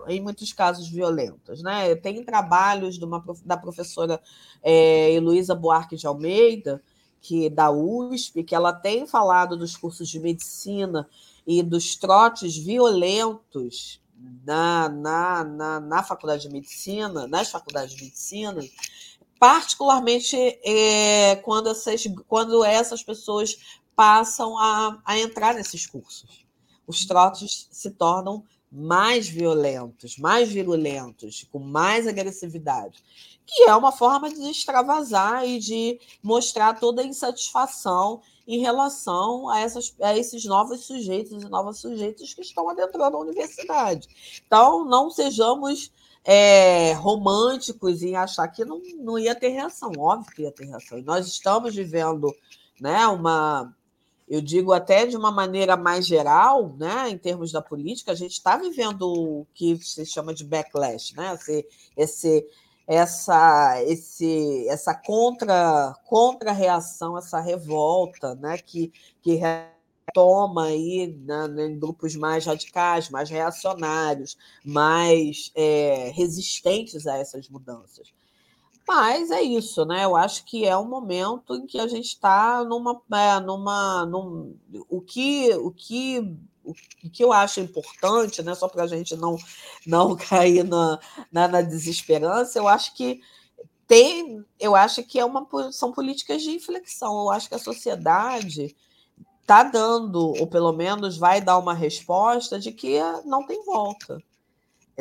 em 0.09 0.21
muitos 0.21 0.53
casos, 0.53 0.89
violentas. 0.89 1.63
Né? 1.63 1.95
Tem 1.95 2.25
trabalhos 2.25 2.99
de 2.99 3.05
uma, 3.05 3.25
da 3.45 3.57
professora 3.57 4.21
é, 4.63 5.13
Heloísa 5.13 5.55
Buarque 5.55 5.97
de 5.97 6.07
Almeida, 6.07 6.83
que 7.21 7.51
da 7.51 7.71
USP, 7.71 8.43
que 8.43 8.55
ela 8.55 8.73
tem 8.73 9.07
falado 9.07 9.57
dos 9.57 9.77
cursos 9.77 10.09
de 10.09 10.19
medicina 10.19 11.09
e 11.47 11.63
dos 11.63 11.97
trotes 11.97 12.57
violentos 12.57 14.01
na, 14.45 14.89
na, 14.89 15.45
na, 15.45 15.81
na 15.81 16.03
faculdade 16.03 16.43
de 16.43 16.51
medicina, 16.51 17.27
nas 17.27 17.51
faculdades 17.51 17.95
de 17.95 18.05
medicina, 18.05 18.63
particularmente 19.39 20.37
é, 20.65 21.37
quando, 21.37 21.71
essas, 21.71 22.05
quando 22.29 22.65
essas 22.65 23.03
pessoas 23.03 23.57
passam 23.95 24.59
a, 24.59 25.01
a 25.05 25.19
entrar 25.19 25.55
nesses 25.55 25.87
cursos. 25.87 26.45
Os 26.87 27.07
trotes 27.07 27.69
se 27.71 27.91
tornam 27.91 28.45
mais 28.71 29.29
violentos, 29.29 30.17
mais 30.17 30.49
virulentos, 30.49 31.47
com 31.51 31.59
mais 31.59 32.07
agressividade, 32.07 33.03
que 33.55 33.65
é 33.65 33.75
uma 33.75 33.93
forma 33.93 34.31
de 34.31 34.51
extravasar 34.51 35.47
e 35.47 35.59
de 35.59 36.01
mostrar 36.23 36.79
toda 36.79 37.03
a 37.03 37.05
insatisfação 37.05 38.21
em 38.47 38.59
relação 38.59 39.49
a, 39.49 39.61
essas, 39.61 39.95
a 40.01 40.17
esses 40.17 40.45
novos 40.45 40.85
sujeitos 40.85 41.33
e 41.33 41.49
novas 41.49 41.79
sujeitas 41.79 42.35
que 42.35 42.43
estão 42.43 42.69
adentrando 42.69 43.17
a 43.17 43.21
universidade. 43.21 44.09
Então, 44.45 44.85
não 44.85 45.11
sejamos 45.11 45.93
é, 46.25 46.93
românticos 46.95 48.03
em 48.03 48.17
achar 48.17 48.49
que 48.49 48.65
não, 48.65 48.81
não 48.99 49.19
ia 49.19 49.35
ter 49.35 49.49
reação. 49.49 49.93
Óbvio 49.99 50.33
que 50.35 50.43
ia 50.43 50.53
ter 50.53 50.67
reação. 50.67 51.01
Nós 51.03 51.27
estamos 51.27 51.75
vivendo 51.75 52.35
né, 52.81 53.07
uma. 53.07 53.75
Eu 54.29 54.41
digo 54.41 54.73
até 54.73 55.07
de 55.07 55.17
uma 55.17 55.33
maneira 55.33 55.77
mais 55.77 56.07
geral, 56.07 56.75
né, 56.79 57.11
em 57.11 57.19
termos 57.19 57.51
da 57.51 57.61
política, 57.61 58.13
a 58.13 58.15
gente 58.15 58.33
está 58.33 58.57
vivendo 58.57 59.03
o 59.03 59.47
que 59.53 59.77
se 59.79 60.07
chama 60.07 60.33
de 60.33 60.45
backlash, 60.45 61.17
né, 61.17 61.35
esse, 61.35 61.67
esse, 61.97 62.47
essa, 62.91 63.81
esse, 63.85 64.67
essa 64.69 64.93
contra, 64.93 65.95
contra 66.07 66.51
reação, 66.51 67.17
essa 67.17 67.39
revolta, 67.39 68.35
né, 68.35 68.59
que, 68.59 68.93
que 69.23 69.41
toma 70.13 70.65
aí 70.65 71.07
né, 71.25 71.47
em 71.67 71.79
grupos 71.79 72.17
mais 72.17 72.45
radicais, 72.45 73.09
mais 73.09 73.31
reacionários, 73.31 74.37
mais 74.65 75.53
é, 75.55 76.11
resistentes 76.13 77.07
a 77.07 77.17
essas 77.17 77.49
mudanças. 77.49 78.13
Mas 78.93 79.31
é 79.31 79.41
isso, 79.41 79.85
né? 79.85 80.05
Eu 80.05 80.17
acho 80.17 80.45
que 80.45 80.67
é 80.67 80.77
um 80.77 80.85
momento 80.85 81.55
em 81.55 81.65
que 81.65 81.79
a 81.79 81.87
gente 81.87 82.07
está 82.07 82.65
numa, 82.65 83.01
é, 83.13 83.39
numa, 83.39 84.05
num, 84.05 84.59
o 84.89 85.01
que, 85.01 85.55
o 85.55 85.71
que, 85.71 86.19
o 86.65 86.75
que 87.09 87.23
eu 87.23 87.33
acho 87.33 87.61
importante, 87.61 88.43
né? 88.43 88.53
Só 88.53 88.67
para 88.67 88.83
a 88.83 88.87
gente 88.89 89.15
não, 89.15 89.37
não 89.87 90.17
cair 90.19 90.65
na, 90.65 90.99
na, 91.31 91.47
na 91.47 91.63
desesperança, 91.63 92.59
eu 92.59 92.67
acho 92.67 92.93
que 92.97 93.21
tem, 93.87 94.45
eu 94.59 94.75
acho 94.75 95.05
que 95.05 95.21
é 95.21 95.25
uma, 95.25 95.47
são 95.71 95.93
políticas 95.93 96.43
de 96.43 96.51
inflexão. 96.51 97.17
Eu 97.21 97.31
acho 97.31 97.49
que 97.49 97.55
a 97.55 97.61
sociedade 97.61 98.75
está 99.41 99.63
dando, 99.63 100.35
ou 100.37 100.49
pelo 100.49 100.73
menos 100.73 101.17
vai 101.17 101.41
dar 101.41 101.59
uma 101.59 101.75
resposta 101.75 102.59
de 102.59 102.73
que 102.73 102.99
não 103.25 103.47
tem 103.47 103.65
volta. 103.65 104.21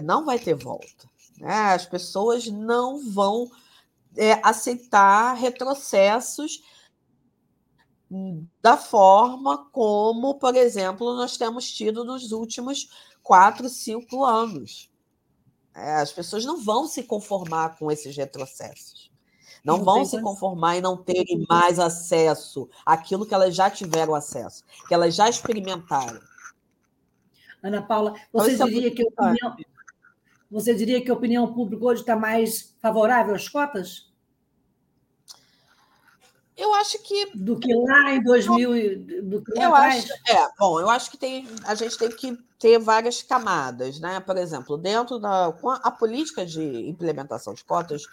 Não 0.03 0.25
vai 0.25 0.37
ter 0.37 0.53
volta. 0.53 1.09
Né? 1.39 1.51
As 1.73 1.87
pessoas 1.87 2.45
não 2.45 3.03
vão 3.11 3.49
é, 4.19 4.37
aceitar 4.43 5.33
retrocessos 5.33 6.61
da 8.61 8.75
forma 8.75 9.69
como, 9.71 10.35
por 10.35 10.55
exemplo, 10.55 11.15
nós 11.15 11.37
temos 11.37 11.71
tido 11.71 12.03
nos 12.03 12.33
últimos 12.33 12.89
quatro, 13.23 13.69
cinco 13.69 14.25
anos. 14.25 14.91
É, 15.73 15.95
as 15.95 16.11
pessoas 16.11 16.43
não 16.43 16.61
vão 16.61 16.85
se 16.85 17.03
conformar 17.03 17.77
com 17.77 17.89
esses 17.89 18.17
retrocessos. 18.17 19.09
Não, 19.63 19.77
não 19.77 19.85
vão 19.85 20.05
se 20.05 20.21
conformar 20.21 20.77
e 20.77 20.81
não 20.81 20.97
terem 20.97 21.45
mais 21.47 21.79
acesso 21.79 22.69
àquilo 22.85 23.25
que 23.25 23.33
elas 23.33 23.55
já 23.55 23.69
tiveram 23.69 24.15
acesso, 24.15 24.65
que 24.87 24.93
elas 24.93 25.15
já 25.15 25.29
experimentaram. 25.29 26.19
Ana 27.63 27.81
Paula, 27.81 28.11
então, 28.11 28.25
você 28.31 28.53
então, 28.53 28.67
diria 28.67 28.87
é 28.87 28.91
que 28.91 29.03
opinião, 29.03 29.55
você 30.49 30.73
diria 30.73 31.01
que 31.03 31.11
a 31.11 31.13
opinião 31.13 31.53
pública 31.53 31.85
hoje 31.85 32.01
está 32.01 32.15
mais 32.15 32.75
favorável 32.81 33.35
às 33.35 33.47
cotas? 33.47 34.08
Eu 36.59 36.73
acho 36.75 37.01
que. 37.01 37.31
Do 37.33 37.57
que 37.57 37.73
lá 37.73 38.13
em 38.13 38.21
2000. 38.21 39.23
Do 39.23 39.41
que 39.41 39.53
lá 39.53 39.63
eu 39.63 39.73
acho, 39.73 40.11
é, 40.27 40.49
bom, 40.59 40.79
eu 40.81 40.89
acho 40.89 41.09
que 41.09 41.17
tem, 41.17 41.47
a 41.63 41.73
gente 41.73 41.97
tem 41.97 42.09
que 42.09 42.37
ter 42.59 42.77
várias 42.77 43.23
camadas, 43.23 43.97
né? 43.99 44.19
Por 44.19 44.37
exemplo, 44.37 44.77
dentro 44.77 45.17
da. 45.17 45.53
A 45.81 45.89
política 45.89 46.45
de 46.45 46.61
implementação 46.89 47.53
de 47.53 47.63
cotas 47.63 48.03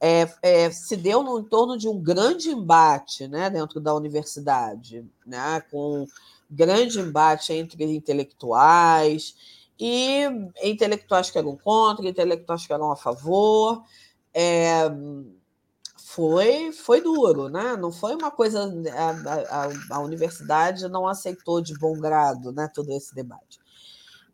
é, 0.00 0.26
é, 0.42 0.70
se 0.70 0.96
deu 0.96 1.22
no 1.22 1.38
entorno 1.38 1.76
de 1.76 1.86
um 1.86 2.00
grande 2.00 2.48
embate 2.48 3.28
né, 3.28 3.50
dentro 3.50 3.78
da 3.78 3.94
universidade, 3.94 5.04
né, 5.24 5.62
com 5.70 6.06
grande 6.50 6.98
embate 6.98 7.52
entre 7.52 7.84
intelectuais, 7.84 9.34
e 9.78 10.22
intelectuais 10.62 11.30
que 11.30 11.38
eram 11.38 11.56
contra, 11.56 12.08
intelectuais 12.08 12.66
que 12.66 12.72
eram 12.72 12.90
a 12.90 12.96
favor. 12.96 13.84
É, 14.32 14.88
foi, 16.16 16.72
foi 16.72 17.02
duro, 17.02 17.50
né? 17.50 17.76
Não 17.76 17.92
foi 17.92 18.14
uma 18.14 18.30
coisa. 18.30 18.72
A, 18.94 19.64
a, 19.64 19.96
a, 19.96 20.00
universidade 20.00 20.88
não 20.88 21.06
aceitou 21.06 21.60
de 21.60 21.78
bom 21.78 21.92
grado 22.00 22.50
né, 22.52 22.70
todo 22.72 22.90
esse 22.90 23.14
debate. 23.14 23.58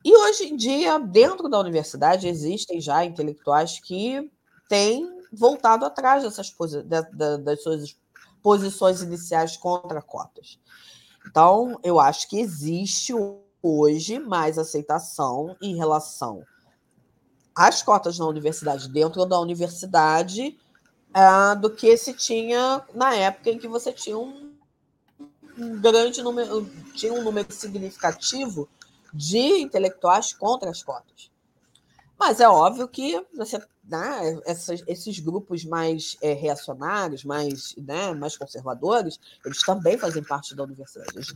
E 0.05 0.17
hoje 0.17 0.45
em 0.45 0.57
dia, 0.57 1.01
dentro 1.01 1.49
da 1.49 1.59
universidade, 1.59 2.29
existem 2.29 2.81
já 2.81 3.05
intelectuais 3.05 3.81
que 3.81 4.31
têm 4.69 5.11
voltado 5.33 5.85
atrás 5.85 6.23
dessas 6.23 6.51
posi 6.51 6.85
das 6.85 7.63
suas 7.63 7.97
posições 8.41 9.03
iniciais 9.03 9.57
contra 9.57 10.01
cotas. 10.01 10.61
Então, 11.29 11.81
eu 11.83 11.99
acho 11.99 12.29
que 12.29 12.39
existe 12.39 13.13
hoje 13.61 14.21
mais 14.21 14.57
aceitação 14.57 15.57
em 15.61 15.77
relação 15.77 16.45
às 17.55 17.83
cotas 17.83 18.21
na 18.21 18.27
universidade, 18.27 18.89
dentro 18.89 19.27
da 19.27 19.41
universidade, 19.41 20.57
uh, 21.15 21.61
do 21.61 21.71
que 21.71 21.97
se 21.97 22.13
tinha 22.15 22.83
na 22.95 23.15
época 23.15 23.51
em 23.51 23.59
que 23.59 23.69
você 23.69 23.93
tinha 23.93 24.19
um, 24.19 24.53
um 25.59 25.81
grande 25.81 26.23
número, 26.23 26.69
tinha 26.95 27.13
um 27.13 27.23
número 27.23 27.53
significativo 27.53 28.69
de 29.13 29.61
intelectuais 29.61 30.33
contra 30.33 30.71
as 30.71 30.83
cotas. 30.83 31.31
Mas 32.19 32.41
é 32.41 32.49
óbvio 32.49 32.87
que 32.89 33.25
você 33.35 33.61
né, 33.85 34.41
essas, 34.47 34.83
esses 34.87 35.19
grupos 35.19 35.65
mais 35.65 36.17
é, 36.23 36.33
reacionários, 36.33 37.25
mais, 37.25 37.75
né, 37.77 38.15
mais 38.15 38.37
conservadores, 38.37 39.19
eles 39.45 39.61
também 39.63 39.99
fazem 39.99 40.23
parte 40.23 40.55
da 40.55 40.63
universidade. 40.63 41.11
Eles 41.15 41.35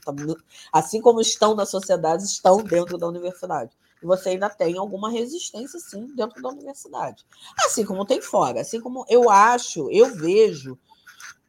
assim 0.73 1.01
como 1.01 1.21
estão 1.21 1.55
na 1.55 1.67
sociedade, 1.67 2.23
estão 2.23 2.63
dentro 2.63 2.97
da 2.99 3.09
universidade. 3.09 3.77
Você 4.03 4.31
ainda 4.31 4.51
tem 4.51 4.77
alguma 4.77 5.11
resistência, 5.11 5.81
sim, 5.81 6.07
dentro 6.15 6.43
da 6.43 6.51
universidade. 6.51 7.25
Assim 7.65 7.85
como 7.85 8.05
tem 8.05 8.21
fora. 8.21 8.61
Assim 8.61 8.81
como 8.81 9.05
eu 9.09 9.31
acho, 9.31 9.91
eu 9.91 10.15
vejo 10.15 10.79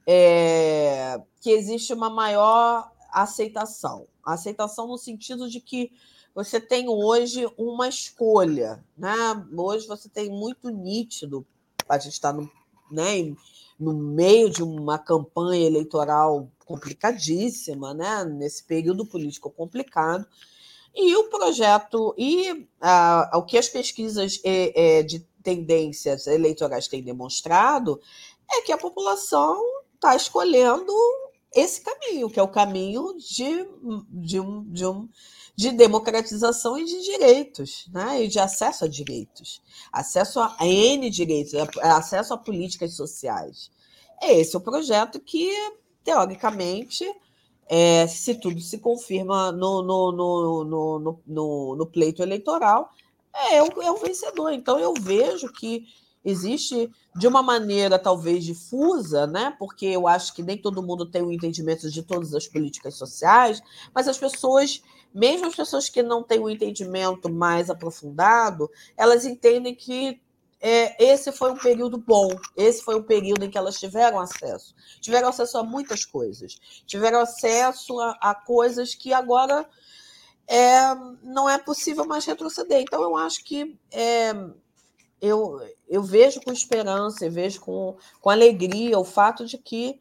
é, 0.06 1.22
que 1.42 1.52
existe 1.52 1.94
uma 1.94 2.10
maior 2.10 2.90
aceitação. 3.12 4.08
Aceitação 4.26 4.88
no 4.88 4.98
sentido 4.98 5.50
de 5.50 5.60
que 5.60 5.92
você 6.34 6.62
tem 6.62 6.88
hoje 6.88 7.50
uma 7.58 7.90
escolha, 7.90 8.84
né? 8.98 9.16
Hoje 9.58 9.88
você 9.88 10.08
tem 10.08 10.30
muito 10.30 10.70
nítido, 10.70 11.46
a 11.90 11.98
gente 11.98 12.14
está 12.14 12.32
no, 12.32 12.50
né, 12.92 13.36
no 13.80 13.94
meio 13.94 14.50
de 14.50 14.62
uma 14.62 14.98
campanha 15.00 15.66
eleitoral 15.66 16.50
complicadíssima, 16.64 17.94
né? 17.94 18.24
Nesse 18.24 18.64
período 18.64 19.06
político 19.06 19.50
complicado. 19.50 20.28
E 21.00 21.16
o 21.16 21.26
projeto, 21.26 22.16
e 22.18 22.68
ah, 22.82 23.30
o 23.36 23.44
que 23.44 23.56
as 23.56 23.70
pesquisas 23.70 24.42
é, 24.44 24.98
é, 24.98 25.04
de 25.04 25.20
tendências 25.44 26.26
eleitorais 26.26 26.88
têm 26.88 27.04
demonstrado 27.04 28.02
é 28.52 28.62
que 28.64 28.72
a 28.72 28.78
população 28.78 29.62
está 29.94 30.16
escolhendo 30.16 30.92
esse 31.54 31.82
caminho, 31.82 32.32
que 32.32 32.40
é 32.40 32.44
o 32.44 32.48
caminho 32.48 33.16
de, 33.18 33.68
de, 34.10 34.40
um, 34.40 34.64
de 34.72 34.86
um 34.88 35.08
de 35.56 35.72
democratização 35.72 36.78
e 36.78 36.86
de 36.86 37.04
direitos, 37.04 37.88
né? 37.92 38.24
e 38.24 38.28
de 38.28 38.40
acesso 38.40 38.86
a 38.86 38.88
direitos, 38.88 39.62
acesso 39.92 40.40
a 40.40 40.56
N 40.62 41.10
direitos, 41.10 41.54
acesso 41.82 42.34
a 42.34 42.38
políticas 42.38 42.96
sociais. 42.96 43.72
É 44.22 44.36
esse 44.36 44.56
o 44.56 44.62
projeto 44.62 45.20
que, 45.20 45.52
teoricamente, 46.04 47.06
é, 47.70 48.08
se 48.08 48.36
tudo 48.36 48.60
se 48.62 48.78
confirma 48.78 49.52
no, 49.52 49.82
no, 49.82 50.12
no, 50.12 50.64
no, 50.64 51.20
no, 51.26 51.76
no 51.76 51.86
pleito 51.86 52.22
eleitoral, 52.22 52.92
é, 53.34 53.58
é, 53.58 53.64
o, 53.64 53.82
é 53.82 53.92
o 53.92 53.98
vencedor. 53.98 54.52
Então 54.52 54.80
eu 54.80 54.94
vejo 55.00 55.52
que 55.52 55.86
existe 56.24 56.90
de 57.16 57.28
uma 57.28 57.42
maneira 57.42 57.98
talvez 57.98 58.44
difusa, 58.44 59.28
né? 59.28 59.56
Porque 59.58 59.86
eu 59.86 60.08
acho 60.08 60.34
que 60.34 60.44
nem 60.44 60.58
todo 60.58 60.84
mundo 60.84 61.06
tem 61.06 61.22
o 61.22 61.28
um 61.28 61.32
entendimento 61.32 61.90
de 61.90 62.04
todas 62.04 62.34
as 62.34 62.48
políticas 62.48 62.96
sociais, 62.96 63.62
mas 63.94 64.08
as 64.08 64.18
pessoas, 64.18 64.82
mesmo 65.14 65.48
as 65.48 65.56
pessoas 65.56 65.90
que 65.90 66.04
não 66.04 66.24
têm 66.24 66.40
um 66.40 66.50
entendimento 66.50 67.32
mais 67.32 67.70
aprofundado, 67.70 68.70
elas 68.98 69.26
entendem 69.26 69.74
que 69.74 70.20
é, 70.60 71.04
esse 71.04 71.32
foi 71.32 71.52
um 71.52 71.58
período 71.58 71.98
bom, 71.98 72.30
esse 72.56 72.82
foi 72.82 72.96
um 72.96 73.04
período 73.04 73.46
em 73.46 73.50
que 73.50 73.58
elas 73.58 73.80
tiveram 73.80 74.20
acesso. 74.20 74.74
Tiveram 75.00 75.30
acesso 75.30 75.58
a 75.58 75.64
muitas 75.64 76.04
coisas, 76.06 76.58
tiveram 76.86 77.20
acesso 77.20 78.00
a, 78.00 78.18
a 78.22 78.36
coisas 78.36 78.96
que 78.96 79.14
agora 79.14 79.68
é, 80.48 80.96
não 81.22 81.50
é 81.50 81.58
possível 81.58 82.06
mais 82.06 82.26
retroceder. 82.26 82.82
Então, 82.82 83.02
eu 83.04 83.16
acho 83.16 83.44
que 83.44 83.78
é, 83.92 84.34
eu, 85.22 85.60
eu 85.88 86.02
vejo 86.02 86.42
com 86.42 86.52
esperança 86.52 87.26
e 87.26 87.30
vejo 87.30 87.60
com, 87.62 87.98
com 88.20 88.30
alegria 88.30 88.98
o 88.98 89.04
fato 89.04 89.46
de 89.46 89.58
que 89.58 90.00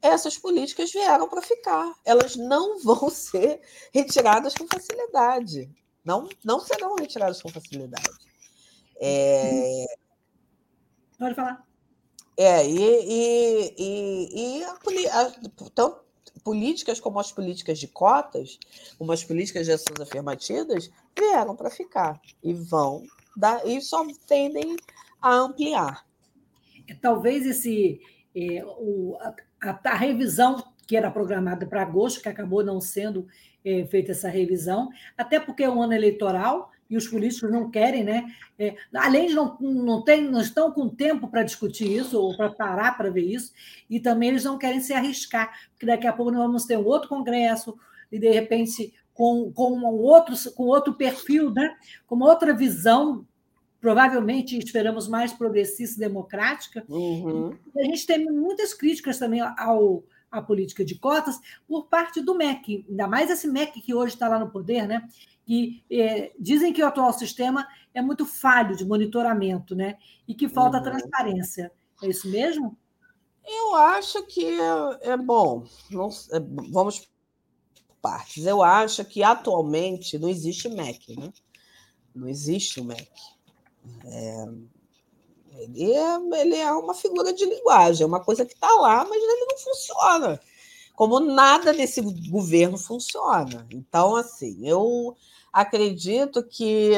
essas 0.00 0.38
políticas 0.38 0.92
vieram 0.92 1.28
para 1.28 1.42
ficar. 1.42 1.92
Elas 2.04 2.36
não 2.36 2.78
vão 2.84 3.10
ser 3.10 3.60
retiradas 3.92 4.54
com 4.54 4.66
facilidade. 4.66 5.68
Não, 6.04 6.28
não 6.44 6.60
serão 6.60 6.94
retiradas 6.94 7.42
com 7.42 7.48
facilidade. 7.48 8.27
É... 9.00 9.86
Pode 11.18 11.34
falar. 11.34 11.66
É, 12.36 12.64
e, 12.64 12.78
e, 12.78 13.74
e, 13.78 14.58
e 14.60 14.64
a, 14.64 14.72
a, 14.72 15.32
então, 15.42 16.00
políticas 16.44 17.00
como 17.00 17.18
as 17.18 17.32
políticas 17.32 17.78
de 17.78 17.88
cotas, 17.88 18.58
como 18.96 19.10
as 19.12 19.24
políticas 19.24 19.66
de 19.66 19.72
ações 19.72 20.00
afirmativas, 20.00 20.90
vieram 21.18 21.56
para 21.56 21.70
ficar 21.70 22.20
e 22.42 22.54
vão 22.54 23.02
dar, 23.36 23.66
e 23.66 23.80
só 23.80 24.06
tendem 24.26 24.76
a 25.20 25.34
ampliar. 25.34 26.06
É, 26.88 26.94
talvez 26.94 27.44
esse 27.44 28.00
é, 28.34 28.64
o, 28.64 29.16
a, 29.20 29.34
a, 29.84 29.94
revisão 29.96 30.62
que 30.86 30.96
era 30.96 31.10
programada 31.10 31.66
para 31.66 31.82
agosto, 31.82 32.22
que 32.22 32.28
acabou 32.28 32.64
não 32.64 32.80
sendo 32.80 33.26
é, 33.64 33.84
feita 33.86 34.12
essa 34.12 34.28
revisão, 34.28 34.88
até 35.16 35.38
porque 35.38 35.64
é 35.64 35.70
um 35.70 35.82
ano 35.82 35.92
eleitoral, 35.92 36.70
e 36.88 36.96
os 36.96 37.06
políticos 37.06 37.50
não 37.50 37.70
querem, 37.70 38.02
né? 38.02 38.26
É, 38.58 38.74
além 38.94 39.28
de 39.28 39.34
não, 39.34 39.56
não, 39.60 40.02
tem, 40.02 40.22
não 40.22 40.40
estão 40.40 40.72
com 40.72 40.88
tempo 40.88 41.28
para 41.28 41.42
discutir 41.42 41.90
isso 41.90 42.18
ou 42.20 42.36
para 42.36 42.50
parar 42.50 42.96
para 42.96 43.10
ver 43.10 43.24
isso, 43.24 43.52
e 43.88 44.00
também 44.00 44.30
eles 44.30 44.44
não 44.44 44.58
querem 44.58 44.80
se 44.80 44.92
arriscar, 44.92 45.52
porque 45.70 45.86
daqui 45.86 46.06
a 46.06 46.12
pouco 46.12 46.32
nós 46.32 46.42
vamos 46.42 46.64
ter 46.64 46.78
um 46.78 46.86
outro 46.86 47.08
congresso 47.08 47.76
e 48.10 48.18
de 48.18 48.30
repente 48.30 48.94
com, 49.12 49.52
com 49.52 49.72
um 49.72 49.84
outro 49.84 50.34
com 50.54 50.64
outro 50.64 50.94
perfil, 50.94 51.50
né? 51.50 51.76
Com 52.06 52.14
uma 52.14 52.26
outra 52.26 52.54
visão, 52.54 53.26
provavelmente 53.80 54.58
esperamos 54.58 55.08
mais 55.08 55.32
progressista 55.32 55.96
e 55.96 56.06
democrática. 56.08 56.84
Uhum. 56.88 57.52
E 57.74 57.80
a 57.80 57.84
gente 57.84 58.06
tem 58.06 58.24
muitas 58.24 58.72
críticas 58.72 59.18
também 59.18 59.40
ao 59.40 60.02
a 60.30 60.42
política 60.42 60.84
de 60.84 60.94
cotas 60.94 61.38
por 61.66 61.86
parte 61.86 62.20
do 62.20 62.34
MEC, 62.34 62.84
ainda 62.88 63.06
mais 63.06 63.30
esse 63.30 63.48
MEC 63.48 63.80
que 63.80 63.94
hoje 63.94 64.14
está 64.14 64.28
lá 64.28 64.38
no 64.38 64.50
poder, 64.50 64.86
né? 64.86 65.08
que 65.48 65.82
é, 65.90 66.30
dizem 66.38 66.74
que 66.74 66.82
o 66.82 66.86
atual 66.86 67.10
sistema 67.10 67.66
é 67.94 68.02
muito 68.02 68.26
falho 68.26 68.76
de 68.76 68.84
monitoramento, 68.84 69.74
né? 69.74 69.96
E 70.28 70.34
que 70.34 70.46
falta 70.46 70.76
uhum. 70.76 70.82
transparência. 70.82 71.72
É 72.02 72.06
isso 72.06 72.28
mesmo? 72.28 72.76
Eu 73.46 73.74
acho 73.76 74.26
que 74.26 74.44
é, 74.44 75.12
é 75.12 75.16
bom. 75.16 75.64
Não, 75.90 76.10
é, 76.32 76.38
vamos 76.70 76.98
por 76.98 77.96
partes. 78.02 78.44
Eu 78.44 78.62
acho 78.62 79.02
que 79.06 79.22
atualmente 79.22 80.18
não 80.18 80.28
existe 80.28 80.68
MEC, 80.68 81.18
né? 81.18 81.32
Não 82.14 82.28
existe 82.28 82.78
o 82.78 82.84
MEC. 82.84 83.10
Ele, 85.58 85.92
é, 85.92 86.40
ele 86.40 86.56
é 86.56 86.72
uma 86.72 86.94
figura 86.94 87.32
de 87.32 87.44
linguagem, 87.44 88.04
é 88.04 88.06
uma 88.06 88.22
coisa 88.22 88.44
que 88.44 88.54
está 88.54 88.72
lá, 88.74 89.04
mas 89.04 89.22
ele 89.22 89.46
não 89.46 89.58
funciona. 89.58 90.40
Como 90.94 91.20
nada 91.20 91.72
desse 91.72 92.00
governo 92.28 92.76
funciona. 92.76 93.66
Então, 93.70 94.16
assim, 94.16 94.66
eu 94.66 95.16
acredito 95.52 96.42
que 96.42 96.92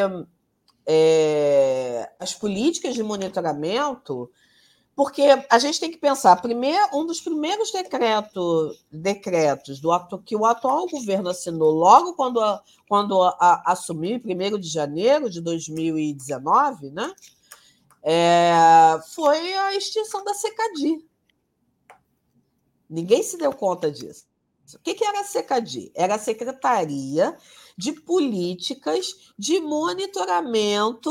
é, 0.86 2.10
as 2.18 2.34
políticas 2.34 2.94
de 2.94 3.02
monitoramento, 3.02 4.30
porque 4.96 5.22
a 5.48 5.58
gente 5.58 5.78
tem 5.80 5.90
que 5.90 5.98
pensar, 5.98 6.40
primeiro, 6.42 6.82
um 6.92 7.06
dos 7.06 7.20
primeiros 7.20 7.70
decreto, 7.70 8.74
decretos 8.90 9.80
do 9.80 9.90
que 10.24 10.36
o 10.36 10.44
atual 10.44 10.86
governo 10.88 11.30
assinou 11.30 11.70
logo 11.70 12.14
quando, 12.14 12.40
quando 12.88 13.22
assumiu, 13.64 14.20
1 14.22 14.58
de 14.58 14.68
janeiro 14.68 15.30
de 15.30 15.40
2019, 15.40 16.90
né? 16.90 17.12
É, 18.02 18.98
foi 19.14 19.54
a 19.54 19.74
extinção 19.74 20.24
da 20.24 20.34
SECADI. 20.34 21.06
Ninguém 22.88 23.22
se 23.22 23.36
deu 23.36 23.52
conta 23.52 23.90
disso. 23.90 24.26
O 24.74 24.78
que, 24.78 24.94
que 24.94 25.04
era 25.04 25.20
a 25.20 25.24
SECADI? 25.24 25.92
Era 25.94 26.14
a 26.14 26.18
Secretaria 26.18 27.36
de 27.76 27.92
políticas 27.92 29.32
de 29.38 29.60
monitoramento 29.60 31.10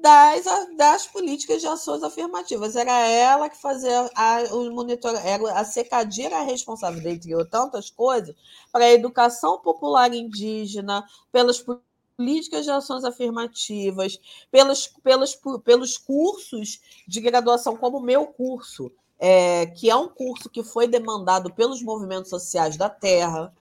das, 0.00 0.44
das 0.76 1.06
políticas 1.06 1.60
de 1.60 1.66
ações 1.66 2.02
afirmativas. 2.02 2.76
Era 2.76 2.92
ela 3.08 3.48
que 3.48 3.60
fazia 3.60 4.10
a, 4.14 4.42
o 4.52 4.70
monitor, 4.72 5.14
era, 5.24 5.58
a 5.58 5.64
SECADI 5.64 6.22
era 6.22 6.42
responsável, 6.42 7.02
dentre 7.02 7.32
tantas 7.48 7.90
coisas, 7.90 8.34
para 8.70 8.84
a 8.84 8.92
educação 8.92 9.58
popular 9.60 10.12
indígena, 10.12 11.04
pelas 11.32 11.60
políticas 11.60 11.85
de 12.18 12.70
ações 12.70 13.04
afirmativas, 13.04 14.18
pelos, 14.50 14.88
pelos, 15.02 15.38
pelos 15.64 15.98
cursos 15.98 16.80
de 17.06 17.20
graduação, 17.20 17.76
como 17.76 17.98
o 17.98 18.02
meu 18.02 18.26
curso, 18.26 18.90
é, 19.18 19.66
que 19.66 19.90
é 19.90 19.96
um 19.96 20.08
curso 20.08 20.48
que 20.48 20.62
foi 20.62 20.88
demandado 20.88 21.52
pelos 21.52 21.82
movimentos 21.82 22.30
sociais 22.30 22.76
da 22.76 22.88
terra 22.88 23.52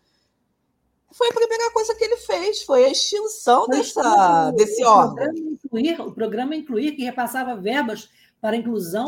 foi 1.16 1.30
a 1.30 1.34
primeira 1.34 1.72
coisa 1.72 1.96
que 1.96 2.04
ele 2.04 2.18
fez, 2.18 2.64
foi 2.64 2.84
a 2.84 2.90
extinção 2.90 3.68
dessa, 3.68 4.52
desse 4.52 4.84
órgão. 4.84 5.16
Programa 5.16 5.40
incluir, 5.40 6.02
o 6.02 6.12
programa 6.12 6.56
Incluir, 6.56 6.92
que 6.92 7.04
repassava 7.04 7.56
verbas 7.56 8.10
para 8.42 8.58
inclusão, 8.58 9.06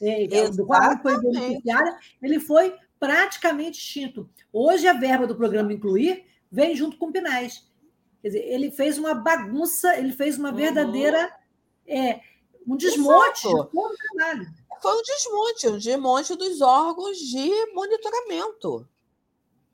é, 0.00 0.48
do 0.48 0.64
qual 0.64 0.98
foi 1.02 1.20
beneficiária, 1.20 1.94
ele 2.22 2.40
foi 2.40 2.74
praticamente 2.98 3.78
extinto. 3.78 4.26
Hoje, 4.50 4.88
a 4.88 4.94
verba 4.94 5.26
do 5.26 5.36
programa 5.36 5.70
Incluir 5.72 6.24
vem 6.50 6.74
junto 6.74 6.96
com 6.96 7.06
o 7.06 7.12
Pinais. 7.12 7.69
Quer 8.22 8.28
dizer, 8.28 8.44
ele 8.52 8.70
fez 8.70 8.98
uma 8.98 9.14
bagunça, 9.14 9.96
ele 9.96 10.12
fez 10.12 10.38
uma 10.38 10.52
verdadeira. 10.52 11.32
Uhum. 11.86 11.94
É, 11.96 12.20
um 12.66 12.76
desmonte 12.76 13.46
Exato. 13.46 13.64
de 13.64 13.70
todo 13.70 13.92
o 13.92 13.96
trabalho. 13.96 14.46
Foi 14.80 14.92
um 14.96 15.02
desmonte, 15.02 15.68
um 15.68 15.78
desmonte 15.78 16.36
dos 16.36 16.60
órgãos 16.60 17.18
de 17.18 17.50
monitoramento. 17.74 18.88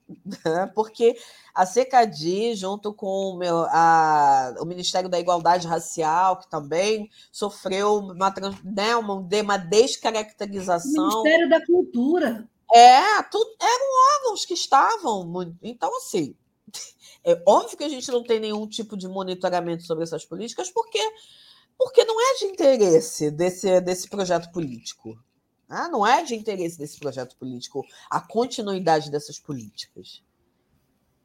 Porque 0.74 1.16
a 1.54 1.66
CECADI, 1.66 2.54
junto 2.54 2.92
com 2.92 3.06
o, 3.06 3.36
meu, 3.36 3.64
a, 3.68 4.54
o 4.60 4.64
Ministério 4.64 5.08
da 5.08 5.18
Igualdade 5.18 5.66
Racial, 5.66 6.38
que 6.38 6.48
também 6.48 7.10
sofreu 7.30 7.98
uma, 7.98 8.32
né, 8.64 8.96
uma, 8.96 9.14
uma 9.14 9.56
descaracterização. 9.56 11.04
O 11.04 11.22
Ministério 11.22 11.48
da 11.48 11.64
Cultura. 11.64 12.48
É, 12.72 13.22
tudo, 13.24 13.56
eram 13.60 14.18
órgãos 14.18 14.44
que 14.44 14.54
estavam. 14.54 15.56
Então, 15.62 15.96
assim, 15.96 16.34
é 17.26 17.42
óbvio 17.44 17.76
que 17.76 17.82
a 17.82 17.88
gente 17.88 18.08
não 18.12 18.22
tem 18.22 18.38
nenhum 18.38 18.68
tipo 18.68 18.96
de 18.96 19.08
monitoramento 19.08 19.82
sobre 19.82 20.04
essas 20.04 20.24
políticas, 20.24 20.70
porque, 20.70 21.00
porque 21.76 22.04
não 22.04 22.20
é 22.20 22.34
de 22.38 22.44
interesse 22.44 23.32
desse, 23.32 23.80
desse 23.80 24.08
projeto 24.08 24.52
político. 24.52 25.18
Ah, 25.68 25.88
não 25.88 26.06
é 26.06 26.22
de 26.22 26.36
interesse 26.36 26.78
desse 26.78 27.00
projeto 27.00 27.36
político 27.36 27.84
a 28.08 28.20
continuidade 28.20 29.10
dessas 29.10 29.40
políticas. 29.40 30.22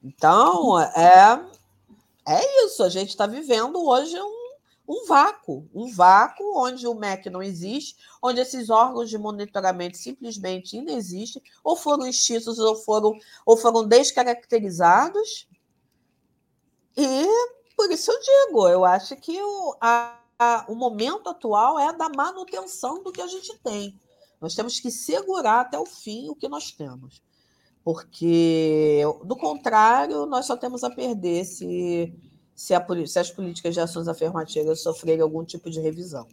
Então, 0.03 0.79
é, 0.81 1.45
é 2.27 2.65
isso. 2.65 2.81
A 2.81 2.89
gente 2.89 3.09
está 3.09 3.27
vivendo 3.27 3.79
hoje 3.79 4.19
um, 4.19 4.55
um 4.87 5.05
vácuo 5.05 5.69
um 5.71 5.93
vácuo 5.93 6.57
onde 6.57 6.87
o 6.87 6.95
MEC 6.95 7.29
não 7.29 7.43
existe, 7.43 7.95
onde 8.23 8.41
esses 8.41 8.71
órgãos 8.71 9.07
de 9.07 9.19
monitoramento 9.19 9.97
simplesmente 9.97 10.75
ainda 10.75 10.93
existem, 10.93 11.43
ou 11.63 11.75
foram 11.75 12.07
extintos, 12.07 12.57
ou 12.57 12.75
foram, 12.75 13.13
ou 13.45 13.55
foram 13.55 13.87
descaracterizados. 13.87 15.47
E 16.97 17.25
por 17.75 17.89
isso 17.91 18.11
eu 18.11 18.19
digo, 18.19 18.67
eu 18.67 18.85
acho 18.85 19.15
que 19.15 19.41
o, 19.41 19.75
a, 19.81 20.19
a, 20.37 20.65
o 20.67 20.75
momento 20.75 21.29
atual 21.29 21.79
é 21.79 21.93
da 21.93 22.09
manutenção 22.09 23.01
do 23.01 23.11
que 23.11 23.21
a 23.21 23.27
gente 23.27 23.57
tem. 23.59 23.99
Nós 24.39 24.55
temos 24.55 24.79
que 24.79 24.89
segurar 24.89 25.61
até 25.61 25.77
o 25.77 25.85
fim 25.85 26.29
o 26.29 26.35
que 26.35 26.47
nós 26.47 26.71
temos. 26.71 27.21
Porque, 27.83 29.01
do 29.23 29.35
contrário, 29.35 30.25
nós 30.25 30.45
só 30.45 30.55
temos 30.55 30.83
a 30.83 30.89
perder 30.89 31.45
se, 31.45 32.13
se, 32.53 32.73
a, 32.73 32.85
se 33.07 33.19
as 33.19 33.31
políticas 33.31 33.73
de 33.73 33.79
ações 33.79 34.07
afirmativas 34.07 34.81
sofrerem 34.81 35.21
algum 35.21 35.43
tipo 35.43 35.69
de 35.69 35.79
revisão. 35.79 36.27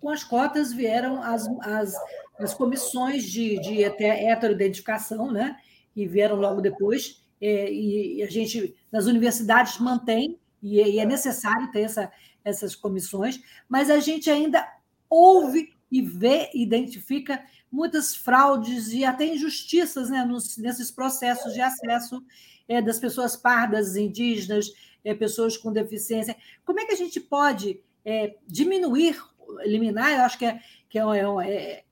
Com 0.00 0.10
as 0.10 0.22
cotas 0.22 0.72
vieram 0.72 1.22
as, 1.22 1.46
as, 1.62 1.94
as 2.38 2.54
comissões 2.54 3.24
de, 3.24 3.58
de 3.60 3.82
heteroidentificação, 3.82 5.32
né? 5.32 5.56
E 5.94 6.06
vieram 6.06 6.36
logo 6.36 6.60
depois. 6.60 7.22
É, 7.40 7.72
e 7.72 8.22
a 8.22 8.30
gente, 8.30 8.74
nas 8.90 9.06
universidades, 9.06 9.78
mantém 9.78 10.38
e, 10.62 10.80
e 10.80 10.98
é 10.98 11.04
necessário 11.04 11.70
ter 11.70 11.82
essa, 11.82 12.10
essas 12.44 12.74
comissões, 12.74 13.40
mas 13.68 13.90
a 13.90 14.00
gente 14.00 14.30
ainda 14.30 14.66
ouve 15.08 15.74
e 15.90 16.00
vê, 16.02 16.50
identifica 16.54 17.44
muitas 17.70 18.14
fraudes 18.14 18.92
e 18.92 19.04
até 19.04 19.26
injustiças 19.26 20.10
né, 20.10 20.24
nos, 20.24 20.56
nesses 20.56 20.90
processos 20.90 21.52
de 21.52 21.60
acesso 21.60 22.24
é, 22.68 22.80
das 22.80 22.98
pessoas 22.98 23.36
pardas, 23.36 23.96
indígenas, 23.96 24.72
é, 25.04 25.14
pessoas 25.14 25.56
com 25.56 25.72
deficiência. 25.72 26.36
Como 26.64 26.80
é 26.80 26.84
que 26.84 26.92
a 26.92 26.96
gente 26.96 27.20
pode 27.20 27.80
é, 28.04 28.36
diminuir, 28.46 29.22
eliminar? 29.60 30.12
Eu 30.12 30.22
acho 30.22 30.38
que, 30.38 30.46
é, 30.46 30.60
que 30.88 30.98
é, 30.98 31.02
é, 31.02 31.84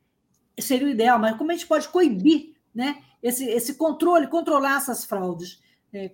é, 0.57 0.61
seria 0.61 0.87
o 0.87 0.91
ideal, 0.91 1.19
mas 1.19 1.37
como 1.37 1.51
a 1.51 1.55
gente 1.55 1.67
pode 1.67 1.89
coibir 1.89 2.55
né, 2.75 3.03
esse, 3.25 3.45
esse 3.49 3.75
controle, 3.75 4.29
controlar 4.29 4.77
essas 4.77 5.05
fraudes? 5.05 5.61
É, 5.93 6.13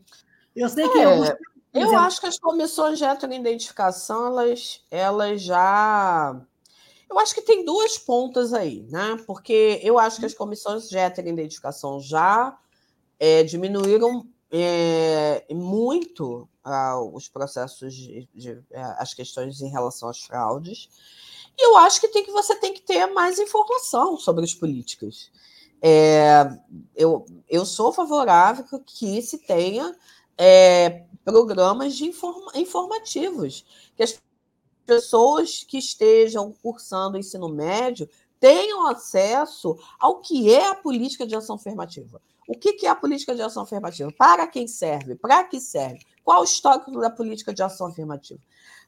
eu 0.56 0.68
sei 0.68 0.88
que. 0.88 0.98
Alguns... 0.98 1.32
Eu 1.72 1.96
acho 1.96 2.20
que 2.20 2.26
as 2.26 2.38
comissões 2.38 2.98
de 2.98 3.04
heteroidentificação, 3.04 4.26
elas, 4.26 4.82
elas 4.90 5.42
já 5.42 6.40
eu 7.10 7.18
acho 7.18 7.34
que 7.34 7.42
tem 7.42 7.64
duas 7.64 7.98
pontas 7.98 8.54
aí, 8.54 8.86
né? 8.88 9.20
Porque 9.26 9.80
eu 9.82 9.98
acho 9.98 10.20
que 10.20 10.26
as 10.26 10.34
comissões 10.34 10.88
de 10.88 10.96
heteroidentificação 10.96 12.00
já 12.00 12.56
é, 13.18 13.42
diminuíram 13.42 14.24
é, 14.48 15.44
muito 15.50 16.48
ah, 16.62 17.00
os 17.00 17.28
processos 17.28 17.92
de, 17.94 18.28
de 18.32 18.62
é, 18.70 18.80
as 18.98 19.12
questões 19.12 19.60
em 19.60 19.68
relação 19.68 20.08
às 20.08 20.20
fraudes. 20.20 20.88
E 21.58 21.66
eu 21.66 21.76
acho 21.78 22.00
que, 22.00 22.06
tem 22.06 22.24
que 22.24 22.30
você 22.30 22.54
tem 22.54 22.72
que 22.72 22.80
ter 22.80 23.06
mais 23.06 23.40
informação 23.40 24.16
sobre 24.16 24.44
as 24.44 24.54
políticas. 24.54 25.32
É, 25.82 26.50
eu, 26.94 27.24
eu 27.48 27.64
sou 27.64 27.92
favorável 27.92 28.64
que 28.84 29.22
se 29.22 29.38
tenha 29.38 29.96
é, 30.36 31.04
programas 31.24 31.94
de 31.94 32.06
informa, 32.06 32.52
informativos, 32.54 33.64
que 33.96 34.02
as 34.02 34.18
pessoas 34.84 35.64
que 35.64 35.78
estejam 35.78 36.52
cursando 36.62 37.16
o 37.16 37.20
ensino 37.20 37.48
médio 37.48 38.08
tenham 38.38 38.86
acesso 38.86 39.78
ao 39.98 40.20
que 40.20 40.52
é 40.52 40.68
a 40.68 40.74
política 40.74 41.26
de 41.26 41.36
ação 41.36 41.56
afirmativa. 41.56 42.20
O 42.48 42.54
que 42.54 42.84
é 42.84 42.88
a 42.88 42.96
política 42.96 43.34
de 43.34 43.42
ação 43.42 43.62
afirmativa? 43.62 44.10
Para 44.18 44.46
quem 44.46 44.66
serve? 44.66 45.14
Para 45.14 45.44
que 45.44 45.60
serve? 45.60 46.04
Qual 46.24 46.40
o 46.40 46.44
histórico 46.44 46.90
da 46.98 47.08
política 47.08 47.54
de 47.54 47.62
ação 47.62 47.86
afirmativa? 47.86 48.40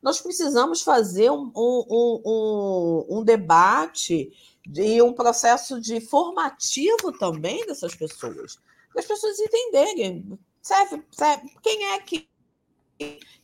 Nós 0.02 0.20
precisamos 0.20 0.82
fazer 0.82 1.30
um, 1.30 1.52
um, 1.54 2.20
um, 2.26 3.18
um 3.18 3.22
debate 3.22 4.32
e 4.66 5.02
um 5.02 5.12
processo 5.12 5.80
de 5.80 6.00
formativo 6.00 7.12
também 7.18 7.66
dessas 7.66 7.94
pessoas, 7.94 8.58
as 8.96 9.04
pessoas 9.04 9.38
entenderem 9.38 10.38
serve, 10.60 11.02
serve 11.10 11.50
quem 11.62 11.92
é 11.92 11.98
que 12.00 12.28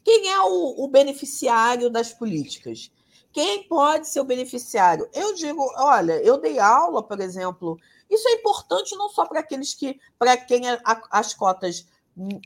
quem 0.05 0.31
é 0.31 0.41
o, 0.41 0.85
o 0.85 0.89
beneficiário 0.89 1.91
das 1.91 2.12
políticas? 2.12 2.91
Quem 3.33 3.64
pode 3.64 4.09
ser 4.09 4.21
o 4.21 4.25
beneficiário? 4.25 5.09
Eu 5.12 5.35
digo, 5.35 5.62
olha, 5.77 6.23
eu 6.23 6.39
dei 6.39 6.59
aula, 6.59 7.03
por 7.03 7.21
exemplo, 7.21 7.77
isso 8.09 8.27
é 8.29 8.33
importante 8.33 8.97
não 8.97 9.09
só 9.09 9.27
para 9.27 9.41
aqueles 9.41 9.75
que, 9.75 10.01
para 10.19 10.37
quem 10.37 10.69
a, 10.69 10.81
as 11.11 11.35
cotas 11.35 11.87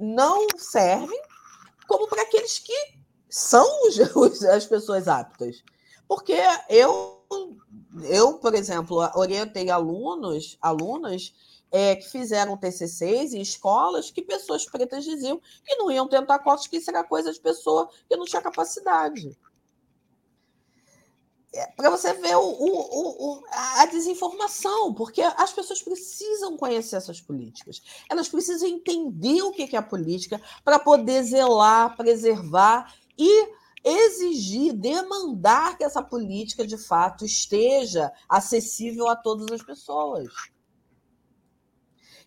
não 0.00 0.46
servem, 0.56 1.20
como 1.86 2.08
para 2.08 2.22
aqueles 2.22 2.58
que 2.58 2.94
são 3.28 3.66
os, 3.86 4.42
as 4.44 4.66
pessoas 4.66 5.06
aptas. 5.06 5.62
Porque 6.08 6.36
eu, 6.68 7.22
eu, 8.04 8.34
por 8.38 8.54
exemplo, 8.54 8.98
orientei 9.14 9.70
alunos, 9.70 10.56
alunas 10.60 11.34
é, 11.70 11.96
que 11.96 12.08
fizeram 12.08 12.56
TCCs 12.56 13.32
em 13.32 13.40
escolas 13.40 14.10
que 14.10 14.22
pessoas 14.22 14.66
pretas 14.66 15.04
diziam 15.04 15.40
que 15.64 15.74
não 15.76 15.90
iam 15.90 16.06
tentar 16.06 16.38
cotas, 16.40 16.66
que 16.66 16.76
isso 16.76 16.90
era 16.90 17.02
coisa 17.02 17.32
de 17.32 17.40
pessoa 17.40 17.88
que 18.08 18.16
não 18.16 18.26
tinha 18.26 18.42
capacidade. 18.42 19.36
É, 21.54 21.66
Para 21.72 21.90
você 21.90 22.14
ver 22.14 22.34
o, 22.36 22.40
o, 22.40 23.40
o, 23.40 23.44
a 23.50 23.86
desinformação, 23.86 24.94
porque 24.94 25.20
as 25.20 25.52
pessoas 25.52 25.82
precisam 25.82 26.56
conhecer 26.56 26.96
essas 26.96 27.20
políticas, 27.20 27.82
elas 28.08 28.28
precisam 28.28 28.68
entender 28.68 29.42
o 29.42 29.52
que 29.52 29.74
é 29.74 29.78
a 29.78 29.82
política 29.82 30.40
para 30.64 30.78
poder 30.78 31.22
zelar, 31.24 31.94
preservar 31.96 32.94
e 33.18 33.52
exigir, 33.84 34.72
demandar 34.72 35.76
que 35.76 35.84
essa 35.84 36.02
política 36.02 36.66
de 36.66 36.78
fato 36.78 37.24
esteja 37.24 38.12
acessível 38.28 39.08
a 39.08 39.16
todas 39.16 39.50
as 39.50 39.62
pessoas. 39.62 40.32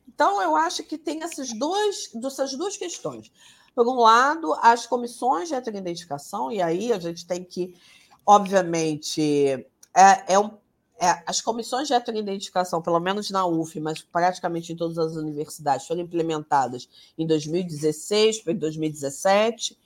Então, 0.08 0.42
eu 0.42 0.56
acho 0.56 0.84
que 0.84 0.98
tem 0.98 1.24
essas 1.24 1.52
duas, 1.58 2.10
essas 2.24 2.54
duas 2.54 2.78
questões. 2.78 3.32
Por 3.74 3.88
um 3.88 3.96
lado, 3.96 4.54
as 4.62 4.86
comissões 4.86 5.50
de 5.50 5.56
heteroidentificação, 5.56 6.52
e 6.52 6.62
aí 6.62 6.94
a 6.94 7.00
gente 7.00 7.28
tem 7.28 7.44
que, 7.44 7.76
obviamente, 8.26 9.22
é, 9.94 10.34
é 10.34 10.40
um, 10.40 10.58
é, 10.98 11.22
as 11.26 11.42
comissões 11.42 11.88
de 11.88 11.94
heteroidentificação, 11.94 12.82
pelo 12.82 13.00
menos 13.02 13.30
na 13.30 13.46
UF, 13.46 13.78
mas 13.82 14.02
praticamente 14.02 14.72
em 14.72 14.78
todas 14.78 14.98
as 14.98 15.18
universidades, 15.18 15.86
foram 15.86 16.02
implementadas 16.02 16.88
em 17.18 17.28
2016 17.28 18.42
para 18.42 18.54
2017. 18.54 19.78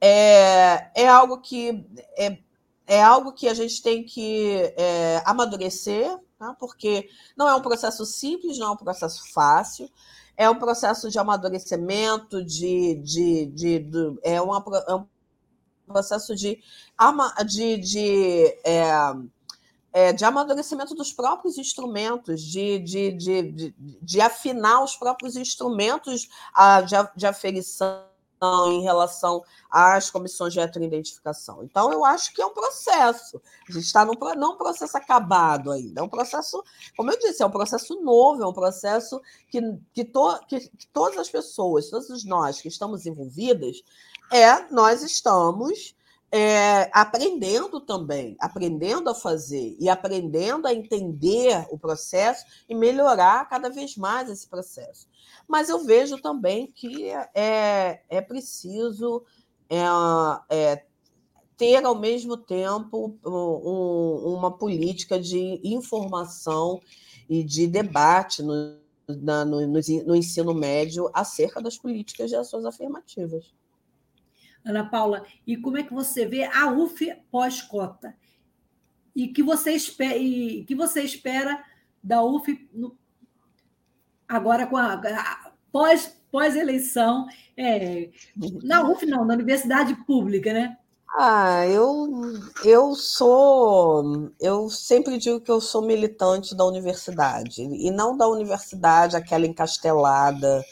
É, 0.00 0.90
é 0.94 1.08
algo 1.08 1.40
que 1.40 1.84
é, 2.16 2.38
é 2.86 3.02
algo 3.02 3.32
que 3.32 3.46
a 3.46 3.54
gente 3.54 3.82
tem 3.82 4.02
que 4.02 4.72
é, 4.76 5.22
amadurecer, 5.26 6.18
tá? 6.38 6.54
porque 6.58 7.08
não 7.36 7.48
é 7.48 7.54
um 7.54 7.60
processo 7.60 8.06
simples, 8.06 8.58
não 8.58 8.68
é 8.68 8.70
um 8.70 8.76
processo 8.76 9.30
fácil, 9.32 9.90
é 10.36 10.48
um 10.48 10.58
processo 10.58 11.10
de 11.10 11.18
amadurecimento, 11.18 12.42
de, 12.42 12.94
de, 12.94 13.46
de, 13.46 13.78
de 13.80 14.18
é, 14.22 14.40
uma, 14.40 14.64
é 14.86 14.94
um 14.94 15.06
processo 15.86 16.34
de, 16.34 16.62
de, 17.46 17.76
de, 17.76 18.44
é, 18.64 18.90
é, 19.92 20.12
de 20.12 20.24
amadurecimento 20.24 20.94
dos 20.94 21.12
próprios 21.12 21.58
instrumentos, 21.58 22.40
de, 22.40 22.78
de, 22.78 23.12
de, 23.12 23.42
de, 23.52 23.74
de 24.00 24.20
afinar 24.20 24.82
os 24.82 24.96
próprios 24.96 25.36
instrumentos 25.36 26.28
de, 26.86 26.96
de 27.16 27.26
aferição 27.26 28.08
em 28.40 28.82
relação 28.82 29.42
às 29.70 30.10
comissões 30.10 30.52
de 30.52 30.60
heteroidentificação. 30.60 31.62
Então, 31.62 31.92
eu 31.92 32.04
acho 32.04 32.32
que 32.32 32.40
é 32.40 32.46
um 32.46 32.52
processo. 32.52 33.40
A 33.68 33.72
gente 33.72 33.84
está 33.84 34.04
num 34.04 34.14
não 34.36 34.54
um 34.54 34.56
processo 34.56 34.96
acabado 34.96 35.70
ainda, 35.70 36.00
é 36.00 36.04
um 36.04 36.08
processo, 36.08 36.62
como 36.96 37.10
eu 37.10 37.18
disse, 37.18 37.42
é 37.42 37.46
um 37.46 37.50
processo 37.50 38.00
novo, 38.02 38.42
é 38.42 38.46
um 38.46 38.52
processo 38.52 39.20
que, 39.50 39.60
que, 39.92 40.04
to, 40.04 40.38
que, 40.48 40.60
que 40.60 40.86
todas 40.92 41.18
as 41.18 41.28
pessoas, 41.28 41.90
todos 41.90 42.24
nós 42.24 42.60
que 42.60 42.68
estamos 42.68 43.06
envolvidas, 43.06 43.82
é 44.30 44.70
nós 44.70 45.02
estamos 45.02 45.94
é, 46.30 46.90
aprendendo 46.92 47.80
também, 47.80 48.36
aprendendo 48.38 49.08
a 49.08 49.14
fazer 49.14 49.76
e 49.80 49.88
aprendendo 49.88 50.66
a 50.66 50.74
entender 50.74 51.66
o 51.70 51.78
processo 51.78 52.44
e 52.68 52.74
melhorar 52.74 53.48
cada 53.48 53.70
vez 53.70 53.96
mais 53.96 54.28
esse 54.28 54.46
processo. 54.46 55.08
Mas 55.46 55.68
eu 55.70 55.84
vejo 55.84 56.20
também 56.20 56.66
que 56.66 57.08
é, 57.34 58.02
é 58.08 58.20
preciso 58.20 59.24
é, 59.70 59.84
é, 60.50 60.84
ter, 61.56 61.84
ao 61.84 61.98
mesmo 61.98 62.36
tempo, 62.36 63.18
um, 63.24 64.34
uma 64.34 64.50
política 64.50 65.18
de 65.18 65.60
informação 65.64 66.80
e 67.28 67.42
de 67.42 67.66
debate 67.66 68.42
no, 68.42 68.78
na, 69.08 69.44
no, 69.44 69.66
no 69.66 70.14
ensino 70.14 70.54
médio 70.54 71.10
acerca 71.14 71.60
das 71.60 71.78
políticas 71.78 72.28
de 72.28 72.36
ações 72.36 72.66
afirmativas. 72.66 73.46
Ana 74.68 74.84
Paula, 74.84 75.24
e 75.46 75.56
como 75.56 75.78
é 75.78 75.82
que 75.82 75.94
você 75.94 76.26
vê 76.26 76.44
a 76.44 76.70
UF 76.70 77.10
pós-cota? 77.30 78.14
E 79.16 79.28
que 79.28 79.42
você 79.42 79.72
espera, 79.72 80.16
e 80.16 80.64
que 80.64 80.74
você 80.74 81.02
espera 81.02 81.64
da 82.02 82.22
UF 82.22 82.68
no, 82.72 82.96
agora 84.28 84.66
com 84.66 84.76
a, 84.76 84.94
a 84.94 85.52
pós 85.72 86.16
pós 86.30 86.56
eleição 86.56 87.26
é, 87.56 88.10
na 88.62 88.86
UF 88.86 89.06
não, 89.06 89.24
na 89.24 89.34
universidade 89.34 89.94
pública, 90.04 90.52
né? 90.52 90.76
Ah, 91.16 91.66
eu, 91.66 92.06
eu 92.64 92.94
sou. 92.94 94.30
Eu 94.38 94.68
sempre 94.68 95.16
digo 95.16 95.40
que 95.40 95.50
eu 95.50 95.60
sou 95.60 95.80
militante 95.80 96.54
da 96.54 96.66
universidade, 96.66 97.62
e 97.62 97.90
não 97.90 98.14
da 98.14 98.28
universidade, 98.28 99.16
aquela 99.16 99.46
encastelada, 99.46 100.62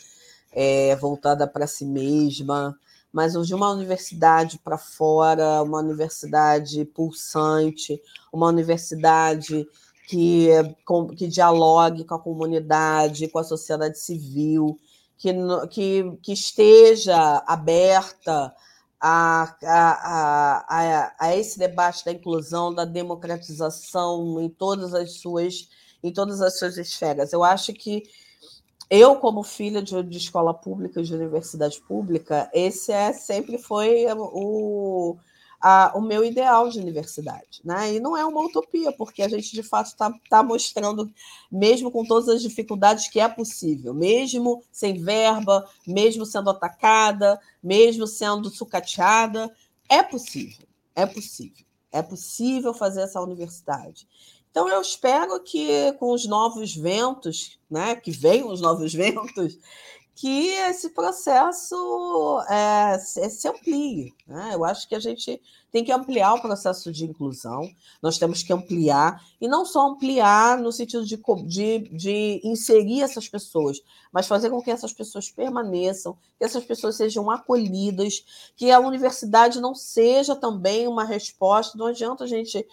é, 0.53 0.95
voltada 0.97 1.49
para 1.49 1.67
si 1.67 1.87
mesma, 1.87 2.79
mas 3.17 3.33
de 3.33 3.55
uma 3.55 3.71
universidade 3.71 4.59
para 4.59 4.77
fora, 4.77 5.63
uma 5.63 5.79
universidade 5.79 6.85
pulsante, 6.85 7.99
uma 8.31 8.47
universidade 8.47 9.67
que, 10.07 10.51
que 11.17 11.27
dialogue 11.27 12.05
com 12.05 12.15
a 12.15 12.19
comunidade, 12.21 13.29
com 13.29 13.39
a 13.39 13.43
sociedade 13.43 13.99
civil, 13.99 14.79
que, 15.17 15.33
que, 15.71 16.19
que 16.21 16.35
esteja 16.35 17.43
aberta 17.47 18.55
a, 19.01 19.57
a, 19.65 20.67
a, 20.69 21.15
a, 21.19 21.37
esse 21.37 21.59
debate 21.59 22.05
da 22.05 22.13
inclusão, 22.13 22.75
da 22.75 22.85
democratização 22.85 24.43
em 24.43 24.51
todas 24.51 24.93
as 24.93 25.13
suas 25.13 25.71
em 26.03 26.13
todas 26.13 26.43
as 26.43 26.59
suas 26.59 26.77
esferas. 26.77 27.33
Eu 27.33 27.43
acho 27.43 27.73
que 27.73 28.03
eu, 28.89 29.17
como 29.17 29.43
filha 29.43 29.83
de, 29.83 30.01
de, 30.03 30.17
escola 30.19 30.55
pública, 30.55 31.03
de 31.03 31.15
universidade 31.15 31.81
pública, 31.81 32.49
esse 32.55 32.93
é 32.93 33.13
sempre 33.13 33.59
foi 33.59 34.07
o, 34.15 35.17
a, 35.61 35.93
o 35.97 36.01
meu 36.01 36.25
ideal 36.25 36.69
de 36.69 36.79
universidade. 36.79 37.61
Né? 37.65 37.95
E 37.95 38.01
não 38.01 38.17
é 38.17 38.25
uma 38.25 38.45
utopia, 38.45 38.93
porque 38.93 39.23
a 39.23 39.29
gente, 39.29 39.53
de 39.53 39.63
fato, 39.63 39.87
está 39.87 40.13
tá 40.31 40.43
mostrando, 40.43 41.13
mesmo 41.51 41.91
com 41.91 42.05
todas 42.05 42.29
as 42.29 42.43
dificuldades, 42.43 43.09
que 43.09 43.19
é 43.19 43.29
possível, 43.29 43.93
mesmo 43.93 44.63
sem 44.71 45.03
verba, 45.03 45.69
mesmo 45.87 46.25
sendo 46.25 46.51
atacada, 46.51 47.41
mesmo 47.63 48.07
sendo 48.07 48.51
sucateada, 48.51 49.53
é 49.89 50.03
possível, 50.03 50.67
é 50.95 51.07
possível. 51.07 51.67
É 51.93 52.03
possível 52.03 52.75
fazer 52.75 53.01
essa 53.03 53.23
universidade. 53.23 54.07
Então, 54.57 54.71
eu 54.71 54.81
espero 54.81 55.39
que 55.41 55.93
com 55.99 56.15
os 56.15 56.27
novos 56.27 56.75
ventos, 56.75 57.61
né, 57.71 57.95
que 57.95 58.11
venham 58.11 58.49
os 58.49 58.59
novos 58.59 58.95
ventos, 58.97 59.59
que 60.15 60.49
esse 60.49 60.89
processo 60.95 62.43
é, 62.49 62.99
se 62.99 63.47
amplie. 63.47 64.15
Né? 64.27 64.53
Eu 64.55 64.65
acho 64.65 64.89
que 64.89 64.95
a 64.95 64.99
gente 64.99 65.43
tem 65.77 65.85
que 65.85 65.93
ampliar 65.93 66.33
o 66.33 66.41
processo 66.41 66.91
de 66.91 67.05
inclusão, 67.05 67.71
nós 68.01 68.17
temos 68.17 68.43
que 68.43 68.51
ampliar, 68.51 69.23
e 69.39 69.47
não 69.47 69.67
só 69.67 69.87
ampliar 69.87 70.57
no 70.57 70.73
sentido 70.73 71.05
de, 71.05 71.19
de, 71.45 71.79
de 71.91 72.41
inserir 72.43 73.03
essas 73.03 73.29
pessoas, 73.29 73.83
mas 74.11 74.27
fazer 74.27 74.49
com 74.49 74.63
que 74.63 74.71
essas 74.71 74.95
pessoas 74.95 75.29
permaneçam, 75.29 76.17
que 76.39 76.45
essas 76.45 76.65
pessoas 76.65 76.97
sejam 76.97 77.31
acolhidas, 77.31 78.25
que 78.57 78.71
a 78.71 78.81
universidade 78.81 79.61
não 79.61 79.75
seja 79.75 80.35
também 80.35 80.89
uma 80.89 81.05
resposta, 81.05 81.77
não 81.77 81.89
adianta 81.89 82.25
a 82.25 82.27
gente 82.27 82.67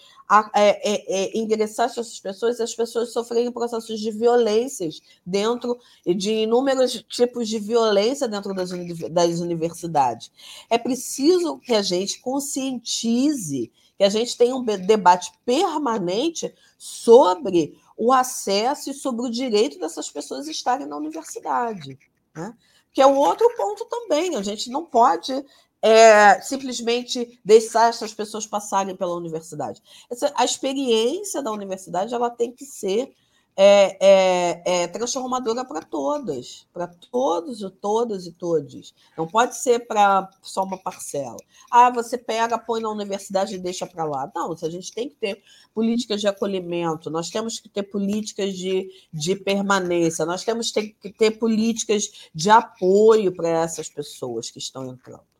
é, 0.56 0.94
é, 0.94 1.24
é, 1.24 1.38
ingressar 1.38 1.88
essas 1.88 2.20
pessoas 2.20 2.58
e 2.58 2.64
as 2.64 2.74
pessoas 2.74 3.12
sofrerem 3.12 3.52
processos 3.52 4.00
de 4.00 4.10
violências 4.10 5.02
dentro 5.26 5.78
de 6.06 6.32
inúmeros 6.32 7.04
tipos 7.10 7.48
de 7.48 7.60
violência 7.60 8.28
dentro 8.28 8.54
das, 8.54 8.72
das 9.12 9.40
universidades. 9.40 10.32
É 10.70 10.78
preciso 10.78 11.60
que 11.60 11.74
a 11.74 11.82
gente 11.82 12.20
conscientize, 12.22 12.93
que 13.02 14.04
a 14.04 14.10
gente 14.10 14.38
tenha 14.38 14.56
um 14.56 14.64
debate 14.64 15.32
permanente 15.46 16.54
sobre 16.78 17.78
o 17.98 18.12
acesso 18.12 18.90
e 18.90 18.94
sobre 18.94 19.26
o 19.26 19.30
direito 19.30 19.80
dessas 19.80 20.10
pessoas 20.10 20.48
estarem 20.48 20.88
na 20.88 20.98
universidade. 20.98 21.98
Né? 22.36 22.54
Que 22.92 23.02
é 23.02 23.06
o 23.06 23.16
outro 23.16 23.50
ponto 23.56 23.86
também. 23.86 24.36
A 24.36 24.42
gente 24.42 24.70
não 24.70 24.86
pode 24.86 25.34
é, 25.82 26.42
simplesmente 26.42 27.40
deixar 27.44 27.90
essas 27.90 28.14
pessoas 28.14 28.48
passarem 28.48 28.96
pela 28.96 29.16
universidade. 29.16 29.82
Essa, 30.10 30.32
a 30.36 30.46
experiência 30.46 31.42
da 31.42 31.52
universidade 31.52 32.14
ela 32.14 32.30
tem 32.30 32.52
que 32.52 32.66
ser 32.66 33.14
é, 33.56 33.98
é, 34.00 34.84
é 34.84 34.88
transformadora 34.88 35.64
para 35.64 35.82
todas, 35.82 36.68
para 36.74 36.88
todos 36.88 37.62
e 37.62 37.70
todas 37.70 38.26
e 38.26 38.32
todos. 38.32 38.94
Não 39.18 39.28
pode 39.28 39.58
ser 39.58 39.86
para 39.88 40.30
só 40.42 40.64
uma 40.64 40.78
parcela. 40.78 41.38
Ah, 41.70 41.90
você 41.90 42.18
pega, 42.18 42.58
põe 42.58 42.82
na 42.82 42.90
universidade 42.90 43.56
e 43.56 43.60
deixa 43.60 43.86
para 43.86 44.06
lá. 44.06 44.32
Não, 44.36 44.52
a 44.52 44.70
gente 44.70 44.92
tem 44.92 45.10
que 45.10 45.16
ter 45.16 45.44
políticas 45.74 46.22
de 46.22 46.28
acolhimento, 46.28 47.10
nós 47.10 47.30
temos 47.30 47.60
que 47.60 47.68
ter 47.68 47.84
políticas 47.84 48.56
de, 48.56 48.90
de 49.12 49.36
permanência, 49.36 50.26
nós 50.26 50.44
temos 50.44 50.72
que 50.72 50.96
ter 51.18 51.32
políticas 51.32 52.30
de 52.34 52.50
apoio 52.50 53.36
para 53.36 53.50
essas 53.50 53.90
pessoas 53.90 54.52
que 54.52 54.60
estão 54.60 54.88
entrando. 54.88 55.34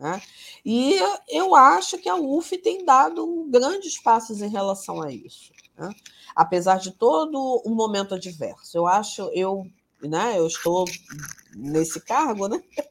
Né? 0.00 0.22
E 0.64 0.94
eu 1.28 1.54
acho 1.54 1.98
que 1.98 2.08
a 2.08 2.16
UF 2.16 2.56
tem 2.56 2.84
dado 2.84 3.46
grandes 3.50 4.00
passos 4.00 4.40
em 4.40 4.48
relação 4.48 5.02
a 5.02 5.12
isso, 5.12 5.52
né? 5.80 5.90
apesar 6.36 6.78
de 6.78 6.92
todo 6.92 7.62
um 7.64 7.74
momento 7.74 8.14
adverso. 8.14 8.76
Eu 8.76 8.86
acho, 8.86 9.30
eu, 9.32 9.66
né, 10.02 10.38
eu 10.38 10.46
estou 10.46 10.84
nesse 11.56 12.00
cargo, 12.00 12.48
né? 12.48 12.62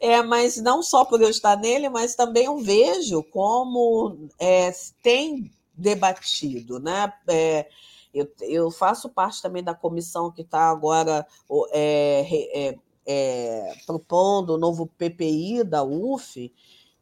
É, 0.00 0.22
mas 0.22 0.58
não 0.58 0.80
só 0.80 1.04
por 1.04 1.20
eu 1.20 1.28
estar 1.28 1.56
nele, 1.56 1.88
mas 1.88 2.14
também 2.14 2.44
eu 2.44 2.58
vejo 2.58 3.20
como 3.24 4.28
é, 4.38 4.72
tem 5.02 5.50
debatido, 5.74 6.78
né? 6.78 7.12
É, 7.26 7.68
eu, 8.14 8.30
eu, 8.42 8.70
faço 8.70 9.08
parte 9.08 9.42
também 9.42 9.62
da 9.62 9.74
comissão 9.74 10.30
que 10.30 10.42
está 10.42 10.70
agora 10.70 11.26
é, 11.72 12.26
é, 12.54 12.78
é, 13.06 13.74
propondo 13.86 14.50
o 14.50 14.58
novo 14.58 14.86
PPI 14.86 15.64
da 15.64 15.82
UF, 15.82 16.52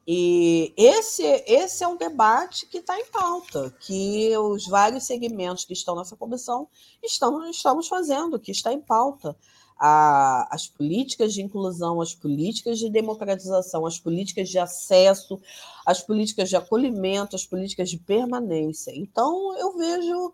e 0.07 0.73
esse, 0.77 1.25
esse 1.25 1.83
é 1.83 1.89
um 1.89 1.97
debate 1.97 2.67
que 2.67 2.79
está 2.79 2.99
em 2.99 3.07
pauta, 3.07 3.75
que 3.81 4.37
os 4.39 4.65
vários 4.69 5.05
segmentos 5.05 5.65
que 5.65 5.73
estão 5.73 5.97
nessa 5.97 6.15
comissão 6.17 6.69
estão, 7.03 7.51
estamos 7.51 7.89
fazendo, 7.89 8.39
que 8.39 8.53
está 8.53 8.73
em 8.73 8.81
pauta. 8.81 9.37
A, 9.79 10.49
as 10.55 10.67
políticas 10.69 11.35
de 11.35 11.43
inclusão, 11.43 12.01
as 12.01 12.15
políticas 12.15 12.79
de 12.79 12.89
democratização, 12.89 13.85
as 13.85 13.99
políticas 13.99 14.49
de 14.49 14.59
acesso, 14.59 15.39
as 15.85 16.01
políticas 16.01 16.49
de 16.49 16.57
acolhimento, 16.57 17.37
as 17.37 17.45
políticas 17.45 17.91
de 17.91 17.99
permanência. 17.99 18.93
Então, 18.95 19.59
eu 19.59 19.77
vejo 19.77 20.33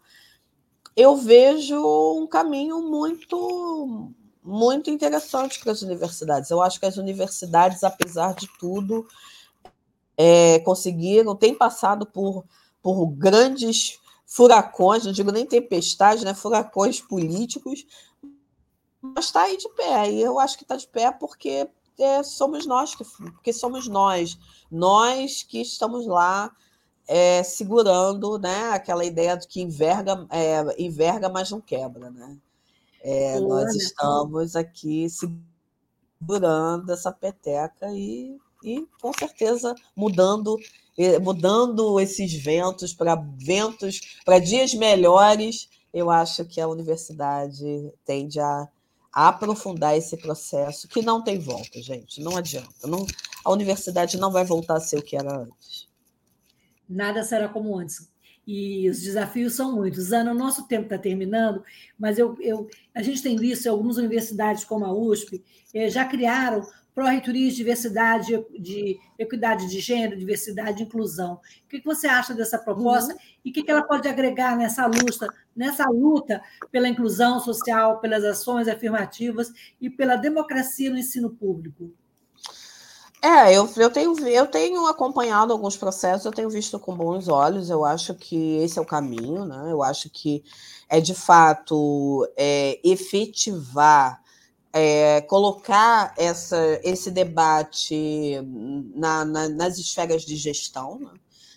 eu 0.95 1.17
vejo 1.17 1.83
um 2.19 2.27
caminho 2.27 2.83
muito 2.83 4.13
muito 4.45 4.91
interessante 4.91 5.61
para 5.61 5.73
as 5.73 5.83
universidades. 5.83 6.51
Eu 6.51 6.61
acho 6.61 6.79
que 6.79 6.87
as 6.87 6.97
universidades, 6.97 7.83
apesar 7.83 8.35
de 8.35 8.49
tudo, 8.59 9.07
é, 10.25 10.61
conseguiram, 10.61 11.35
têm 11.35 11.53
passado 11.53 12.07
por, 12.07 12.45
por 12.81 13.07
grandes 13.07 13.99
furacões, 14.25 15.05
não 15.05 15.11
digo 15.11 15.33
nem 15.33 15.45
tempestades, 15.45 16.23
né, 16.23 16.33
furacões 16.33 17.01
políticos, 17.01 17.85
mas 19.01 19.25
está 19.25 19.43
aí 19.43 19.57
de 19.57 19.69
pé. 19.71 20.13
E 20.13 20.23
eu 20.23 20.39
acho 20.39 20.57
que 20.57 20.63
está 20.63 20.77
de 20.77 20.87
pé 20.87 21.11
porque 21.11 21.69
é, 21.99 22.23
somos 22.23 22.67
nós, 22.67 22.95
que, 22.95 23.03
porque 23.05 23.53
somos 23.53 23.89
nós, 23.89 24.39
nós 24.71 25.43
que 25.43 25.61
estamos 25.61 26.07
lá 26.07 26.55
é, 27.09 27.43
segurando 27.43 28.39
né, 28.39 28.71
aquela 28.71 29.05
ideia 29.05 29.37
de 29.37 29.49
que 29.49 29.61
enverga, 29.61 30.25
é, 30.31 30.81
enverga, 30.81 31.29
mas 31.29 31.51
não 31.51 31.61
quebra. 31.61 32.11
Né? 32.11 32.39
É, 33.03 33.41
nós 33.41 33.75
estamos 33.75 34.55
aqui 34.55 35.09
segurando 35.11 36.93
essa 36.93 37.11
peteca 37.11 37.91
e, 37.91 38.39
e 38.63 38.87
com 39.01 39.13
certeza 39.13 39.75
mudando 39.97 40.59
mudando 41.23 41.99
esses 41.99 42.35
ventos 42.35 42.93
para 42.93 43.15
ventos 43.15 44.19
para 44.25 44.39
dias 44.39 44.75
melhores. 44.75 45.69
Eu 45.93 46.11
acho 46.11 46.45
que 46.45 46.61
a 46.61 46.69
universidade 46.69 47.93
tende 48.05 48.41
a, 48.41 48.69
a 49.13 49.29
aprofundar 49.29 49.97
esse 49.97 50.17
processo 50.17 50.89
que 50.89 51.03
não 51.03 51.23
tem 51.23 51.39
volta, 51.39 51.81
gente. 51.83 52.21
Não 52.21 52.37
adianta. 52.37 52.87
Não, 52.87 53.07
a 53.45 53.51
universidade 53.51 54.19
não 54.19 54.31
vai 54.31 54.45
voltar 54.45 54.77
a 54.77 54.81
ser 54.81 54.99
o 54.99 55.03
que 55.03 55.17
era 55.17 55.35
antes. 55.35 55.89
Nada 56.89 57.23
será 57.23 57.49
como 57.49 57.79
antes 57.79 58.13
e 58.47 58.89
os 58.91 59.01
desafios 59.01 59.55
são 59.55 59.73
muitos. 59.73 60.13
Ana, 60.13 60.33
o 60.33 60.35
nosso 60.35 60.67
tempo 60.67 60.85
está 60.85 60.99
terminando, 60.99 61.63
mas 61.99 62.19
eu, 62.19 62.37
eu, 62.41 62.69
a 62.95 63.03
gente 63.03 63.23
tem 63.23 63.37
visto 63.37 63.69
algumas 63.69 63.97
universidades, 63.97 64.65
como 64.65 64.85
a 64.85 64.93
USP, 64.93 65.43
eh, 65.73 65.89
já 65.89 66.05
criaram 66.05 66.67
pró-reitorias 66.95 67.53
de 67.53 67.57
diversidade, 67.57 68.45
de 68.59 68.99
equidade 69.19 69.69
de 69.69 69.81
gênero, 69.81 70.19
diversidade 70.19 70.83
e 70.83 70.87
inclusão. 70.87 71.41
O 71.65 71.69
que 71.69 71.83
você 71.85 72.07
acha 72.07 72.35
dessa 72.35 72.59
proposta 72.59 73.13
uhum. 73.13 73.19
e 73.45 73.51
o 73.51 73.53
que 73.53 73.71
ela 73.71 73.83
pode 73.83 74.09
agregar 74.09 74.57
nessa 74.57 74.87
luta, 74.87 75.27
nessa 75.57 75.89
luta 75.89 76.43
pela 76.71 76.89
inclusão 76.89 77.41
social, 77.41 78.01
pelas 78.01 78.25
ações 78.25 78.69
afirmativas 78.69 79.51
e 79.81 79.89
pela 79.89 80.17
democracia 80.17 80.91
no 80.91 80.99
ensino 80.99 81.31
público? 81.31 81.93
É, 83.25 83.57
eu, 83.57 83.71
eu, 83.77 83.89
tenho, 83.89 84.29
eu 84.29 84.47
tenho 84.49 84.85
acompanhado 84.89 85.53
alguns 85.53 85.77
processos, 85.77 86.25
eu 86.27 86.33
tenho 86.33 86.51
visto 86.51 86.77
com 86.77 86.97
bons 86.97 87.29
olhos, 87.29 87.71
eu 87.71 87.85
acho 87.85 88.17
que 88.17 88.57
esse 88.57 88.81
é 88.81 88.83
o 88.83 88.87
caminho, 88.87 89.45
né? 89.45 89.71
Eu 89.71 89.81
acho 89.81 90.11
que 90.11 90.43
é 90.89 91.01
de 91.01 91.15
fato 91.15 92.29
é, 92.37 92.81
efetivar, 92.83 94.21
é, 94.73 95.21
colocar 95.23 96.15
essa, 96.17 96.81
esse 96.83 97.11
debate 97.11 98.41
na, 98.95 99.25
na, 99.25 99.49
nas 99.49 99.79
esferas 99.79 100.23
de 100.23 100.37
gestão, 100.37 100.99
né? 100.99 101.13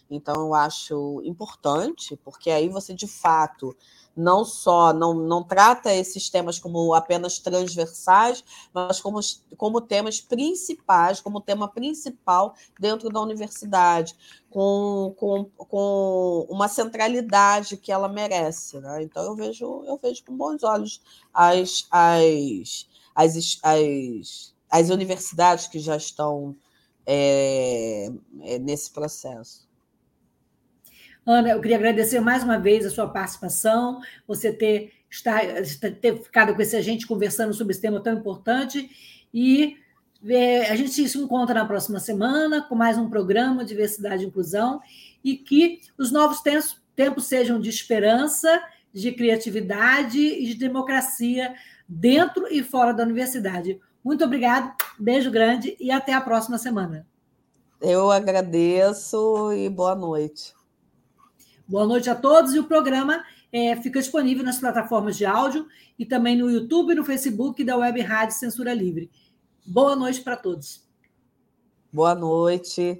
Então, 0.10 0.36
eu 0.36 0.54
acho 0.54 1.22
importante, 1.24 2.16
porque 2.18 2.52
aí 2.52 2.70
você 2.70 2.94
de 2.94 3.08
fato 3.08 3.76
não 4.16 4.46
só 4.46 4.94
não, 4.94 5.14
não 5.14 5.44
trata 5.44 5.94
esses 5.94 6.30
temas 6.30 6.58
como 6.58 6.94
apenas 6.94 7.38
transversais, 7.40 8.44
mas 8.74 9.02
como, 9.02 9.20
como 9.58 9.82
temas 9.82 10.22
principais, 10.22 11.20
como 11.20 11.42
tema 11.42 11.68
principal 11.68 12.56
dentro 12.80 13.10
da 13.10 13.20
universidade, 13.20 14.16
com, 14.50 15.14
com, 15.18 15.46
com 15.58 16.48
uma 16.50 16.70
centralidade 16.70 17.76
que 17.76 17.92
ela 17.92 18.08
merece. 18.08 18.80
Né? 18.80 19.04
Então 19.04 19.24
eu 19.24 19.36
vejo, 19.36 19.84
eu 19.86 20.00
vejo 20.02 20.24
com 20.24 20.38
bons 20.38 20.64
olhos 20.64 21.02
as, 21.34 21.86
as, 21.92 22.88
as, 23.16 23.60
as, 23.64 24.54
as 24.70 24.90
universidades 24.90 25.68
que 25.68 25.80
já 25.80 25.96
estão 25.96 26.56
é, 27.06 28.10
é, 28.42 28.60
nesse 28.60 28.92
processo. 28.92 29.66
Ana, 31.26 31.50
eu 31.50 31.62
queria 31.62 31.78
agradecer 31.78 32.20
mais 32.20 32.44
uma 32.44 32.60
vez 32.60 32.86
a 32.86 32.90
sua 32.90 33.08
participação, 33.08 34.00
você 34.28 34.52
ter 34.52 34.92
estar, 35.10 35.42
ter 36.02 36.22
ficado 36.22 36.54
com 36.54 36.62
esse 36.62 36.80
gente 36.82 37.08
conversando 37.08 37.54
sobre 37.54 37.72
esse 37.72 37.82
tema 37.82 38.00
tão 38.00 38.14
importante. 38.14 38.90
E 39.34 39.78
é, 40.28 40.70
a 40.70 40.76
gente 40.76 40.92
se 40.92 41.18
encontra 41.18 41.56
na 41.56 41.66
próxima 41.66 42.00
semana 42.00 42.62
com 42.62 42.76
mais 42.76 42.98
um 42.98 43.10
programa 43.10 43.66
Diversidade 43.66 44.24
e 44.24 44.28
Inclusão 44.28 44.82
e 45.24 45.36
que 45.36 45.82
os 45.98 46.12
novos 46.12 46.42
tempos, 46.42 46.82
tempos 46.96 47.26
sejam 47.26 47.60
de 47.60 47.70
esperança, 47.70 48.62
de 48.94 49.12
criatividade 49.12 50.20
e 50.20 50.46
de 50.46 50.56
democracia 50.56 51.54
dentro 51.88 52.48
e 52.48 52.64
fora 52.64 52.94
da 52.94 53.04
universidade. 53.04 53.80
Muito 54.04 54.24
obrigado, 54.24 54.74
beijo 55.00 55.32
grande 55.32 55.76
e 55.80 55.92
até 55.92 56.14
a 56.14 56.22
próxima 56.22 56.58
semana. 56.58 57.08
Eu 57.82 58.12
agradeço 58.12 59.52
e 59.54 59.70
boa 59.70 59.96
noite. 59.96 60.54
Boa 61.68 61.86
noite 61.86 62.10
a 62.10 62.16
todos 62.16 62.54
e 62.54 62.60
o 62.60 62.66
programa 62.66 63.24
é, 63.52 63.76
fica 63.78 64.00
disponível 64.00 64.44
nas 64.44 64.60
plataformas 64.60 65.18
de 65.18 65.26
áudio 65.26 65.68
e 65.98 66.06
também 66.06 66.38
no 66.38 66.50
YouTube 66.50 66.92
e 66.92 66.96
no 66.96 67.06
Facebook 67.06 67.64
da 67.64 67.78
Web 67.78 68.02
Rádio 68.02 68.36
Censura 68.36 68.74
Livre. 68.74 69.10
Boa 69.66 69.96
noite 69.96 70.22
para 70.22 70.38
todos. 70.38 70.84
Boa 71.92 72.14
noite. 72.14 73.00